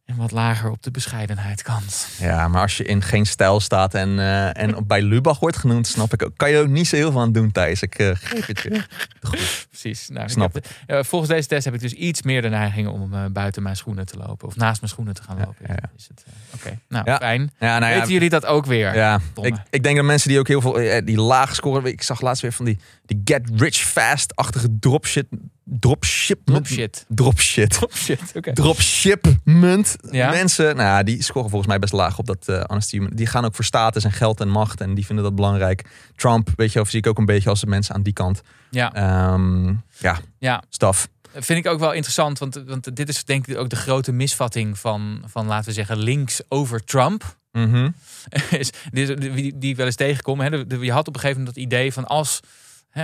En 0.07 0.15
wat 0.15 0.31
lager 0.31 0.69
op 0.69 0.83
de 0.83 0.91
bescheidenheid 0.91 1.61
kant. 1.61 2.07
Ja, 2.19 2.47
maar 2.47 2.61
als 2.61 2.77
je 2.77 2.83
in 2.83 3.01
geen 3.01 3.25
stijl 3.25 3.59
staat 3.59 3.93
en, 3.93 4.19
eh, 4.19 4.57
en 4.63 4.87
bij 4.87 5.01
Lubach 5.01 5.39
wordt 5.39 5.57
genoemd, 5.57 5.87
snap 5.87 6.13
ik 6.13 6.23
ook. 6.23 6.37
Kan 6.37 6.49
je 6.49 6.57
ook 6.57 6.67
niet 6.67 6.87
zo 6.87 6.95
heel 6.95 7.11
veel 7.11 7.21
aan 7.21 7.31
doen, 7.31 7.51
Thijs. 7.51 7.81
Ik 7.81 7.95
eh, 7.95 8.09
geef 8.13 8.45
het 8.45 8.59
je. 8.59 8.83
Goed. 9.21 9.67
Precies. 9.69 10.09
Nou, 10.09 10.23
ik 10.23 10.29
Snap 10.29 10.53
heb 10.53 10.65
ja, 10.87 11.03
volgens 11.03 11.31
deze 11.31 11.47
test 11.47 11.65
heb 11.65 11.73
ik 11.73 11.79
dus 11.79 11.93
iets 11.93 12.21
meer 12.21 12.41
de 12.41 12.49
neiging 12.49 12.87
om 12.87 13.13
eh, 13.13 13.25
buiten 13.31 13.63
mijn 13.63 13.75
schoenen 13.75 14.05
te 14.05 14.17
lopen. 14.17 14.47
Of 14.47 14.55
naast 14.55 14.81
mijn 14.81 14.91
schoenen 14.91 15.13
te 15.13 15.21
gaan 15.23 15.37
lopen. 15.37 15.65
ja, 15.67 15.73
ja. 15.73 15.89
Is 15.97 16.07
het, 16.07 16.25
Oké, 16.55 16.79
nou 16.87 17.05
Ja. 17.05 17.17
fijn. 17.17 17.51
Ja, 17.59 17.79
nou 17.79 17.91
ja, 17.91 17.97
Weten 17.97 18.13
jullie 18.13 18.29
dat 18.29 18.45
ook 18.45 18.65
weer? 18.65 18.95
Ja, 18.95 19.19
ik, 19.41 19.55
ik 19.69 19.83
denk 19.83 19.95
dat 19.95 20.05
mensen 20.05 20.29
die 20.29 20.39
ook 20.39 20.47
heel 20.47 20.61
veel, 20.61 21.05
die 21.05 21.21
laag 21.21 21.55
scoren. 21.55 21.85
Ik 21.85 22.01
zag 22.01 22.21
laatst 22.21 22.41
weer 22.41 22.53
van 22.53 22.65
die, 22.65 22.77
die 23.05 23.21
get 23.23 23.49
rich 23.55 23.77
fast-achtige 23.77 24.67
dropshit. 24.79 25.25
Dropship. 25.69 26.39
Drop 26.45 26.67
shit. 26.67 27.05
Dropshit. 27.07 27.69
Drop 27.69 27.95
shit, 27.95 28.31
oké. 28.35 28.53
Dropshipment. 28.53 29.95
Ja? 30.11 30.29
Mensen, 30.29 30.75
nou 30.75 30.87
ja, 30.87 31.03
die 31.03 31.23
scoren 31.23 31.49
volgens 31.49 31.69
mij 31.69 31.79
best 31.79 31.93
laag 31.93 32.17
op 32.17 32.25
dat 32.25 32.45
uh, 32.49 32.63
honesty. 32.63 32.99
Die 33.09 33.25
gaan 33.25 33.45
ook 33.45 33.55
voor 33.55 33.65
status 33.65 34.03
en 34.03 34.11
geld 34.11 34.39
en 34.39 34.49
macht. 34.49 34.81
En 34.81 34.93
die 34.93 35.05
vinden 35.05 35.23
dat 35.23 35.35
belangrijk. 35.35 35.85
Trump, 36.15 36.49
weet 36.55 36.71
je, 36.71 36.79
of 36.79 36.89
zie 36.89 36.99
ik 36.99 37.07
ook 37.07 37.17
een 37.17 37.25
beetje 37.25 37.49
als 37.49 37.59
de 37.59 37.67
mensen 37.67 37.95
aan 37.95 38.03
die 38.03 38.13
kant. 38.13 38.41
Ja, 38.69 38.93
Ehm, 38.93 39.67
ja, 39.97 40.19
ja. 40.39 40.63
staf. 40.69 41.07
Vind 41.33 41.65
ik 41.65 41.71
ook 41.71 41.79
wel 41.79 41.93
interessant, 41.93 42.39
want, 42.39 42.63
want 42.65 42.95
dit 42.95 43.09
is 43.09 43.23
denk 43.23 43.47
ik 43.47 43.57
ook 43.57 43.69
de 43.69 43.75
grote 43.75 44.11
misvatting 44.11 44.79
van, 44.79 45.23
van 45.25 45.45
laten 45.47 45.67
we 45.67 45.73
zeggen, 45.73 45.97
links 45.97 46.41
over 46.47 46.83
Trump. 46.83 47.35
Is, 48.49 48.69
die, 48.91 49.57
die, 49.57 49.75
wel 49.75 49.85
eens 49.85 49.95
tegenkom. 49.95 50.39
Hè. 50.39 50.47
Je 50.79 50.91
had 50.91 51.07
op 51.07 51.13
een 51.13 51.19
gegeven 51.19 51.37
moment 51.37 51.55
dat 51.55 51.63
idee 51.63 51.93
van 51.93 52.07
als, 52.07 52.39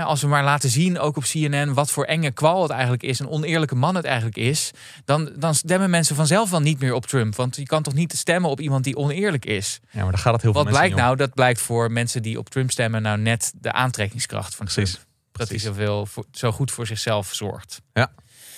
als 0.02 0.22
we 0.22 0.28
maar 0.28 0.44
laten 0.44 0.70
zien, 0.70 1.00
ook 1.00 1.18
op 1.18 1.24
CNN, 1.24 1.74
wat 1.74 1.92
voor 1.92 2.04
enge 2.06 2.32
kwal 2.32 2.62
het 2.62 2.72
eigenlijk 2.72 3.04
is, 3.04 3.20
een 3.20 3.30
oneerlijke 3.30 3.76
man 3.76 3.96
het 3.96 4.06
eigenlijk 4.06 4.38
is, 4.38 4.72
dan, 5.06 5.32
dan 5.36 5.56
stemmen 5.56 5.90
mensen 5.90 6.16
vanzelf 6.16 6.50
wel 6.50 6.60
niet 6.62 6.80
meer 6.80 6.94
op 6.94 7.06
Trump. 7.06 7.36
Want 7.36 7.56
je 7.56 7.64
kan 7.66 7.84
toch 7.84 7.94
niet 7.94 8.14
stemmen 8.14 8.50
op 8.50 8.60
iemand 8.60 8.84
die 8.84 8.96
oneerlijk 8.98 9.46
is. 9.46 9.80
Ja, 9.92 10.02
maar 10.02 10.12
daar 10.12 10.22
gaat 10.22 10.34
het 10.34 10.42
heel 10.42 10.54
Wat 10.54 10.64
veel 10.64 10.72
mensen 10.72 10.90
blijkt 10.92 11.06
nou? 11.06 11.16
Dat 11.18 11.34
blijkt 11.34 11.62
voor 11.62 11.92
mensen 11.92 12.22
die 12.22 12.38
op 12.38 12.50
Trump 12.50 12.72
stemmen 12.72 13.02
nou 13.02 13.18
net 13.18 13.54
de 13.56 13.72
aantrekkingskracht 13.72 14.56
van 14.56 14.66
Precies. 14.66 14.92
Trump. 14.92 15.08
Dat 15.32 15.48
hij 15.50 15.58
Precies. 15.58 15.64
zoveel, 15.78 16.06
voor- 16.06 16.26
zo 16.32 16.52
goed 16.52 16.72
voor 16.72 16.86
zichzelf 16.88 17.34
zorgt. 17.34 17.82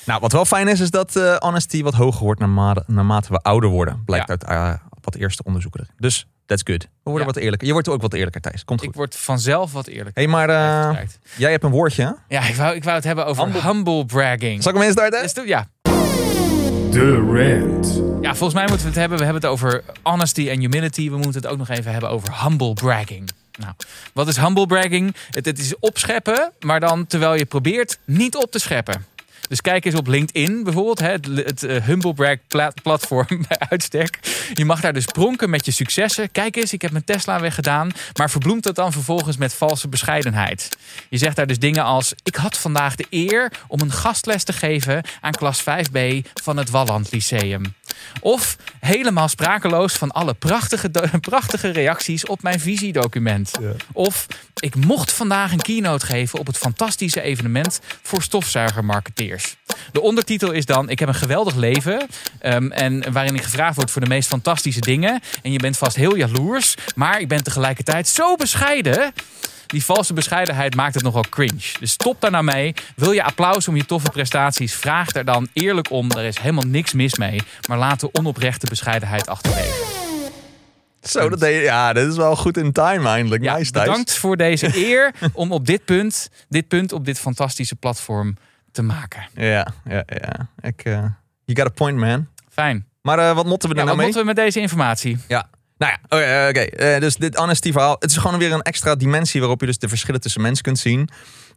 Nou, 0.06 0.20
wat 0.20 0.32
wel 0.32 0.46
fijn 0.46 0.68
is, 0.68 0.80
is 0.80 0.90
dat 0.92 1.16
eh, 1.16 1.36
honesty 1.36 1.84
wat 1.84 1.94
hoger 1.94 2.24
wordt 2.24 2.40
naarmate, 2.40 2.84
naarmate 2.88 3.30
we 3.32 3.38
ouder 3.42 3.70
worden. 3.70 4.04
Blijkt 4.06 4.28
Ja. 4.28 4.32
uit 4.34 4.44
eh, 4.44 4.88
wat 5.02 5.16
eerste 5.16 5.44
onderzoeken. 5.44 5.88
Dus 5.98 6.28
that's 6.46 6.62
good. 6.66 6.82
We 6.82 6.88
worden 7.04 7.28
Ja. 7.28 7.34
wat 7.34 7.44
eerlijker. 7.44 7.68
Je 7.68 7.74
wordt 7.74 7.90
ook 7.90 8.02
wat 8.02 8.14
eerlijker, 8.14 8.42
Thijs. 8.42 8.64
Komt 8.66 8.80
goed. 8.80 8.90
Ik 8.90 8.96
word 8.96 9.16
vanzelf 9.16 9.72
wat 9.72 9.88
eerlijker. 9.88 10.14
hey, 10.24 10.28
maar 10.28 10.50
eh, 10.50 10.98
jij 11.38 11.52
hebt 11.52 11.64
een 11.64 11.72
woordje. 11.72 12.04
hè? 12.04 12.36
Ja, 12.36 12.48
ik 12.48 12.56
wou, 12.56 12.76
ik 12.76 12.84
wou 12.84 12.96
het 12.96 13.04
hebben 13.06 13.26
over 13.26 13.44
Humble- 13.44 13.62
humble, 13.62 14.06
bragging. 14.06 14.64
Zal 14.64 14.72
ik 14.76 14.78
hem? 14.82 14.90
Is 15.24 15.34
het- 15.36 15.48
ja, 15.48 15.68
De 16.92 17.16
rant. 17.16 18.02
Ja, 18.22 18.36
volgens 18.36 18.54
mij 18.54 18.62
moeten 18.68 18.82
we 18.86 18.92
het 18.92 18.96
hebben. 19.00 19.18
We 19.18 19.24
hebben 19.24 19.42
het 19.42 19.52
over 19.52 19.84
honesty 20.04 20.50
en 20.50 20.60
humility. 20.60 21.10
We 21.10 21.16
moeten 21.16 21.42
het 21.42 21.48
ook 21.48 21.58
nog 21.58 21.70
even 21.70 21.92
hebben 21.92 22.10
over 22.10 22.44
humble 22.44 22.74
bragging. 22.74 23.30
Nou, 23.60 23.74
wat 24.14 24.28
is 24.28 24.38
humble 24.38 24.66
bragging? 24.68 25.16
Het, 25.32 25.46
het 25.46 25.60
is 25.60 25.80
opscheppen, 25.80 26.52
maar 26.60 26.80
dan 26.80 27.08
terwijl 27.08 27.34
je 27.36 27.46
probeert 27.46 27.98
niet 28.06 28.36
op 28.36 28.52
te 28.52 28.60
scheppen. 28.60 29.06
Dus 29.50 29.62
kijk 29.62 29.86
eens 29.86 29.96
op 29.96 30.08
LinkedIn 30.08 30.64
bijvoorbeeld, 30.64 31.00
hè, 31.00 31.12
het, 31.12 31.26
het 31.26 31.64
eh, 31.64 31.84
Humble 31.84 32.14
Brag 32.14 32.38
pla- 32.48 32.72
platform 32.84 33.28
bij 33.48 33.60
uitstek. 33.70 34.20
Je 34.54 34.66
mag 34.66 34.82
daar 34.82 34.94
dus 34.94 35.06
pronken 35.06 35.50
met 35.50 35.66
je 35.66 35.72
successen. 35.72 36.32
Kijk 36.32 36.56
eens, 36.56 36.74
ik 36.74 36.82
heb 36.82 36.92
mijn 36.92 37.04
Tesla 37.04 37.40
weggedaan. 37.40 37.92
Maar 38.18 38.30
verbloemt 38.30 38.64
dat 38.64 38.76
dan 38.76 38.92
vervolgens 38.92 39.38
met 39.38 39.54
valse 39.54 39.88
bescheidenheid. 39.88 40.70
Je 41.10 41.18
zegt 41.18 41.36
daar 41.36 41.48
dus 41.48 41.60
dingen 41.60 41.84
als... 41.84 42.14
Ik 42.24 42.36
had 42.36 42.58
vandaag 42.58 42.96
de 42.96 43.06
eer 43.10 43.52
om 43.68 43.82
een 43.82 43.92
gastles 43.92 44.44
te 44.44 44.54
geven 44.54 45.04
aan 45.22 45.32
klas 45.32 45.62
5B 45.62 46.00
van 46.34 46.58
het 46.58 46.70
Walland 46.70 47.12
Lyceum. 47.12 47.74
Of 48.22 48.58
helemaal 48.80 49.28
sprakeloos 49.28 49.94
van 49.94 50.12
alle 50.12 50.34
prachtige, 50.34 50.90
prachtige 51.20 51.70
reacties 51.70 52.26
op 52.26 52.42
mijn 52.42 52.60
visiedocument. 52.60 53.52
Of 53.92 54.28
ik 54.60 54.76
mocht 54.76 55.12
vandaag 55.12 55.52
een 55.52 55.62
keynote 55.62 56.06
geven 56.06 56.40
op 56.40 56.48
het 56.48 56.58
fantastische 56.58 57.22
evenement 57.22 57.80
voor 58.02 58.22
stofzuigermarketeers. 58.22 59.35
De 59.92 60.02
ondertitel 60.02 60.52
is 60.52 60.66
dan: 60.66 60.90
Ik 60.90 61.00
heb 61.00 61.08
een 61.08 61.16
geweldig 61.16 61.56
leven. 61.56 62.08
ehm, 62.40 62.72
en 62.72 63.12
waarin 63.12 63.36
ik 63.36 63.44
gevraagd 63.44 63.76
word 63.76 63.92
voor 63.92 64.02
de 64.02 64.08
meest 64.08 64.28
fantastische 64.28 64.80
dingen. 64.82 65.22
En 65.42 65.52
je 65.52 65.60
bent 65.60 65.78
vast 65.78 65.96
heel 65.96 66.16
jaloers, 66.16 66.76
maar 66.96 67.20
ik 67.20 67.28
ben 67.28 67.44
tegelijkertijd 67.44 68.08
zo 68.08 68.36
bescheiden. 68.36 69.14
Die 69.68 69.84
valse 69.86 70.14
bescheidenheid 70.14 70.76
maakt 70.76 70.94
het 70.94 71.04
nogal 71.04 71.26
cringe. 71.30 71.62
Dus 71.80 71.92
stop 71.92 72.22
daar 72.22 72.32
nou 72.32 72.44
mee. 72.44 72.74
Wil 72.96 73.12
je 73.12 73.24
applaus 73.24 73.68
om 73.68 73.76
je 73.76 73.86
toffe 73.86 74.10
prestaties? 74.10 74.74
Vraag 74.74 75.14
er 75.14 75.26
dan 75.26 75.48
eerlijk 75.54 75.92
om. 75.92 76.12
Er 76.12 76.24
is 76.24 76.38
helemaal 76.38 76.64
niks 76.68 76.94
mis 76.94 77.16
mee. 77.16 77.42
Maar 77.68 77.78
laat 77.78 78.00
de 78.00 78.10
onoprechte 78.12 78.66
bescheidenheid 78.70 79.28
achterwege. 79.28 79.84
Zo, 81.02 81.30
dat 81.30 81.40
deed. 81.40 81.64
Ja, 81.64 81.94
dit 81.94 82.12
is 82.12 82.16
wel 82.16 82.36
goed 82.36 82.58
in 82.58 82.72
time 82.72 83.10
eindelijk. 83.10 83.44
Ja, 83.44 83.58
nice, 83.58 83.72
bedankt 83.72 84.14
voor 84.14 84.38
deze 84.38 84.72
eer 84.88 85.14
om 85.34 85.52
op 85.52 85.66
dit 85.66 85.86
punt, 85.86 86.30
dit 86.50 86.68
punt 86.68 86.92
op 86.92 87.06
dit 87.06 87.20
fantastische 87.20 87.76
platform 87.76 88.36
te 88.76 88.82
maken. 88.82 89.24
Ja, 89.36 89.68
ja, 89.90 90.04
ja. 90.06 90.48
Ik, 90.60 90.84
eh, 90.84 90.94
you 91.46 91.58
got 91.60 91.66
a 91.66 91.70
point, 91.70 91.98
man. 91.98 92.28
Fijn. 92.50 92.86
Maar 93.02 93.20
eh, 93.20 93.36
wat 93.36 93.46
motten 93.46 93.70
we 93.70 93.76
er 93.76 93.82
Ja, 93.82 93.86
nou 93.86 93.88
wat 93.88 93.96
mee? 93.96 94.06
moeten 94.06 94.22
we 94.22 94.28
met 94.28 94.36
deze 94.36 94.60
informatie? 94.60 95.18
Ja. 95.28 95.50
Nou 95.78 95.92
ja, 95.92 96.00
oké. 96.04 96.24
eh, 96.24 96.48
oké. 96.90 97.00
Dus 97.00 97.16
dit 97.16 97.36
honesty 97.36 97.72
verhaal. 97.72 97.96
Het 98.00 98.12
is 98.12 98.18
gewoon 98.18 98.40
weer 98.40 98.52
een 98.52 98.62
extra 98.62 98.96
dimensie 98.96 99.40
waarop 99.40 99.60
je 99.60 99.66
dus 99.66 99.78
de 99.78 99.88
verschillen 99.88 100.22
tussen 100.22 100.42
mensen 100.42 100.64
kunt 100.64 100.80
zien. 100.80 101.10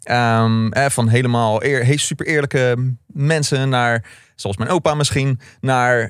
Ehm, 0.03 0.69
eh, 0.73 0.87
van 0.87 1.09
helemaal 1.09 1.65
eer, 1.65 1.99
super 1.99 2.27
eerlijke 2.27 2.95
mensen 3.07 3.69
naar, 3.69 4.05
zoals 4.35 4.57
mijn 4.57 4.71
opa 4.71 4.95
misschien, 4.95 5.41
naar 5.61 6.09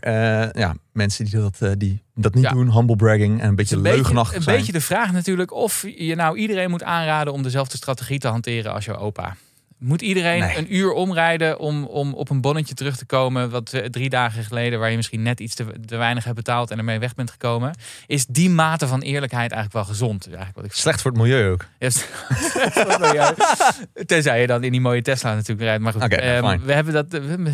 ja, 0.59 0.75
mensen 0.93 1.25
die 1.25 1.41
dat, 1.41 1.79
die 1.81 2.03
dat 2.15 2.35
niet 2.35 2.45
Ja. 2.45 2.51
doen. 2.51 2.73
Humble 2.73 2.97
bragging 2.97 3.41
en 3.41 3.49
een 3.49 3.55
beetje 3.55 3.77
Een 3.77 3.83
beetje, 3.83 3.97
leugenachtig 3.97 4.37
een 4.37 4.43
zijn. 4.43 4.57
beetje 4.57 4.73
de 4.73 4.81
vraag 4.81 5.13
natuurlijk 5.13 5.53
of 5.53 5.85
je 5.97 6.15
nou 6.15 6.39
iedereen 6.39 6.71
moet 6.71 6.83
aanraden 6.83 7.33
om 7.33 7.43
dezelfde 7.43 7.77
strategie 7.77 8.19
te 8.19 8.29
hanteren 8.29 8.73
als 8.73 8.85
jouw 8.85 8.97
opa. 8.97 9.37
Moet 9.79 10.03
iedereen 10.03 10.41
Nee. 10.41 10.57
een 10.57 10.75
uur 10.75 10.93
omrijden 10.93 11.59
om, 11.59 11.85
om 11.85 12.15
op 12.15 12.31
een 12.31 12.41
bonnetje 12.41 12.75
terug 12.75 12.97
te 12.97 13.07
komen, 13.07 13.51
wat 13.51 13.83
drie 13.91 14.09
dagen 14.09 14.45
geleden, 14.45 14.79
waar 14.79 14.91
je 14.91 14.97
misschien 14.97 15.23
net 15.23 15.41
iets 15.41 15.55
te, 15.55 15.67
te 15.87 15.97
weinig 15.97 16.25
hebt 16.25 16.37
betaald 16.37 16.71
en 16.71 16.79
ermee 16.79 16.99
weg 16.99 17.15
bent 17.15 17.31
gekomen? 17.31 17.75
Is 18.07 18.27
die 18.27 18.51
mate 18.51 18.87
van 18.87 19.01
eerlijkheid 19.01 19.53
eigenlijk 19.53 19.85
wel 19.85 19.95
gezond? 19.95 20.27
Eigenlijk 20.27 20.57
wat 20.57 20.65
ik 20.65 20.73
Slecht 20.73 21.03
voor 21.03 21.11
het 21.11 21.21
milieu 21.21 21.51
ook. 21.51 21.65
Tenzij 24.07 24.41
je 24.41 24.47
dan 24.47 24.65
in 24.65 24.71
die 24.73 24.81
mooie 24.81 25.03
Tesla 25.03 25.35
natuurlijk 25.35 25.61
rijdt. 25.61 25.83
Maar 25.83 25.93
goed, 25.93 26.03
Oké, 26.03 26.15
ehm, 26.15 26.59
we 26.65 26.73
hebben 26.73 26.93
dat. 26.93 27.07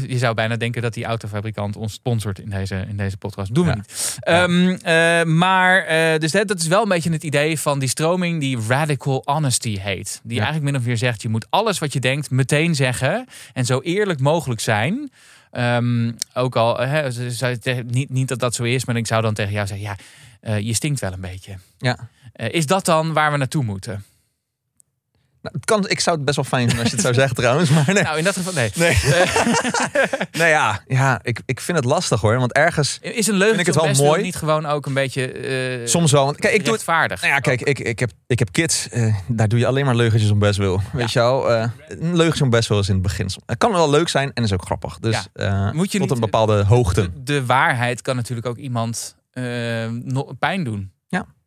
Je 0.06 0.18
zou 0.18 0.34
bijna 0.34 0.56
denken 0.56 0.82
dat 0.82 0.94
die 0.94 1.04
autofabrikant 1.04 1.76
ons 1.76 1.92
sponsort 1.92 2.38
in 2.38 2.50
deze, 2.50 2.84
in 2.88 2.96
deze 2.96 3.16
podcast. 3.16 3.54
Doen 3.54 3.64
we 3.64 3.70
Ja. 3.70 3.76
niet. 3.76 4.16
Ehm, 4.20 4.68
eh, 4.82 5.24
maar 5.34 5.84
eh, 5.84 6.18
dus 6.18 6.30
dat 6.32 6.48
dat 6.48 6.60
is 6.60 6.66
wel 6.66 6.82
een 6.82 6.88
beetje 6.88 7.10
het 7.12 7.22
idee 7.24 7.60
van 7.60 7.78
die 7.78 7.88
stroming 7.88 8.40
die 8.40 8.58
radical 8.68 9.22
honesty 9.24 9.78
heet. 9.78 10.20
Die 10.22 10.36
eigenlijk 10.40 10.70
min 10.70 10.80
of 10.80 10.86
meer 10.86 10.96
zegt: 10.96 11.22
je 11.22 11.28
moet 11.28 11.46
alles 11.50 11.78
wat 11.78 11.92
je 11.92 12.00
denkt 12.00 12.12
denkt, 12.14 12.30
meteen 12.30 12.74
zeggen. 12.74 13.26
En 13.52 13.64
zo 13.64 13.80
eerlijk 13.80 14.20
mogelijk 14.20 14.60
zijn. 14.60 15.10
Ehm, 15.50 16.12
ook 16.34 16.56
al, 16.56 16.76
te- 17.60 17.84
niet, 17.86 18.10
niet 18.10 18.28
dat 18.28 18.38
dat 18.38 18.54
zo 18.54 18.62
is, 18.62 18.84
maar 18.84 18.96
ik 18.96 19.06
zou 19.06 19.22
dan 19.22 19.34
tegen 19.34 19.52
jou 19.52 19.66
zeggen: 19.66 19.86
ja, 19.86 19.96
eh, 20.40 20.58
je 20.58 20.74
stinkt 20.74 21.00
wel 21.00 21.12
een 21.12 21.20
beetje. 21.20 21.54
Ja. 21.78 22.08
Eh, 22.32 22.52
is 22.52 22.66
dat 22.66 22.84
dan 22.84 23.12
waar 23.12 23.30
we 23.32 23.36
naartoe 23.36 23.64
moeten? 23.64 24.04
Nou, 25.44 25.56
het 25.56 25.64
kan, 25.64 25.88
ik 25.88 26.00
zou 26.00 26.16
het 26.16 26.24
best 26.24 26.36
wel 26.36 26.44
fijn 26.44 26.66
vinden 26.66 26.78
als 26.78 26.88
je 26.88 26.94
het 26.94 27.04
zou 27.04 27.14
zeggen 27.14 27.36
trouwens. 27.36 27.70
Maar 27.70 27.94
nee. 27.94 28.02
Nou, 28.02 28.18
in 28.18 28.24
dat 28.24 28.36
geval, 28.36 28.52
nee. 28.52 28.70
Nee, 28.74 28.96
nee 30.40 30.48
ja, 30.48 30.82
ja 30.86 31.20
ik, 31.22 31.40
ik 31.46 31.60
vind 31.60 31.76
het 31.78 31.86
lastig 31.86 32.20
hoor. 32.20 32.38
Want 32.38 32.52
ergens, 32.52 32.98
Is 33.02 33.26
een 33.26 33.34
leugentje 33.34 33.72
Vind 33.72 33.84
ik 33.84 33.88
het 33.90 33.96
wel 33.98 34.06
mooi. 34.08 34.22
niet 34.22 34.36
gewoon 34.36 34.66
ook 34.66 34.86
een 34.86 34.94
beetje 34.94 35.32
eh 35.32 35.86
soms 35.86 36.12
wel. 36.12 36.24
Want, 36.24 36.36
kijk, 36.36 36.54
ik 36.54 36.64
doe 36.64 36.74
het. 36.74 36.86
Nou 36.86 37.26
ja, 37.26 37.38
kijk, 37.38 37.62
ik, 37.62 37.78
ik, 37.78 37.98
heb, 37.98 38.10
ik 38.26 38.38
heb 38.38 38.52
kids. 38.52 38.88
eh, 38.88 39.14
daar 39.28 39.48
doe 39.48 39.58
je 39.58 39.66
alleen 39.66 39.84
maar 39.84 39.96
leugentjes 39.96 40.30
om 40.30 40.38
best 40.38 40.58
wil. 40.58 40.80
Weet 40.92 41.12
je 41.12 41.18
wel? 41.18 41.50
eh, 41.52 41.68
een 41.88 42.16
leugentje 42.16 42.44
om 42.44 42.50
best 42.50 42.68
wel 42.68 42.78
is 42.78 42.88
in 42.88 42.94
het 42.94 43.02
begin. 43.02 43.30
Het 43.46 43.58
kan 43.58 43.72
wel 43.72 43.90
leuk 43.90 44.08
zijn 44.08 44.30
en 44.32 44.42
is 44.42 44.52
ook 44.52 44.64
grappig. 44.64 44.98
Dus 44.98 45.26
Moet 45.72 45.92
je 45.92 45.98
tot 45.98 46.10
een 46.10 46.20
bepaalde 46.20 46.64
hoogte. 46.64 47.02
de, 47.02 47.22
de 47.22 47.46
waarheid 47.46 48.02
kan 48.02 48.16
natuurlijk 48.16 48.46
ook 48.46 48.56
iemand 48.56 49.16
pijn 50.38 50.64
doen. 50.64 50.92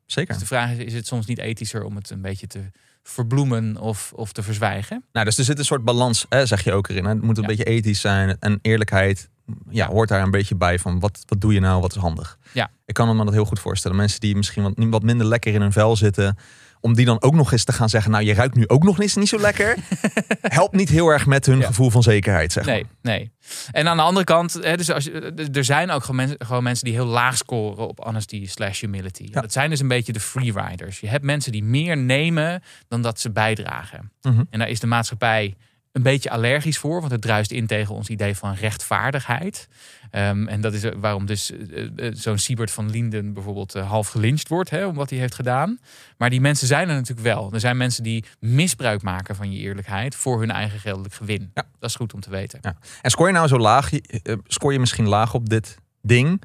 Zeker. 0.06 0.34
Dus 0.34 0.42
de 0.42 0.48
vraag 0.48 0.72
is, 0.72 0.78
is 0.78 0.94
het 0.94 1.08
soms 1.08 1.26
niet 1.26 1.38
ethischer 1.38 1.84
om 1.84 1.96
het 1.96 2.10
een 2.10 2.22
beetje 2.22 2.48
te 2.48 2.60
verbloemen 3.10 3.78
of, 3.78 4.12
of 4.16 4.32
te 4.32 4.44
verzwijgen? 4.44 5.04
Nou, 5.12 5.26
dus 5.26 5.38
er 5.38 5.44
zit 5.44 5.60
een 5.60 5.66
soort 5.66 5.84
balans, 5.84 6.26
hè, 6.30 6.46
zeg 6.46 6.64
je 6.64 6.74
ook 6.74 6.88
erin. 6.88 7.04
Hè? 7.06 7.10
Het 7.10 7.22
moet 7.22 7.38
een 7.38 7.42
Ja. 7.44 7.50
beetje 7.50 7.64
ethisch 7.64 8.02
zijn. 8.02 8.38
En 8.40 8.60
eerlijkheid 8.62 9.30
ja, 9.70 9.88
hoort 9.88 10.10
daar 10.10 10.22
een 10.22 10.32
beetje 10.32 10.56
bij. 10.56 10.80
Van 10.80 11.00
wat, 11.00 11.24
wat 11.26 11.42
doe 11.42 11.54
je 11.54 11.60
nou, 11.60 11.82
wat 11.82 11.96
is 11.96 12.02
handig? 12.02 12.38
Ja. 12.52 12.70
Ik 12.86 12.94
kan 12.94 13.18
me 13.18 13.24
dat 13.26 13.34
heel 13.34 13.46
goed 13.46 13.60
voorstellen. 13.60 13.98
Mensen 13.98 14.20
die 14.20 14.36
misschien 14.36 14.64
wat, 14.64 14.74
wat 14.76 15.04
minder 15.04 15.28
lekker 15.28 15.54
in 15.54 15.62
hun 15.62 15.72
vel 15.72 15.96
zitten. 15.96 16.38
Om 16.82 16.94
die 16.94 17.06
dan 17.06 17.22
ook 17.22 17.34
nog 17.34 17.52
eens 17.52 17.64
te 17.64 17.74
gaan 17.74 17.90
zeggen... 17.90 18.12
nou, 18.12 18.24
je 18.24 18.34
ruikt 18.34 18.56
nu 18.56 18.68
ook 18.68 18.84
nog 18.84 19.00
eens 19.00 19.16
niet 19.16 19.28
zo 19.28 19.40
lekker. 19.40 19.76
helpt 20.42 20.76
niet 20.76 20.90
heel 20.90 21.10
erg 21.10 21.26
met 21.26 21.46
hun 21.46 21.60
Ja. 21.60 21.66
gevoel 21.66 21.90
van 21.90 22.04
zekerheid, 22.04 22.52
zeg 22.52 22.66
Nee, 22.66 22.86
nee. 23.02 23.32
En 23.72 23.88
aan 23.88 23.98
de 23.98 24.04
andere 24.04 24.26
kant, 24.26 24.54
hè, 24.54 24.78
dus 24.78 24.92
als 24.92 25.04
je, 25.04 25.50
er 25.54 25.64
zijn 25.64 25.92
ook 25.92 26.02
gewoon 26.02 26.16
mensen, 26.16 26.38
gewoon 26.46 26.64
mensen 26.64 26.86
die 26.86 26.94
heel 26.94 27.06
laag 27.06 27.38
scoren 27.38 27.88
op 27.88 28.04
honesty 28.04 28.48
slash 28.48 28.82
humility. 28.82 29.28
Ja. 29.32 29.42
Dat 29.42 29.52
zijn 29.52 29.70
dus 29.70 29.80
een 29.80 29.88
beetje 29.88 30.14
de 30.14 30.20
freeriders. 30.20 31.00
Je 31.00 31.08
hebt 31.08 31.24
mensen 31.24 31.52
die 31.52 31.64
meer 31.64 31.98
nemen 31.98 32.64
dan 32.88 33.02
dat 33.02 33.20
ze 33.20 33.32
bijdragen. 33.32 34.12
Mhm. 34.22 34.44
En 34.50 34.60
daar 34.60 34.70
is 34.70 34.80
de 34.80 34.88
maatschappij 34.88 35.56
een 35.98 36.04
beetje 36.04 36.30
allergisch 36.30 36.78
voor, 36.78 37.00
want 37.00 37.12
het 37.12 37.22
druist 37.22 37.52
in 37.52 37.68
tegen 37.68 37.96
ons 37.96 38.10
idee 38.10 38.36
van 38.36 38.54
rechtvaardigheid. 38.54 39.68
Ehm, 40.12 40.48
en 40.48 40.62
dat 40.62 40.74
is 40.74 40.84
waarom 41.00 41.26
dus 41.26 41.52
eh, 41.52 41.84
eh, 42.08 42.14
zo'n 42.16 42.38
Siebert 42.38 42.72
van 42.72 42.90
Linden 42.90 43.34
bijvoorbeeld 43.34 43.76
eh, 43.76 43.90
half 43.90 44.08
gelyncht 44.08 44.48
wordt, 44.48 44.70
hè, 44.70 44.86
om 44.86 44.96
wat 44.96 45.10
hij 45.10 45.20
heeft 45.20 45.36
gedaan. 45.36 45.80
Maar 46.18 46.30
die 46.30 46.42
mensen 46.42 46.68
zijn 46.68 46.90
er 46.90 46.96
natuurlijk 46.96 47.28
wel. 47.28 47.50
Er 47.54 47.60
zijn 47.60 47.78
mensen 47.78 48.04
die 48.04 48.24
misbruik 48.40 49.02
maken 49.02 49.36
van 49.36 49.52
je 49.52 49.60
eerlijkheid 49.60 50.16
voor 50.16 50.40
hun 50.40 50.52
eigen 50.52 50.80
geldelijk 50.80 51.14
gewin. 51.14 51.52
Ja. 51.54 51.64
Dat 51.80 51.90
is 51.90 51.96
goed 51.96 52.14
om 52.14 52.20
te 52.20 52.30
weten. 52.30 52.60
En 53.02 53.12
scoor 53.12 53.28
je 53.28 53.34
nou 53.34 53.48
zo 53.48 53.58
laag, 53.58 53.94
eh, 53.94 54.36
scoor 54.48 54.74
je 54.74 54.80
misschien 54.80 55.08
laag 55.08 55.34
op 55.34 55.50
dit 55.50 55.78
ding. 56.02 56.42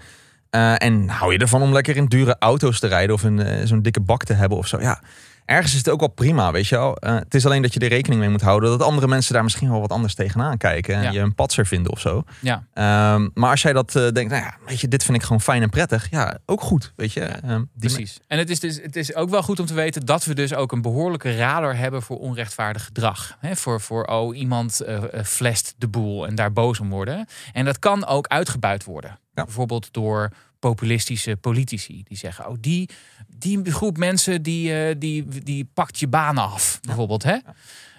eh, 0.51 0.83
en 0.83 1.09
hou 1.09 1.33
je 1.33 1.38
ervan 1.38 1.62
om 1.62 1.73
lekker 1.73 1.97
in 1.97 2.07
dure 2.07 2.37
auto's 2.38 2.81
te 2.81 2.87
rijden 2.87 3.15
of 3.15 3.23
een, 3.23 3.41
eh, 3.41 3.67
zo'n 3.67 3.83
dikke 3.83 4.01
bak 4.01 4.25
te 4.25 4.33
hebben 4.33 4.59
of 4.59 4.67
zo. 4.67 4.81
Ja, 4.81 5.03
ergens 5.44 5.72
is 5.72 5.78
het 5.78 5.88
ook 5.88 6.00
wel 6.00 6.09
prima, 6.09 6.52
weet 6.52 6.66
je 6.66 6.76
wel. 6.76 6.96
Eh, 6.96 7.14
het 7.14 7.35
is 7.35 7.46
alleen 7.46 7.62
dat 7.62 7.74
je 7.74 7.81
er 7.81 7.88
rekening 7.88 8.20
mee 8.20 8.31
moet 8.31 8.40
houden 8.40 8.70
dat 8.70 8.83
andere 8.83 9.09
mensen 9.09 9.35
daar 9.35 9.42
misschien 9.42 9.70
wel 9.70 9.81
wat 9.81 9.90
anders 9.90 10.14
tegenaan 10.14 10.57
kijken. 10.57 10.94
En 10.94 11.02
Ja. 11.02 11.11
je 11.11 11.18
een 11.18 11.35
patser 11.35 11.66
vinden 11.66 11.92
of 11.92 12.00
zo. 12.00 12.24
Ja. 12.40 12.64
Ehm, 12.74 13.28
maar 13.35 13.50
als 13.50 13.62
jij 13.62 13.72
dat 13.72 13.96
eh, 13.96 14.09
denkt, 14.09 14.31
nou 14.31 14.42
ja, 14.42 14.55
weet 14.66 14.81
je, 14.81 14.88
dit 14.88 15.05
vind 15.05 15.16
ik 15.16 15.22
gewoon 15.22 15.40
fijn 15.40 15.62
en 15.62 15.70
prettig. 15.70 16.11
Ja, 16.11 16.38
ook 16.46 16.61
goed, 16.61 16.92
weet 16.96 17.12
je. 17.12 17.20
Ehm, 17.20 17.59
die 17.74 17.90
Precies. 17.90 18.20
En 18.26 18.38
het 18.38 18.50
is, 18.50 18.61
dus, 18.61 18.81
het 18.83 18.96
is 18.96 19.14
ook 19.14 19.31
wel 19.31 19.42
goed 19.42 19.61
om 19.61 19.66
te 19.66 19.74
weten 19.74 20.07
dat 20.07 20.24
we 20.24 20.35
dus 20.35 20.55
ook 20.55 20.72
een 20.72 20.83
behoorlijke 20.83 21.37
radar 21.37 21.76
hebben 21.76 22.02
voor 22.02 22.18
onrechtvaardig 22.18 22.85
gedrag. 22.85 23.37
He, 23.40 23.57
voor, 23.57 23.81
voor, 23.81 24.05
oh, 24.05 24.37
iemand 24.37 24.81
eh, 24.81 25.02
flest 25.24 25.74
de 25.78 25.88
boel 25.88 26.26
en 26.26 26.35
daar 26.35 26.52
boos 26.52 26.81
om 26.81 26.90
worden. 26.90 27.26
En 27.52 27.64
dat 27.64 27.78
kan 27.78 28.07
ook 28.07 28.26
uitgebuit 28.26 28.85
worden. 28.85 29.18
Ja. 29.35 29.44
Bijvoorbeeld 29.44 29.88
door 29.92 30.31
populistische 30.62 31.37
politici. 31.37 32.03
Die 32.05 32.16
zeggen, 32.16 32.48
oh, 32.48 32.57
die, 32.61 32.88
die 33.37 33.72
groep 33.72 33.96
mensen 33.96 34.42
die, 34.42 34.75
eh, 34.75 34.94
die, 34.98 35.25
die 35.42 35.68
pakt 35.75 35.98
je 35.98 36.09
baan 36.09 36.38
af. 36.38 36.79
Bijvoorbeeld, 36.83 37.22
hè? 37.22 37.37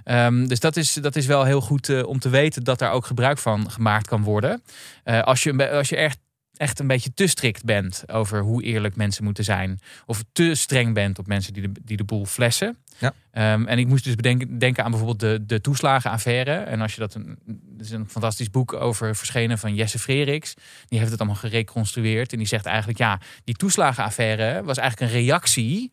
Ehm, 0.04 0.46
dus 0.46 0.60
dat 0.60 0.76
is, 0.76 0.94
dat 0.94 1.16
is 1.16 1.26
wel 1.26 1.44
heel 1.44 1.62
goed 1.62 1.90
eh, 1.90 2.08
om 2.08 2.20
te 2.20 2.30
weten 2.30 2.64
dat 2.64 2.80
daar 2.80 2.92
ook 2.92 3.06
gebruik 3.06 3.38
van 3.38 3.72
gemaakt 3.72 4.08
kan 4.08 4.24
worden. 4.24 4.64
Eh, 5.04 5.22
als 5.22 5.44
je, 5.44 5.70
als 5.72 5.90
je 5.90 5.96
echt, 5.96 6.18
echt 6.64 6.80
een 6.80 6.88
beetje 6.88 7.14
te 7.14 7.28
strikt 7.28 7.64
bent 7.64 8.04
over 8.08 8.42
hoe 8.42 8.64
eerlijk 8.64 8.96
mensen 8.96 9.24
moeten 9.24 9.44
zijn. 9.44 9.80
Of 10.06 10.24
te 10.32 10.56
streng 10.56 10.94
bent 10.94 11.20
op 11.20 11.28
mensen 11.28 11.54
die 11.54 11.62
de, 11.62 11.72
die 11.84 11.98
de 11.98 12.04
boel 12.04 12.26
flessen. 12.26 12.78
Ja. 12.98 13.14
Ehm, 13.32 13.66
en 13.66 13.78
ik 13.80 13.88
moest 13.88 14.04
dus 14.04 14.16
bedenken, 14.16 14.60
denken 14.60 14.84
aan 14.84 14.90
bijvoorbeeld 14.90 15.20
de, 15.20 15.46
de 15.46 15.62
toeslagenaffaire. 15.62 16.52
En 16.52 16.82
als 16.82 16.94
je 16.94 17.00
dat 17.00 17.14
een, 17.14 17.40
er 17.78 17.84
is 17.84 17.92
een 17.92 18.10
fantastisch 18.10 18.50
boek 18.50 18.74
over 18.74 19.16
verschenen 19.16 19.58
van 19.58 19.76
Jesse 19.76 20.00
Freriks. 20.00 20.54
Die 20.88 21.00
heeft 21.00 21.12
het 21.12 21.20
allemaal 21.20 21.40
gereconstrueerd. 21.40 22.32
En 22.32 22.38
die 22.38 22.48
zegt 22.48 22.66
eigenlijk, 22.66 22.98
ja, 22.98 23.20
die 23.44 23.56
toeslagenaffaire 23.56 24.64
was 24.64 24.78
eigenlijk 24.78 25.12
een 25.12 25.20
reactie 25.20 25.92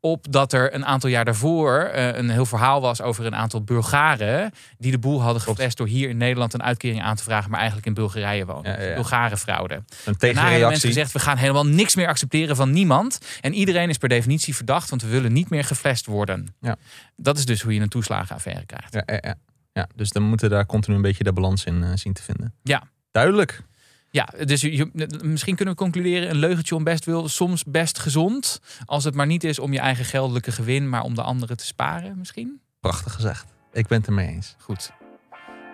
op 0.00 0.32
dat 0.32 0.52
er 0.52 0.74
een 0.74 0.86
aantal 0.86 1.10
jaar 1.10 1.24
daarvoor 1.24 1.78
eh, 1.80 2.16
een 2.16 2.30
heel 2.30 2.46
verhaal 2.46 2.80
was 2.80 3.02
over 3.02 3.26
een 3.26 3.34
aantal 3.34 3.62
Bulgaren 3.62 4.52
die 4.78 4.90
de 4.90 4.98
boel 4.98 5.22
hadden 5.22 5.42
geflest 5.42 5.76
door 5.76 5.86
hier 5.86 6.08
in 6.08 6.16
Nederland 6.16 6.54
een 6.54 6.62
uitkering 6.62 7.02
aan 7.02 7.16
te 7.16 7.22
vragen, 7.22 7.50
maar 7.50 7.58
eigenlijk 7.58 7.88
in 7.88 7.94
Bulgarije 7.94 8.46
wonen. 8.46 8.82
Ja. 8.82 8.94
Bulgarenfraude. 8.94 9.74
Een 9.74 9.82
hebben 10.04 10.28
mensen 10.28 10.42
tegenreactie. 10.42 10.88
gezegd, 10.88 11.12
we 11.12 11.18
gaan 11.18 11.36
helemaal 11.36 11.66
niks 11.66 11.94
meer 11.94 12.08
accepteren 12.08 12.56
van 12.56 12.70
niemand. 12.70 13.18
En 13.40 13.54
iedereen 13.54 13.88
is 13.88 13.98
per 13.98 14.08
definitie 14.08 14.56
verdacht, 14.56 14.90
want 14.90 15.02
we 15.02 15.08
willen 15.08 15.32
niet 15.32 15.50
meer 15.50 15.64
geflest 15.64 16.06
worden. 16.06 16.54
Ja. 16.60 16.76
Dat 17.16 17.38
is 17.38 17.44
dus 17.44 17.62
hoe 17.62 17.74
je 17.74 17.80
een 17.80 17.88
toeslagenaffaire 17.88 18.66
krijgt. 18.66 18.94
Ja, 18.94 19.02
ja, 19.06 19.18
ja. 19.20 19.34
ja, 19.72 19.88
dus 19.94 20.10
dan 20.10 20.22
moeten 20.22 20.48
we 20.48 20.54
daar 20.54 20.66
continu 20.66 20.96
een 20.96 21.02
beetje 21.02 21.24
de 21.24 21.32
balans 21.32 21.64
in 21.64 21.82
eh, 21.82 21.90
zien 21.94 22.12
te 22.12 22.22
vinden. 22.22 22.54
Ja. 22.62 22.82
Duidelijk. 23.10 23.62
Ja, 24.12 24.28
dus 24.44 24.60
je, 24.60 24.90
misschien 25.22 25.54
kunnen 25.56 25.74
we 25.74 25.80
concluderen, 25.80 26.30
een 26.30 26.36
leugentje 26.36 26.74
om 26.74 26.84
best 26.84 27.04
wil, 27.04 27.28
soms 27.28 27.64
best 27.64 27.98
gezond. 27.98 28.60
Als 28.84 29.04
het 29.04 29.14
maar 29.14 29.26
niet 29.26 29.44
is 29.44 29.58
om 29.58 29.72
je 29.72 29.78
eigen 29.78 30.04
geldelijke 30.04 30.52
gewin, 30.52 30.88
maar 30.88 31.02
om 31.02 31.14
de 31.14 31.22
anderen 31.22 31.56
te 31.56 31.64
sparen 31.66 32.18
misschien. 32.18 32.60
Prachtig 32.80 33.12
gezegd. 33.12 33.44
Ik 33.72 33.86
ben 33.86 33.98
het 33.98 34.06
ermee 34.06 34.28
eens. 34.28 34.54
Goed. 34.58 34.90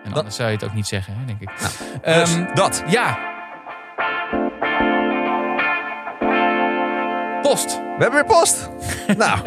En 0.03 0.09
Dat- 0.09 0.17
anders 0.17 0.35
zou 0.35 0.49
je 0.49 0.55
het 0.55 0.63
ook 0.65 0.73
niet 0.73 0.87
zeggen, 0.87 1.13
hè, 1.17 1.25
denk 1.25 1.41
ik. 1.41 1.49
Nou, 1.59 1.71
Ehm, 2.01 2.43
dus 2.45 2.53
dat. 2.53 2.83
ja. 2.87 3.35
Post. 7.41 7.75
We 7.77 8.03
hebben 8.03 8.11
weer 8.11 8.25
post. 8.25 8.69
nou, 9.17 9.39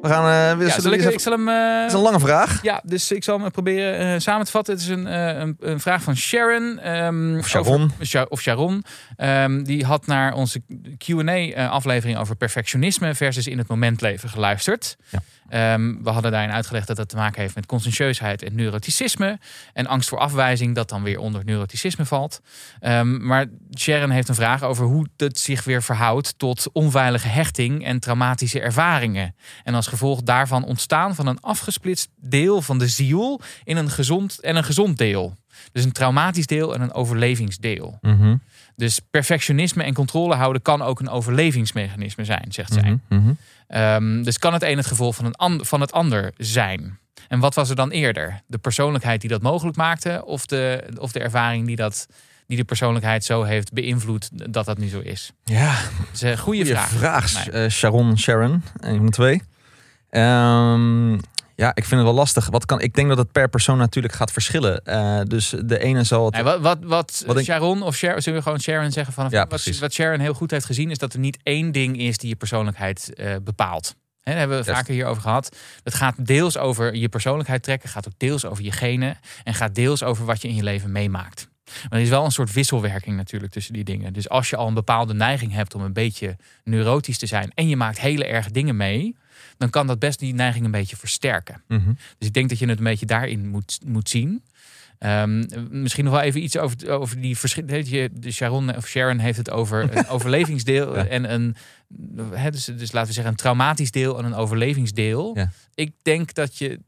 we 0.00 0.08
gaan... 0.08 0.58
we 0.58 0.64
Ja, 0.64 0.80
zal 0.80 0.92
ik, 0.92 1.02
ik 1.02 1.20
zal 1.20 1.32
hem... 1.32 1.48
eh, 1.48 1.84
is 1.86 1.92
een 1.92 2.00
lange 2.00 2.20
vraag. 2.20 2.62
Ja, 2.62 2.80
dus 2.84 3.12
ik 3.12 3.24
zal 3.24 3.40
hem 3.40 3.50
proberen 3.50 4.14
eh, 4.14 4.20
samen 4.20 4.44
te 4.44 4.50
vatten. 4.50 4.74
Het 4.74 4.82
is 4.82 4.88
een, 4.88 5.06
een, 5.40 5.56
een 5.60 5.80
vraag 5.80 6.02
van 6.02 6.16
Sharon. 6.16 6.78
ehm, 6.78 7.38
Of 7.38 7.48
Sharon. 7.48 7.82
over- 7.94 8.06
Sha- 8.06 8.26
of 8.28 8.40
Sharon. 8.40 8.84
Ehm, 9.16 9.62
die 9.62 9.84
had 9.84 10.06
naar 10.06 10.32
onze 10.34 10.62
Q&A-aflevering 10.98 12.18
over 12.18 12.36
perfectionisme 12.36 13.14
versus 13.14 13.46
in 13.46 13.58
het 13.58 13.68
moment 13.68 14.00
leven 14.00 14.28
geluisterd. 14.28 14.96
Ja. 15.08 15.18
Ehm, 15.50 16.02
we 16.02 16.10
hadden 16.10 16.30
daarin 16.30 16.52
uitgelegd 16.52 16.86
dat 16.86 16.96
dat 16.96 17.08
te 17.08 17.16
maken 17.16 17.40
heeft 17.40 17.54
met 17.54 17.66
conscientieusheid 17.66 18.42
en 18.42 18.54
neuroticisme. 18.54 19.38
En 19.72 19.86
angst 19.86 20.08
voor 20.08 20.18
afwijzing, 20.18 20.74
dat 20.74 20.88
dan 20.88 21.02
weer 21.02 21.18
onder 21.18 21.44
neuroticisme 21.44 22.04
valt. 22.04 22.40
Ehm, 22.80 23.26
maar 23.26 23.46
Sharon 23.78 24.10
heeft 24.10 24.28
een 24.28 24.34
vraag 24.34 24.62
over 24.62 24.86
hoe 24.86 25.06
het 25.16 25.38
zich 25.38 25.64
weer 25.64 25.82
verhoudt 25.82 26.38
tot 26.38 26.68
onveilige 26.72 27.28
hechting 27.28 27.84
en 27.84 28.00
traumatische 28.00 28.60
ervaringen. 28.60 29.34
En 29.64 29.74
als 29.74 29.86
gevolg 29.86 30.22
daarvan 30.22 30.64
ontstaan 30.64 31.14
van 31.14 31.26
een 31.26 31.40
afgesplitst 31.40 32.08
deel 32.16 32.62
van 32.62 32.78
de 32.78 32.88
ziel 32.88 33.40
in 33.64 33.76
een 33.76 33.90
gezond 33.90 34.40
en 34.40 34.56
een 34.56 34.64
gezond 34.64 34.98
deel. 34.98 35.38
Dus 35.72 35.84
een 35.84 35.92
traumatisch 35.92 36.46
deel 36.46 36.74
en 36.74 36.80
een 36.80 36.92
overlevingsdeel. 36.92 37.98
Mhm, 38.00 38.36
Dus 38.76 39.00
perfectionisme 39.10 39.82
en 39.82 39.94
controle 39.94 40.34
houden 40.34 40.62
kan 40.62 40.82
ook 40.82 41.00
een 41.00 41.08
overlevingsmechanisme 41.08 42.24
zijn, 42.24 42.46
zegt 42.48 42.72
zij. 42.72 42.98
mhm, 43.08 43.20
mhm. 43.20 43.32
Ehm, 43.66 44.22
dus 44.22 44.38
kan 44.38 44.52
het 44.52 44.62
een 44.62 44.76
het 44.76 44.86
gevolg 44.86 45.14
van, 45.14 45.24
een 45.24 45.34
an- 45.36 45.64
van 45.64 45.80
het 45.80 45.92
ander 45.92 46.32
zijn. 46.36 46.98
En 47.28 47.38
wat 47.40 47.54
was 47.54 47.68
er 47.70 47.76
dan 47.76 47.90
eerder? 47.90 48.40
De 48.46 48.58
persoonlijkheid 48.58 49.20
die 49.20 49.30
dat 49.30 49.42
mogelijk 49.42 49.76
maakte, 49.76 50.22
of 50.24 50.46
de, 50.46 50.84
of 50.98 51.12
de 51.12 51.20
ervaring 51.20 51.66
die, 51.66 51.76
dat, 51.76 52.06
die 52.46 52.56
de 52.56 52.64
persoonlijkheid 52.64 53.24
zo 53.24 53.42
heeft 53.42 53.72
beïnvloed 53.72 54.28
dat 54.54 54.64
dat 54.64 54.78
nu 54.78 54.88
zo 54.88 55.00
is? 55.00 55.32
Ja, 55.44 55.72
Dat 55.98 56.06
is 56.12 56.20
een 56.20 56.38
goede 56.38 56.64
goede 56.64 56.76
vraag. 56.80 57.30
vraag. 57.30 57.48
Eh, 57.48 57.68
Sharon, 57.70 58.18
Sharon. 58.18 58.62
Een 58.80 58.96
van 58.96 59.06
de 59.06 59.12
twee. 59.12 59.42
Ehm, 60.10 61.18
ja, 61.60 61.68
ik 61.74 61.84
vind 61.84 61.90
het 62.00 62.02
wel 62.02 62.12
lastig. 62.18 62.46
Wat 62.50 62.64
kan, 62.66 62.80
ik 62.80 62.94
denk 62.94 63.08
dat 63.08 63.18
het 63.18 63.32
per 63.32 63.48
persoon 63.48 63.78
natuurlijk 63.78 64.14
gaat 64.14 64.32
verschillen. 64.32 64.84
Eh, 64.84 65.20
dus 65.24 65.54
de 65.64 65.78
ene 65.78 66.04
zal 66.04 66.24
het... 66.24 66.34
Nee, 66.34 66.42
wat, 66.42 66.60
wat, 66.60 66.78
wat, 66.82 67.22
Wat 67.26 67.38
ik- 67.38 67.44
Sharon 67.44 67.82
of 67.82 67.96
Sharon, 67.96 68.20
zullen 68.22 68.38
we 68.38 68.44
gewoon 68.44 68.60
Sharon 68.60 68.90
zeggen 68.92 69.12
van 69.14 69.26
Ja, 69.30 69.38
wat, 69.38 69.48
precies. 69.48 69.78
wat 69.78 69.92
Sharon 69.92 70.20
heel 70.20 70.34
goed 70.34 70.50
heeft 70.50 70.64
gezien 70.64 70.90
is 70.90 70.98
dat 70.98 71.12
er 71.12 71.18
niet 71.18 71.38
één 71.42 71.72
ding 71.72 71.98
is 71.98 72.16
die 72.18 72.28
je 72.28 72.36
persoonlijkheid 72.36 73.14
eh, 73.14 73.34
bepaalt. 73.42 73.94
Hè, 74.20 74.30
daar 74.32 74.40
hebben 74.40 74.58
we 74.64 74.72
vaker 74.72 74.94
hierover 74.94 75.22
gehad. 75.22 75.56
Het 75.82 75.94
gaat 75.94 76.26
deels 76.26 76.58
over 76.58 76.94
je 76.94 77.08
persoonlijkheid 77.08 77.62
trekken, 77.62 77.88
gaat 77.88 78.06
ook 78.06 78.14
deels 78.16 78.44
over 78.44 78.64
je 78.64 78.72
genen 78.72 79.18
en 79.44 79.54
gaat 79.54 79.74
deels 79.74 80.02
over 80.02 80.24
wat 80.24 80.42
je 80.42 80.48
in 80.48 80.54
je 80.54 80.62
leven 80.62 80.92
meemaakt. 80.92 81.48
Maar 81.64 81.98
er 81.98 82.04
is 82.04 82.08
wel 82.08 82.24
een 82.24 82.30
soort 82.30 82.52
wisselwerking 82.52 83.16
natuurlijk 83.16 83.52
tussen 83.52 83.72
die 83.72 83.84
dingen. 83.84 84.12
Dus 84.12 84.28
als 84.28 84.50
je 84.50 84.56
al 84.56 84.66
een 84.68 84.74
bepaalde 84.74 85.14
neiging 85.14 85.52
hebt 85.52 85.74
om 85.74 85.82
een 85.82 85.92
beetje 85.92 86.36
neurotisch 86.64 87.18
te 87.18 87.26
zijn 87.26 87.50
en 87.54 87.68
je 87.68 87.76
maakt 87.76 88.00
hele 88.00 88.24
erge 88.26 88.50
dingen 88.50 88.76
mee, 88.76 89.16
dan 89.60 89.70
kan 89.70 89.86
dat 89.86 89.98
best 89.98 90.18
die 90.18 90.34
neiging 90.34 90.64
een 90.64 90.70
beetje 90.70 90.96
versterken. 90.96 91.62
Mhm. 91.68 91.92
Dus 92.18 92.28
ik 92.28 92.32
denk 92.32 92.48
dat 92.48 92.58
je 92.58 92.66
het 92.66 92.78
een 92.78 92.84
beetje 92.84 93.06
daarin 93.06 93.48
moet, 93.48 93.78
moet 93.84 94.08
zien. 94.08 94.42
Ehm, 94.98 95.44
misschien 95.70 96.04
nog 96.04 96.12
wel 96.12 96.22
even 96.22 96.42
iets 96.42 96.58
over, 96.58 96.90
over 96.90 97.20
die 97.20 97.38
verschillende. 97.38 98.10
De 98.12 98.32
Sharon 98.32 98.76
of 98.76 98.86
Sharon 98.86 99.18
heeft 99.18 99.38
het 99.38 99.50
over 99.50 99.88
een 99.96 100.08
overlevingsdeel 100.08 100.96
Ja. 100.96 101.06
en 101.06 101.32
een. 101.32 101.56
Hè, 102.30 102.50
dus, 102.50 102.64
dus 102.64 102.92
laten 102.92 103.08
we 103.08 103.14
zeggen, 103.14 103.32
een 103.32 103.38
traumatisch 103.38 103.90
deel 103.90 104.18
en 104.18 104.24
een 104.24 104.34
overlevingsdeel. 104.34 105.36
Ja. 105.36 105.50
Ik 105.74 105.92
denk 106.02 106.34
dat 106.34 106.58
je. 106.58 106.80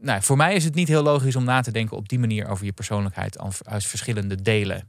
Nou, 0.00 0.22
voor 0.22 0.36
mij 0.36 0.54
is 0.54 0.64
het 0.64 0.74
niet 0.74 0.88
heel 0.88 1.02
logisch 1.02 1.36
om 1.36 1.44
na 1.44 1.60
te 1.60 1.70
denken 1.72 1.96
op 1.96 2.08
die 2.08 2.18
manier 2.18 2.48
over 2.48 2.64
je 2.64 2.72
persoonlijkheid 2.72 3.38
als 3.64 3.86
verschillende 3.86 4.42
delen. 4.42 4.88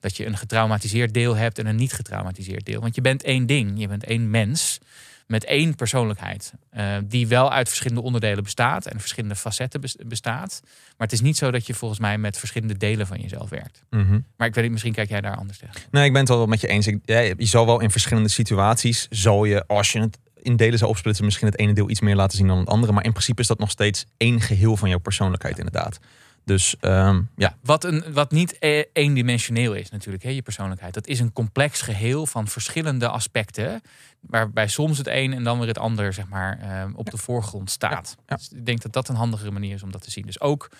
Dat 0.00 0.16
je 0.16 0.26
een 0.26 0.36
getraumatiseerd 0.36 1.14
deel 1.14 1.36
hebt 1.36 1.58
en 1.58 1.66
een 1.66 1.76
niet 1.76 1.92
getraumatiseerd 1.92 2.64
deel. 2.64 2.80
Want 2.80 2.94
je 2.94 3.00
bent 3.00 3.22
één 3.22 3.46
ding, 3.46 3.80
je 3.80 3.88
bent 3.88 4.04
één 4.04 4.30
mens 4.30 4.78
met 5.26 5.44
één 5.44 5.74
persoonlijkheid. 5.74 6.52
eh, 6.70 6.96
die 7.04 7.26
wel 7.26 7.52
uit 7.52 7.68
verschillende 7.68 8.02
onderdelen 8.02 8.42
bestaat 8.44 8.86
en 8.86 9.00
verschillende 9.00 9.36
facetten 9.36 9.80
bes- 9.80 9.96
bestaat. 10.06 10.60
Maar 10.62 11.06
het 11.06 11.12
is 11.12 11.20
niet 11.20 11.36
zo 11.36 11.50
dat 11.50 11.66
je 11.66 11.74
volgens 11.74 12.00
mij 12.00 12.18
met 12.18 12.38
verschillende 12.38 12.76
delen 12.76 13.06
van 13.06 13.20
jezelf 13.20 13.48
werkt. 13.50 13.82
Mhm. 13.90 14.20
Maar 14.36 14.48
ik 14.48 14.54
weet 14.54 14.62
niet, 14.62 14.72
misschien 14.72 14.92
kijk 14.92 15.08
jij 15.08 15.20
daar 15.20 15.36
anders 15.36 15.58
tegen. 15.58 15.74
Nee, 15.90 16.04
ik 16.04 16.12
ben 16.12 16.20
het 16.20 16.28
wel 16.30 16.46
met 16.46 16.60
je 16.60 16.66
eens. 16.68 16.86
Ik, 16.86 16.98
ja, 17.04 17.18
je 17.18 17.34
zal 17.38 17.66
wel 17.66 17.80
in 17.80 17.90
verschillende 17.90 18.28
situaties, 18.28 19.06
zal 19.10 19.44
je, 19.44 19.66
als 19.66 19.92
je 19.92 20.00
het 20.00 20.18
in 20.42 20.56
delen 20.56 20.78
zou 20.78 20.90
opsplitsen, 20.90 21.24
misschien 21.24 21.46
het 21.46 21.58
ene 21.58 21.72
deel 21.72 21.90
iets 21.90 22.00
meer 22.00 22.16
laten 22.16 22.36
zien 22.38 22.46
dan 22.46 22.58
het 22.58 22.68
andere. 22.68 22.92
Maar 22.92 23.04
in 23.04 23.12
principe 23.12 23.40
is 23.40 23.46
dat 23.46 23.58
nog 23.58 23.70
steeds 23.70 24.06
één 24.16 24.40
geheel 24.40 24.76
van 24.76 24.88
jouw 24.88 24.98
persoonlijkheid, 24.98 25.58
inderdaad. 25.58 25.98
Dus 26.44 26.76
ehm, 26.80 27.22
ja, 27.36 27.56
Wat, 27.62 27.84
een, 27.84 28.12
wat 28.12 28.30
niet 28.30 28.58
eh, 28.58 28.84
eendimensioneel 28.92 29.74
is 29.74 29.90
natuurlijk, 29.90 30.22
hè, 30.22 30.30
je 30.30 30.42
persoonlijkheid. 30.42 30.94
Dat 30.94 31.06
is 31.06 31.20
een 31.20 31.32
complex 31.32 31.80
geheel 31.80 32.26
van 32.26 32.48
verschillende 32.48 33.08
aspecten. 33.08 33.82
Waarbij 34.20 34.68
soms 34.68 34.98
het 34.98 35.06
een 35.06 35.32
en 35.32 35.44
dan 35.44 35.58
weer 35.58 35.68
het 35.68 35.78
ander 35.78 36.12
zeg 36.12 36.28
maar, 36.28 36.58
eh, 36.60 36.84
op 36.94 37.10
de 37.10 37.16
voorgrond 37.16 37.70
staat. 37.70 38.16
Ja. 38.26 38.36
Dus 38.36 38.48
ik 38.52 38.66
denk 38.66 38.82
dat 38.82 38.92
dat 38.92 39.08
een 39.08 39.14
handigere 39.14 39.50
manier 39.50 39.74
is 39.74 39.82
om 39.82 39.92
dat 39.92 40.02
te 40.02 40.10
zien. 40.10 40.26
Dus 40.26 40.40
ook 40.40 40.70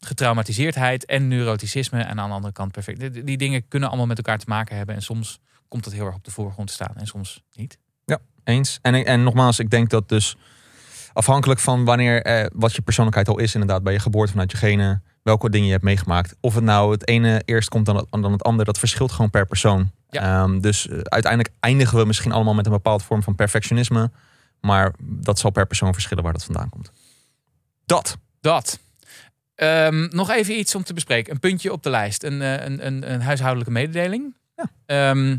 getraumatiseerdheid 0.00 1.04
en 1.04 1.28
neuroticisme. 1.28 2.02
En 2.02 2.20
aan 2.20 2.28
de 2.28 2.34
andere 2.34 2.52
kant 2.52 2.72
perfect. 2.72 3.00
Die, 3.00 3.24
die 3.24 3.36
dingen 3.36 3.68
kunnen 3.68 3.88
allemaal 3.88 4.06
met 4.06 4.16
elkaar 4.16 4.38
te 4.38 4.48
maken 4.48 4.76
hebben. 4.76 4.94
En 4.94 5.02
soms 5.02 5.40
komt 5.68 5.84
dat 5.84 5.92
heel 5.92 6.06
erg 6.06 6.14
op 6.14 6.24
de 6.24 6.30
voorgrond 6.30 6.68
te 6.68 6.74
staan 6.74 6.96
en 6.96 7.06
soms 7.06 7.42
niet. 7.54 7.78
eens. 8.44 8.78
En, 8.82 9.04
en 9.04 9.22
nogmaals, 9.22 9.58
ik 9.58 9.70
denk 9.70 9.90
dat 9.90 10.08
dus 10.08 10.36
afhankelijk 11.12 11.60
van 11.60 11.84
wanneer, 11.84 12.22
eh, 12.22 12.46
wat 12.52 12.74
je 12.74 12.82
persoonlijkheid 12.82 13.28
al 13.28 13.38
is, 13.38 13.54
inderdaad, 13.54 13.82
bij 13.82 13.92
je 13.92 13.98
geboorte 13.98 14.30
vanuit 14.30 14.50
je 14.50 14.56
genen, 14.56 15.04
welke 15.22 15.50
dingen 15.50 15.66
je 15.66 15.72
hebt 15.72 15.84
meegemaakt. 15.84 16.36
Of 16.40 16.54
het 16.54 16.64
nou 16.64 16.92
het 16.92 17.08
ene 17.08 17.42
eerst 17.44 17.68
komt 17.68 17.86
dan 17.86 17.96
het, 17.96 18.06
dan 18.10 18.32
het 18.32 18.42
andere, 18.42 18.64
dat 18.64 18.78
verschilt 18.78 19.12
gewoon 19.12 19.30
per 19.30 19.46
persoon. 19.46 19.90
Ja. 20.10 20.42
Ehm, 20.42 20.60
dus 20.60 20.88
eh, 20.88 20.98
uiteindelijk 20.98 21.54
eindigen 21.60 21.98
we 21.98 22.04
misschien 22.04 22.32
allemaal 22.32 22.54
met 22.54 22.66
een 22.66 22.72
bepaald 22.72 23.02
vorm 23.02 23.22
van 23.22 23.34
perfectionisme. 23.34 24.10
Maar 24.60 24.94
dat 25.00 25.38
zal 25.38 25.50
per 25.50 25.66
persoon 25.66 25.92
verschillen 25.92 26.24
waar 26.24 26.32
dat 26.32 26.44
vandaan 26.44 26.68
komt. 26.68 26.92
Dat. 27.84 28.16
Dat. 28.40 28.78
Ehm, 29.54 30.08
nog 30.10 30.30
even 30.30 30.58
iets 30.58 30.74
om 30.74 30.82
te 30.82 30.94
bespreken. 30.94 31.32
Een 31.32 31.40
puntje 31.40 31.72
op 31.72 31.82
de 31.82 31.90
lijst. 31.90 32.22
Een, 32.22 32.42
eh, 32.42 32.64
een, 32.64 32.86
een, 32.86 33.12
een 33.12 33.22
huishoudelijke 33.22 33.72
mededeling. 33.72 34.34
Ja. 34.56 34.70
Ehm, 34.86 35.36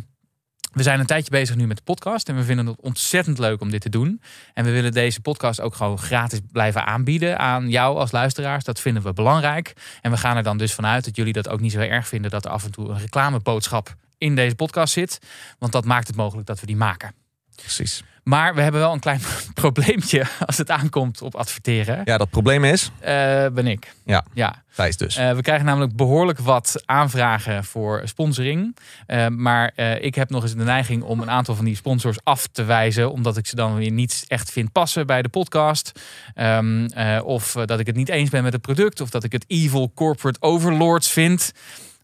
we 0.72 0.84
zijn 0.84 1.00
een 1.00 1.06
tijdje 1.06 1.32
bezig 1.32 1.56
nu 1.56 1.68
met 1.68 1.78
de 1.78 1.84
podcast. 1.84 2.30
En 2.30 2.36
we 2.36 2.44
vinden 2.44 2.66
het 2.66 2.82
ontzettend 2.82 3.38
leuk 3.38 3.62
om 3.62 3.70
dit 3.70 3.82
te 3.82 3.90
doen. 3.90 4.22
En 4.54 4.66
we 4.66 4.72
willen 4.72 4.92
deze 4.92 5.22
podcast 5.22 5.62
ook 5.62 5.76
gewoon 5.76 5.98
gratis 5.98 6.40
blijven 6.52 6.86
aanbieden 6.86 7.40
aan 7.40 7.70
jou 7.70 7.98
als 7.98 8.12
luisteraars. 8.12 8.64
Dat 8.64 8.80
vinden 8.80 9.04
we 9.04 9.14
belangrijk. 9.14 9.74
En 10.02 10.12
we 10.12 10.18
gaan 10.18 10.38
er 10.38 10.44
dan 10.44 10.58
dus 10.58 10.74
vanuit 10.74 11.06
dat 11.06 11.16
jullie 11.16 11.34
dat 11.34 11.50
ook 11.50 11.60
niet 11.60 11.72
zo 11.72 11.80
erg 11.80 12.08
vinden 12.08 12.32
dat 12.32 12.46
er 12.46 12.52
af 12.52 12.64
en 12.64 12.72
toe 12.72 12.90
een 12.90 13.00
reclameboodschap 13.00 13.96
in 14.18 14.36
deze 14.36 14.56
podcast 14.56 14.94
zit. 14.94 15.20
Want 15.60 15.72
dat 15.72 15.86
maakt 15.86 16.08
het 16.08 16.16
mogelijk 16.16 16.48
dat 16.48 16.60
we 16.60 16.66
die 16.66 16.76
maken. 16.76 17.14
Precies. 17.56 18.04
Maar 18.24 18.56
we 18.56 18.62
hebben 18.62 18.82
wel 18.82 18.94
een 18.94 19.00
klein 19.00 19.22
probleempje 19.54 20.26
als 20.46 20.58
het 20.58 20.70
aankomt 20.70 21.22
op 21.22 21.36
adverteren. 21.36 22.02
Ja, 22.06 22.18
dat 22.18 22.30
probleem 22.30 22.64
is, 22.64 22.92
Eh, 23.00 23.46
ben 23.48 23.68
ik. 23.68 23.94
Ja. 24.06 24.26
ja. 24.34 24.64
Thijs 24.76 24.98
dus. 24.98 25.16
Eh, 25.16 25.32
we 25.34 25.42
krijgen 25.42 25.66
namelijk 25.66 25.96
behoorlijk 25.96 26.40
wat 26.40 26.82
aanvragen 26.86 27.64
voor 27.64 28.02
sponsoring. 28.06 28.78
Eh, 29.06 29.28
maar 29.28 29.72
ik 30.00 30.16
heb 30.16 30.30
nog 30.30 30.44
eens 30.44 30.56
de 30.56 30.64
neiging 30.64 31.04
om 31.04 31.20
een 31.22 31.30
aantal 31.30 31.56
van 31.56 31.66
die 31.66 31.76
sponsors 31.76 32.18
af 32.24 32.48
te 32.48 32.64
wijzen. 32.64 33.12
Omdat 33.12 33.38
ik 33.38 33.46
ze 33.48 33.56
dan 33.56 33.76
weer 33.76 33.92
niet 33.92 34.24
echt 34.28 34.52
vind 34.52 34.72
passen 34.72 35.08
bij 35.08 35.22
de 35.22 35.30
podcast. 35.30 35.92
Ehm, 36.34 36.86
eh, 36.86 37.20
of 37.24 37.52
dat 37.52 37.80
ik 37.80 37.86
het 37.88 37.96
niet 37.96 38.10
eens 38.10 38.30
ben 38.30 38.44
met 38.44 38.54
het 38.54 38.62
product. 38.62 39.02
Of 39.02 39.10
dat 39.10 39.24
ik 39.24 39.32
het 39.32 39.46
evil 39.48 39.92
corporate 39.96 40.42
overlords 40.42 41.10
vind. 41.10 41.52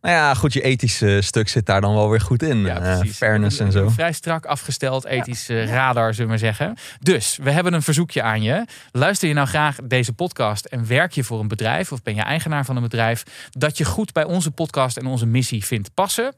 Nou 0.02 0.16
ja, 0.16 0.34
goed, 0.34 0.54
je 0.54 0.62
ethische 0.62 1.22
stuk 1.22 1.48
zit 1.48 1.66
daar 1.66 1.82
dan 1.82 1.94
wel 1.94 2.10
weer 2.10 2.22
goed 2.22 2.44
in. 2.44 2.68
Eh, 2.68 3.00
fairness 3.02 3.60
en 3.60 3.72
zo. 3.72 3.90
Vrij 3.90 4.12
strak 4.12 4.46
afgesteld 4.46 5.06
ethisch 5.06 5.50
eh, 5.50 5.66
radar, 5.66 6.14
zullen 6.14 6.26
we 6.26 6.30
maar 6.30 6.56
zeggen. 6.56 6.76
Dus, 7.00 7.38
we 7.42 7.52
hebben 7.52 7.74
een 7.74 7.82
verzoekje 7.82 8.22
aan 8.22 8.42
je. 8.42 8.66
Luister 8.92 9.28
je 9.28 9.34
nou 9.34 9.48
graag 9.48 9.78
deze 9.84 10.14
podcast 10.14 10.66
en 10.66 10.88
werk 10.88 11.12
je 11.12 11.24
voor 11.24 11.40
een 11.40 11.48
bedrijf... 11.48 11.92
of 11.92 12.02
ben 12.02 12.16
je 12.16 12.22
eigenaar 12.22 12.66
van 12.66 12.76
een 12.76 12.82
bedrijf... 12.82 13.24
dat 13.50 13.78
je 13.78 13.86
goed 13.86 14.14
bij 14.14 14.24
onze 14.24 14.52
podcast 14.52 14.98
en 14.98 15.06
onze 15.06 15.26
missie 15.26 15.66
vindt 15.66 15.94
passen... 15.94 16.34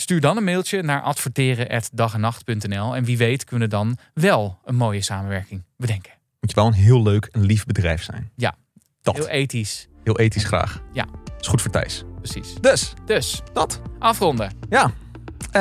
Stuur 0.00 0.20
dan 0.20 0.36
een 0.36 0.44
mailtje 0.44 0.82
naar 0.82 1.02
adverteren.dagenacht.nl 1.02 2.96
en 2.96 3.04
wie 3.04 3.18
weet 3.18 3.44
kunnen 3.44 3.68
we 3.68 3.74
dan 3.74 3.98
wel 4.14 4.58
een 4.64 4.74
mooie 4.74 5.02
samenwerking 5.02 5.64
bedenken. 5.76 6.12
Moet 6.40 6.50
je 6.50 6.56
wel 6.56 6.66
een 6.66 6.72
heel 6.72 7.02
leuk 7.02 7.24
en 7.24 7.44
lief 7.44 7.64
bedrijf 7.64 8.02
zijn. 8.02 8.30
Ja. 8.36 8.56
Dat. 9.02 9.16
Heel 9.16 9.28
ethisch, 9.28 9.88
Heel 10.04 10.18
ethisch 10.18 10.44
graag. 10.44 10.82
Ja. 10.92 11.06
Is 11.40 11.46
goed 11.46 11.62
voor 11.62 11.70
Thijs. 11.70 12.04
precies. 12.18 12.54
Dus, 12.60 12.92
Dus, 13.06 13.42
dat. 13.52 13.80
afronden. 13.98 14.52
Ja. 14.68 14.90
Eh, 15.52 15.60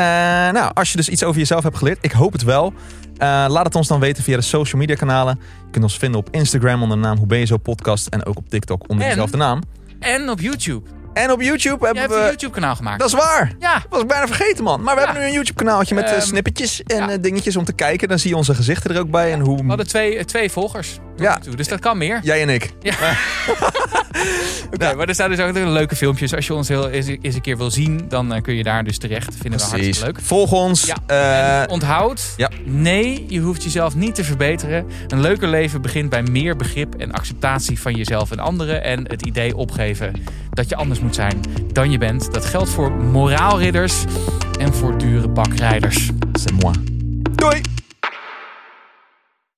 nou, 0.54 0.72
als 0.74 0.92
je 0.92 0.98
dus 0.98 1.10
iets 1.10 1.24
over 1.24 1.40
jezelf 1.40 1.64
hebt 1.64 1.78
geleerd, 1.78 1.98
ik 2.02 2.12
hoop 2.12 2.32
het 2.34 2.44
wel. 2.44 2.74
Eh, 3.18 3.28
laat 3.48 3.66
het 3.66 3.76
ons 3.76 3.88
dan 3.88 4.00
weten 4.00 4.24
via 4.24 4.36
de 4.36 4.42
social 4.42 4.82
media 4.82 4.96
kanalen. 4.96 5.40
Je 5.66 5.72
kunt 5.72 5.84
ons 5.84 5.98
vinden 5.98 6.20
op 6.20 6.28
Instagram 6.32 6.82
onder 6.82 6.98
de 6.98 7.04
naam 7.04 7.18
Hoe 7.18 7.28
Ben 7.28 7.40
Je 7.40 7.46
Zo 7.46 7.58
podcast. 7.58 8.08
En 8.08 8.26
ook 8.26 8.38
op 8.38 8.50
TikTok 8.50 8.82
onder 8.90 9.04
En- 9.06 9.10
dezelfde 9.12 9.38
naam. 9.38 9.62
En 10.00 10.30
op 10.30 10.40
YouTube. 10.40 10.90
En 11.14 11.32
op 11.32 11.42
YouTube 11.42 11.86
hebben 11.86 12.02
hebt 12.04 12.14
een 12.14 12.20
we... 12.20 12.26
YouTube 12.26 12.52
kanaal 12.54 12.76
gemaakt. 12.76 13.00
Dat 13.00 13.08
is 13.08 13.14
waar. 13.14 13.52
Ja, 13.60 13.74
Dat 13.74 13.86
was 13.90 14.02
ik 14.02 14.08
bijna 14.08 14.28
vergeten, 14.28 14.64
man. 14.64 14.82
Maar 14.84 14.94
we 14.96 15.00
Ja. 15.00 15.06
hebben 15.06 15.24
nu 15.24 15.30
een 15.30 15.36
YouTube 15.36 15.64
kanaaltje 15.64 15.96
met 15.96 16.04
eh, 16.04 16.12
Ehm, 16.14 16.22
snippetjes 16.22 16.84
en 16.84 16.98
ja. 16.98 17.10
eh, 17.10 17.18
dingetjes 17.22 17.56
om 17.56 17.66
te 17.66 17.74
kijken. 17.74 18.08
Dan 18.08 18.20
zie 18.20 18.30
je 18.30 18.36
onze 18.36 18.56
gezichten 18.56 18.92
er 18.96 19.00
ook 19.00 19.10
bij. 19.12 19.32
En 19.32 19.40
we 19.40 19.46
hoe... 19.46 19.66
hadden 19.68 19.88
twee, 19.88 20.18
eh, 20.18 20.24
twee 20.24 20.52
volgers. 20.52 21.00
Ja. 21.18 21.40
dus 21.56 21.68
dat 21.68 21.80
kan 21.80 21.98
meer. 21.98 22.20
Jij 22.24 22.42
en 22.42 22.50
ik. 22.50 22.74
Oké, 24.74 24.94
maar 24.96 25.08
er 25.08 25.14
staan 25.14 25.30
dus 25.30 25.40
ook 25.40 25.54
leuke 25.54 25.96
filmpjes. 25.96 26.36
Als 26.36 26.48
je 26.48 26.54
ons 26.54 26.68
heel, 26.68 26.90
eens, 26.90 27.08
eens 27.22 27.36
een 27.36 27.42
keer 27.42 27.58
wil 27.58 27.72
zien, 27.72 28.06
dan 28.10 28.42
kun 28.42 28.56
je 28.56 28.64
daar 28.64 28.84
dus 28.84 28.98
terecht. 28.98 29.36
Vinden 29.42 29.60
we 29.60 29.66
hartstikke 29.66 30.06
leuk. 30.06 30.20
Volg 30.22 30.52
ons. 30.52 30.86
Ja. 31.08 31.62
En 31.62 31.70
onthoud, 31.70 32.22
ja. 32.38 32.50
nee, 32.66 33.26
je 33.30 33.40
hoeft 33.40 33.64
jezelf 33.64 33.96
niet 33.96 34.16
te 34.16 34.24
verbeteren. 34.24 34.86
Een 35.08 35.22
leuker 35.22 35.48
leven 35.48 35.82
begint 35.82 36.10
bij 36.10 36.22
meer 36.24 36.56
begrip 36.56 36.96
en 36.96 37.12
acceptatie 37.12 37.80
van 37.80 37.94
jezelf 37.96 38.32
en 38.32 38.40
anderen. 38.40 38.84
En 38.84 39.08
het 39.08 39.26
idee 39.26 39.56
opgeven 39.56 40.12
dat 40.60 40.70
je 40.70 40.76
anders 40.76 41.00
moet 41.00 41.16
zijn 41.16 41.42
dan 41.74 41.92
je 41.92 41.98
bent. 41.98 42.34
Dat 42.34 42.46
geldt 42.46 42.70
voor 42.70 42.92
moraalridders 42.92 44.04
en 44.60 44.74
voor 44.74 44.98
dure 44.98 45.28
bakrijders. 45.28 46.10
C'est 46.34 46.62
moi. 46.62 46.74
Doei. 47.36 47.62